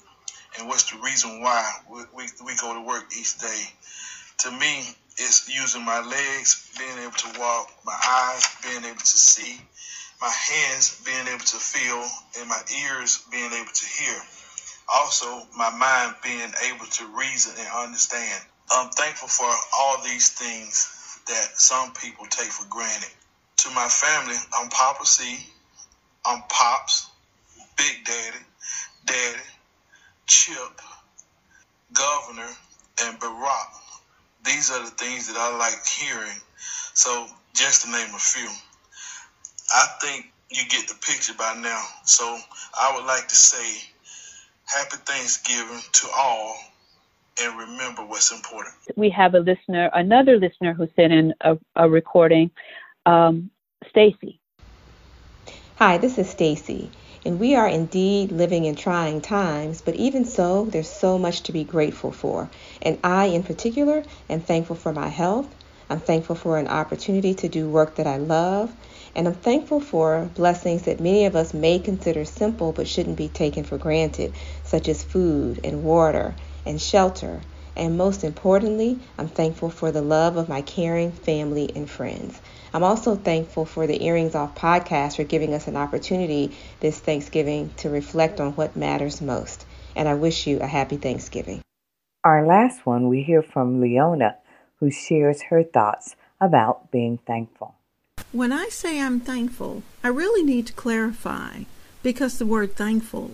and 0.58 0.68
what's 0.68 0.92
the 0.92 0.98
reason 1.00 1.42
why 1.42 1.70
we, 1.90 2.04
we, 2.14 2.24
we 2.46 2.56
go 2.56 2.74
to 2.74 2.82
work 2.82 3.06
each 3.18 3.38
day. 3.40 3.64
To 4.40 4.52
me, 4.52 4.84
it's 5.20 5.50
using 5.54 5.84
my 5.84 6.00
legs, 6.00 6.72
being 6.80 6.98
able 7.00 7.12
to 7.12 7.40
walk, 7.40 7.70
my 7.86 7.98
eyes, 8.08 8.44
being 8.64 8.86
able 8.86 9.00
to 9.00 9.18
see, 9.18 9.60
my 10.22 10.30
hands 10.30 11.02
being 11.06 11.28
able 11.28 11.44
to 11.46 11.58
feel, 11.58 12.04
and 12.40 12.50
my 12.50 12.62
ears 12.88 13.24
being 13.30 13.52
able 13.52 13.72
to 13.72 13.86
hear. 13.86 14.16
Also, 14.94 15.46
my 15.58 15.70
mind 15.72 16.16
being 16.24 16.52
able 16.72 16.86
to 16.86 17.06
reason 17.18 17.54
and 17.60 17.68
understand. 17.86 18.44
I'm 18.72 18.90
thankful 18.92 19.28
for 19.28 19.52
all 19.78 20.02
these 20.04 20.30
things 20.30 21.20
that 21.28 21.58
some 21.60 21.92
people 21.94 22.26
take 22.26 22.50
for 22.50 22.66
granted. 22.70 23.12
To 23.58 23.70
my 23.72 23.88
family, 23.88 24.36
I'm 24.58 24.70
Papa 24.70 25.06
C, 25.06 25.38
I'm 26.26 26.42
Pops, 26.50 27.08
Big 27.78 28.06
Daddy, 28.06 28.46
Daddy, 29.06 29.44
Chip, 30.28 30.82
Governor, 31.94 32.50
and 33.04 33.20
Barack. 33.20 33.89
These 34.46 34.72
are 34.72 34.84
the 34.84 34.92
things 34.92 35.28
that 35.28 35.38
I 35.38 35.58
like 35.58 35.86
hearing. 35.86 36.38
So, 36.94 37.28
just 37.54 37.84
to 37.84 37.92
name 37.92 38.14
a 38.14 38.20
few, 38.20 38.50
I 39.74 39.86
think 40.02 40.28
you 40.50 40.64
get 40.70 40.88
the 40.88 40.96
picture 40.96 41.34
by 41.38 41.56
now. 41.62 41.84
So, 42.06 42.38
I 42.80 42.96
would 42.96 43.06
like 43.06 43.28
to 43.28 43.36
say 43.36 43.82
Happy 44.66 44.98
Thanksgiving 44.98 45.82
to 45.94 46.08
all 46.16 46.58
and 47.42 47.58
remember 47.58 48.04
what's 48.04 48.32
important. 48.32 48.76
We 48.96 49.10
have 49.12 49.34
a 49.34 49.40
listener, 49.40 49.90
another 49.94 50.38
listener 50.38 50.74
who 50.74 50.88
sent 50.96 51.14
in 51.14 51.34
a, 51.42 51.58
a 51.76 51.90
recording. 51.90 52.52
Um, 53.06 53.50
Stacy. 53.90 54.40
Hi, 55.78 55.98
this 55.98 56.18
is 56.18 56.30
Stacy. 56.30 56.92
And 57.26 57.40
we 57.40 57.54
are 57.56 57.68
indeed 57.68 58.32
living 58.32 58.64
in 58.66 58.76
trying 58.76 59.20
times, 59.20 59.82
but 59.82 59.96
even 59.96 60.24
so, 60.24 60.66
there's 60.66 60.90
so 60.90 61.18
much 61.18 61.44
to 61.44 61.52
be 61.52 61.64
grateful 61.66 62.12
for. 62.12 62.50
And 62.82 62.98
I, 63.04 63.26
in 63.26 63.44
particular, 63.44 64.04
am 64.30 64.40
thankful 64.40 64.78
for 64.78 64.94
my 64.94 65.10
health. 65.10 65.48
I'm 65.90 66.00
thankful 66.00 66.36
for 66.36 66.58
an 66.58 66.68
opportunity 66.68 67.34
to 67.34 67.50
do 67.50 67.68
work 67.70 67.96
that 67.96 68.08
I 68.08 68.18
love. 68.18 68.72
And 69.16 69.28
I'm 69.28 69.34
thankful 69.34 69.80
for 69.80 70.30
blessings 70.36 70.84
that 70.84 71.02
many 71.02 71.26
of 71.26 71.36
us 71.36 71.54
may 71.54 71.80
consider 71.80 72.24
simple 72.26 72.72
but 72.72 72.88
shouldn't 72.88 73.18
be 73.18 73.28
taken 73.28 73.64
for 73.64 73.78
granted, 73.78 74.34
such 74.64 74.88
as 74.88 75.04
food 75.04 75.60
and 75.64 75.84
water 75.84 76.36
and 76.66 76.80
shelter. 76.80 77.42
And 77.80 77.98
most 77.98 78.26
importantly, 78.26 79.00
I'm 79.18 79.30
thankful 79.30 79.70
for 79.70 79.90
the 79.90 80.02
love 80.02 80.36
of 80.36 80.50
my 80.50 80.62
caring 80.62 81.14
family 81.14 81.72
and 81.74 81.90
friends. 81.90 82.42
I'm 82.74 82.84
also 82.84 83.16
thankful 83.16 83.64
for 83.64 83.88
the 83.88 84.04
Earrings 84.04 84.36
Off 84.36 84.54
podcast 84.54 85.16
for 85.16 85.24
giving 85.24 85.54
us 85.54 85.66
an 85.66 85.78
opportunity 85.78 86.58
this 86.82 87.00
Thanksgiving 87.00 87.72
to 87.78 87.90
reflect 87.90 88.42
on 88.42 88.52
what 88.52 88.76
matters 88.76 89.22
most. 89.22 89.66
And 89.96 90.10
I 90.10 90.16
wish 90.16 90.46
you 90.46 90.60
a 90.60 90.68
happy 90.68 90.98
Thanksgiving. 90.98 91.62
Our 92.26 92.46
last 92.46 92.86
one, 92.86 93.08
we 93.08 93.24
hear 93.24 93.42
from 93.42 93.80
Leona, 93.80 94.36
who 94.82 94.92
shares 94.92 95.44
her 95.44 95.64
thoughts 95.64 96.18
about 96.42 96.92
being 96.92 97.18
thankful. 97.26 97.76
When 98.34 98.52
I 98.52 98.68
say 98.68 99.00
I'm 99.00 99.22
thankful, 99.22 99.84
I 100.04 100.10
really 100.10 100.44
need 100.44 100.68
to 100.68 100.74
clarify 100.74 101.62
because 102.04 102.40
the 102.40 102.46
word 102.46 102.76
thankful 102.76 103.32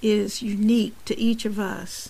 is 0.00 0.40
unique 0.40 0.94
to 1.04 1.18
each 1.18 1.44
of 1.44 1.58
us. 1.58 2.08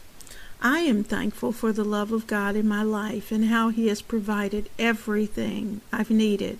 I 0.60 0.80
am 0.80 1.04
thankful 1.04 1.52
for 1.52 1.72
the 1.72 1.84
love 1.84 2.12
of 2.12 2.26
God 2.26 2.56
in 2.56 2.66
my 2.66 2.82
life 2.82 3.30
and 3.30 3.46
how 3.46 3.68
He 3.68 3.88
has 3.88 4.00
provided 4.00 4.70
everything 4.78 5.80
I've 5.92 6.10
needed. 6.10 6.58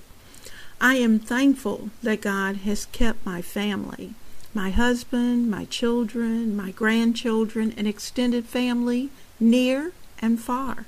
I 0.81 0.97
am 0.97 1.19
thankful 1.19 1.91
that 2.03 2.21
God 2.21 2.57
has 2.59 2.85
kept 2.87 3.25
my 3.25 3.41
family, 3.41 4.15
my 4.53 4.71
husband, 4.71 5.51
my 5.51 5.65
children, 5.65 6.55
my 6.55 6.71
grandchildren, 6.71 7.73
and 7.77 7.89
extended 7.89 8.45
family 8.45 9.09
near 9.41 9.93
and 10.19 10.39
far. 10.39 10.85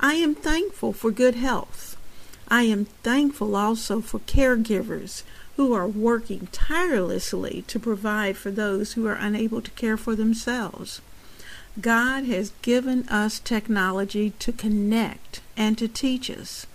I 0.00 0.14
am 0.14 0.34
thankful 0.34 0.92
for 0.92 1.12
good 1.12 1.36
health. 1.36 1.96
I 2.48 2.62
am 2.62 2.86
thankful 3.04 3.54
also 3.54 4.00
for 4.00 4.18
caregivers 4.20 5.22
who 5.56 5.72
are 5.72 5.86
working 5.86 6.48
tirelessly 6.50 7.62
to 7.68 7.78
provide 7.78 8.36
for 8.36 8.50
those 8.50 8.94
who 8.94 9.06
are 9.06 9.14
unable 9.14 9.62
to 9.62 9.70
care 9.72 9.96
for 9.96 10.16
themselves. 10.16 11.00
God 11.80 12.24
has 12.24 12.52
given 12.62 13.08
us 13.08 13.40
technology 13.40 14.30
to 14.38 14.52
connect 14.52 15.40
and 15.56 15.76
to 15.78 15.88
teach 15.88 16.30
us. 16.30 16.66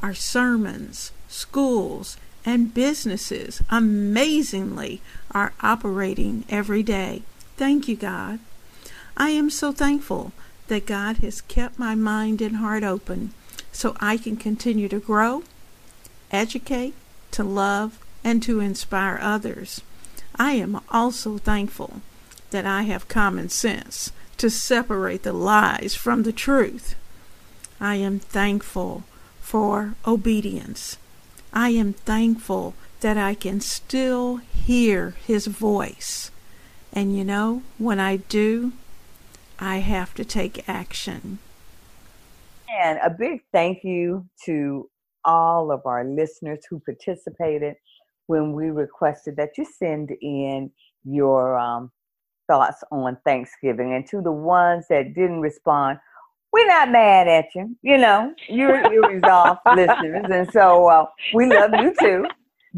Our 0.00 0.14
sermons, 0.14 1.12
schools, 1.28 2.16
and 2.44 2.72
businesses 2.72 3.60
amazingly 3.68 5.02
are 5.32 5.52
operating 5.60 6.44
every 6.48 6.82
day. 6.82 7.22
Thank 7.56 7.88
you, 7.88 7.96
God. 7.96 8.38
I 9.16 9.30
am 9.30 9.50
so 9.50 9.72
thankful 9.72 10.32
that 10.68 10.86
God 10.86 11.18
has 11.18 11.40
kept 11.42 11.78
my 11.78 11.94
mind 11.94 12.40
and 12.40 12.56
heart 12.56 12.82
open 12.82 13.32
so 13.72 13.94
I 14.00 14.16
can 14.16 14.36
continue 14.36 14.88
to 14.88 15.00
grow, 15.00 15.42
educate, 16.30 16.94
to 17.32 17.44
love, 17.44 17.98
and 18.24 18.42
to 18.42 18.60
inspire 18.60 19.18
others. 19.20 19.82
I 20.36 20.52
am 20.52 20.80
also 20.90 21.38
thankful 21.38 22.00
that 22.50 22.66
I 22.66 22.82
have 22.82 23.08
common 23.08 23.48
sense 23.48 24.12
to 24.38 24.50
separate 24.50 25.22
the 25.22 25.32
lies 25.32 25.94
from 25.94 26.22
the 26.22 26.32
truth. 26.32 26.94
I 27.80 27.96
am 27.96 28.18
thankful 28.18 29.04
for 29.40 29.94
obedience. 30.06 30.98
I 31.52 31.70
am 31.70 31.92
thankful 31.92 32.74
that 33.00 33.16
I 33.16 33.34
can 33.34 33.60
still 33.60 34.36
hear 34.36 35.14
His 35.26 35.46
voice. 35.46 36.30
And 36.92 37.16
you 37.16 37.24
know, 37.24 37.62
when 37.78 38.00
I 38.00 38.16
do, 38.16 38.72
I 39.58 39.78
have 39.78 40.14
to 40.14 40.24
take 40.24 40.68
action. 40.68 41.38
And 42.68 42.98
a 43.02 43.10
big 43.10 43.42
thank 43.52 43.84
you 43.84 44.26
to 44.44 44.90
all 45.24 45.70
of 45.70 45.82
our 45.86 46.04
listeners 46.04 46.60
who 46.68 46.80
participated 46.80 47.76
when 48.26 48.52
we 48.52 48.70
requested 48.70 49.36
that 49.36 49.56
you 49.56 49.64
send 49.64 50.10
in 50.20 50.70
your 51.04 51.58
um, 51.58 51.90
thoughts 52.46 52.82
on 52.90 53.16
Thanksgiving. 53.24 53.94
And 53.94 54.06
to 54.08 54.20
the 54.20 54.32
ones 54.32 54.86
that 54.88 55.14
didn't 55.14 55.40
respond, 55.40 55.98
we're 56.52 56.66
not 56.66 56.90
mad 56.90 57.28
at 57.28 57.46
you. 57.54 57.76
You 57.82 57.98
know, 57.98 58.32
you're, 58.48 58.92
you're 58.92 59.08
resolved 59.08 59.60
listeners. 59.74 60.26
And 60.30 60.50
so 60.52 60.86
uh, 60.86 61.06
we 61.34 61.46
love 61.46 61.70
you 61.74 61.94
too. 62.00 62.26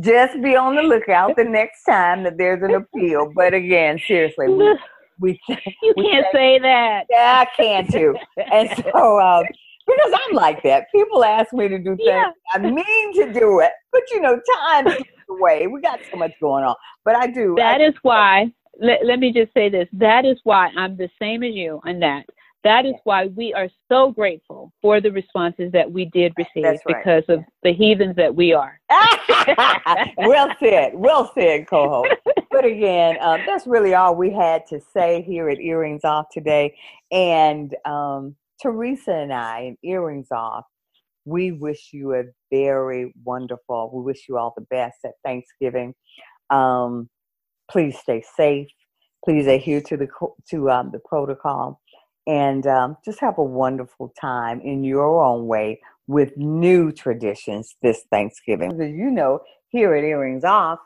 Just 0.00 0.40
be 0.42 0.56
on 0.56 0.76
the 0.76 0.82
lookout 0.82 1.36
the 1.36 1.44
next 1.44 1.84
time 1.84 2.22
that 2.24 2.38
there's 2.38 2.62
an 2.62 2.74
appeal. 2.74 3.32
But 3.34 3.54
again, 3.54 4.00
seriously, 4.06 4.48
we, 4.48 4.78
we 5.18 5.40
you 5.48 5.94
we 5.96 6.10
can't 6.10 6.26
say 6.32 6.58
that. 6.60 7.06
Yeah, 7.10 7.44
I 7.44 7.56
can 7.56 7.86
too. 7.90 8.14
And 8.52 8.70
so, 8.76 9.18
uh, 9.18 9.42
because 9.86 10.12
I'm 10.26 10.34
like 10.34 10.62
that. 10.64 10.86
People 10.94 11.24
ask 11.24 11.52
me 11.52 11.68
to 11.68 11.78
do 11.78 11.96
things. 11.96 12.00
Yeah. 12.04 12.30
I 12.52 12.58
mean 12.58 13.14
to 13.14 13.32
do 13.32 13.60
it, 13.60 13.72
but 13.90 14.02
you 14.12 14.20
know, 14.20 14.38
time 14.54 14.86
away. 15.30 15.66
We 15.66 15.80
got 15.80 16.00
so 16.10 16.16
much 16.16 16.32
going 16.40 16.64
on. 16.64 16.74
But 17.04 17.16
I 17.16 17.26
do. 17.26 17.54
That 17.56 17.80
I, 17.80 17.86
is 17.86 17.94
why 18.02 18.52
let, 18.78 19.04
let 19.04 19.18
me 19.18 19.32
just 19.32 19.52
say 19.54 19.68
this. 19.68 19.88
That 19.92 20.24
is 20.24 20.38
why 20.44 20.70
I'm 20.76 20.96
the 20.96 21.10
same 21.20 21.42
as 21.42 21.54
you 21.54 21.80
on 21.84 22.00
that. 22.00 22.24
That 22.64 22.86
is 22.86 22.94
why 23.04 23.26
we 23.26 23.54
are 23.54 23.68
so 23.88 24.10
grateful 24.10 24.72
for 24.82 25.00
the 25.00 25.12
responses 25.12 25.70
that 25.72 25.90
we 25.90 26.06
did 26.06 26.32
receive 26.36 26.64
right. 26.64 26.80
because 26.86 27.22
of 27.28 27.44
the 27.62 27.72
heathens 27.72 28.16
that 28.16 28.34
we 28.34 28.52
are. 28.52 28.80
well 30.18 30.48
said. 30.58 30.92
Well 30.94 31.30
said, 31.34 31.68
co-host. 31.68 32.16
but 32.50 32.64
again, 32.64 33.16
um, 33.20 33.40
that's 33.46 33.66
really 33.66 33.94
all 33.94 34.16
we 34.16 34.32
had 34.32 34.66
to 34.68 34.80
say 34.92 35.22
here 35.22 35.48
at 35.48 35.60
Earrings 35.60 36.04
Off 36.04 36.26
today. 36.32 36.76
And 37.12 37.74
um, 37.84 38.34
Teresa 38.60 39.12
and 39.12 39.32
I, 39.32 39.76
Earrings 39.84 40.28
Off, 40.32 40.64
we 41.24 41.52
wish 41.52 41.90
you 41.92 42.14
a 42.14 42.24
very 42.50 43.14
wonderful, 43.24 43.90
we 43.94 44.02
wish 44.02 44.24
you 44.28 44.36
all 44.36 44.52
the 44.56 44.66
best 44.68 44.98
at 45.04 45.12
Thanksgiving. 45.24 45.94
Um, 46.50 47.08
please 47.70 47.98
stay 47.98 48.22
safe. 48.36 48.68
Please 49.24 49.46
adhere 49.46 49.80
to 49.82 49.96
the 49.96 50.08
to 50.50 50.70
um, 50.70 50.90
the 50.92 51.00
protocol, 51.00 51.80
and 52.26 52.66
um, 52.66 52.96
just 53.04 53.20
have 53.20 53.38
a 53.38 53.42
wonderful 53.42 54.12
time 54.20 54.60
in 54.60 54.84
your 54.84 55.24
own 55.24 55.46
way 55.46 55.80
with 56.06 56.36
new 56.36 56.92
traditions 56.92 57.76
this 57.82 58.04
Thanksgiving. 58.10 58.72
As 58.80 58.90
you 58.90 59.10
know, 59.10 59.40
here 59.68 59.94
at 59.94 60.04
Earrings 60.04 60.44
Off, 60.44 60.78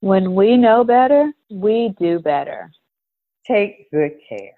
when 0.00 0.34
we 0.34 0.56
know 0.56 0.84
better, 0.84 1.32
we 1.50 1.94
do 1.98 2.20
better. 2.20 2.70
Take 3.46 3.90
good 3.90 4.12
care. 4.28 4.54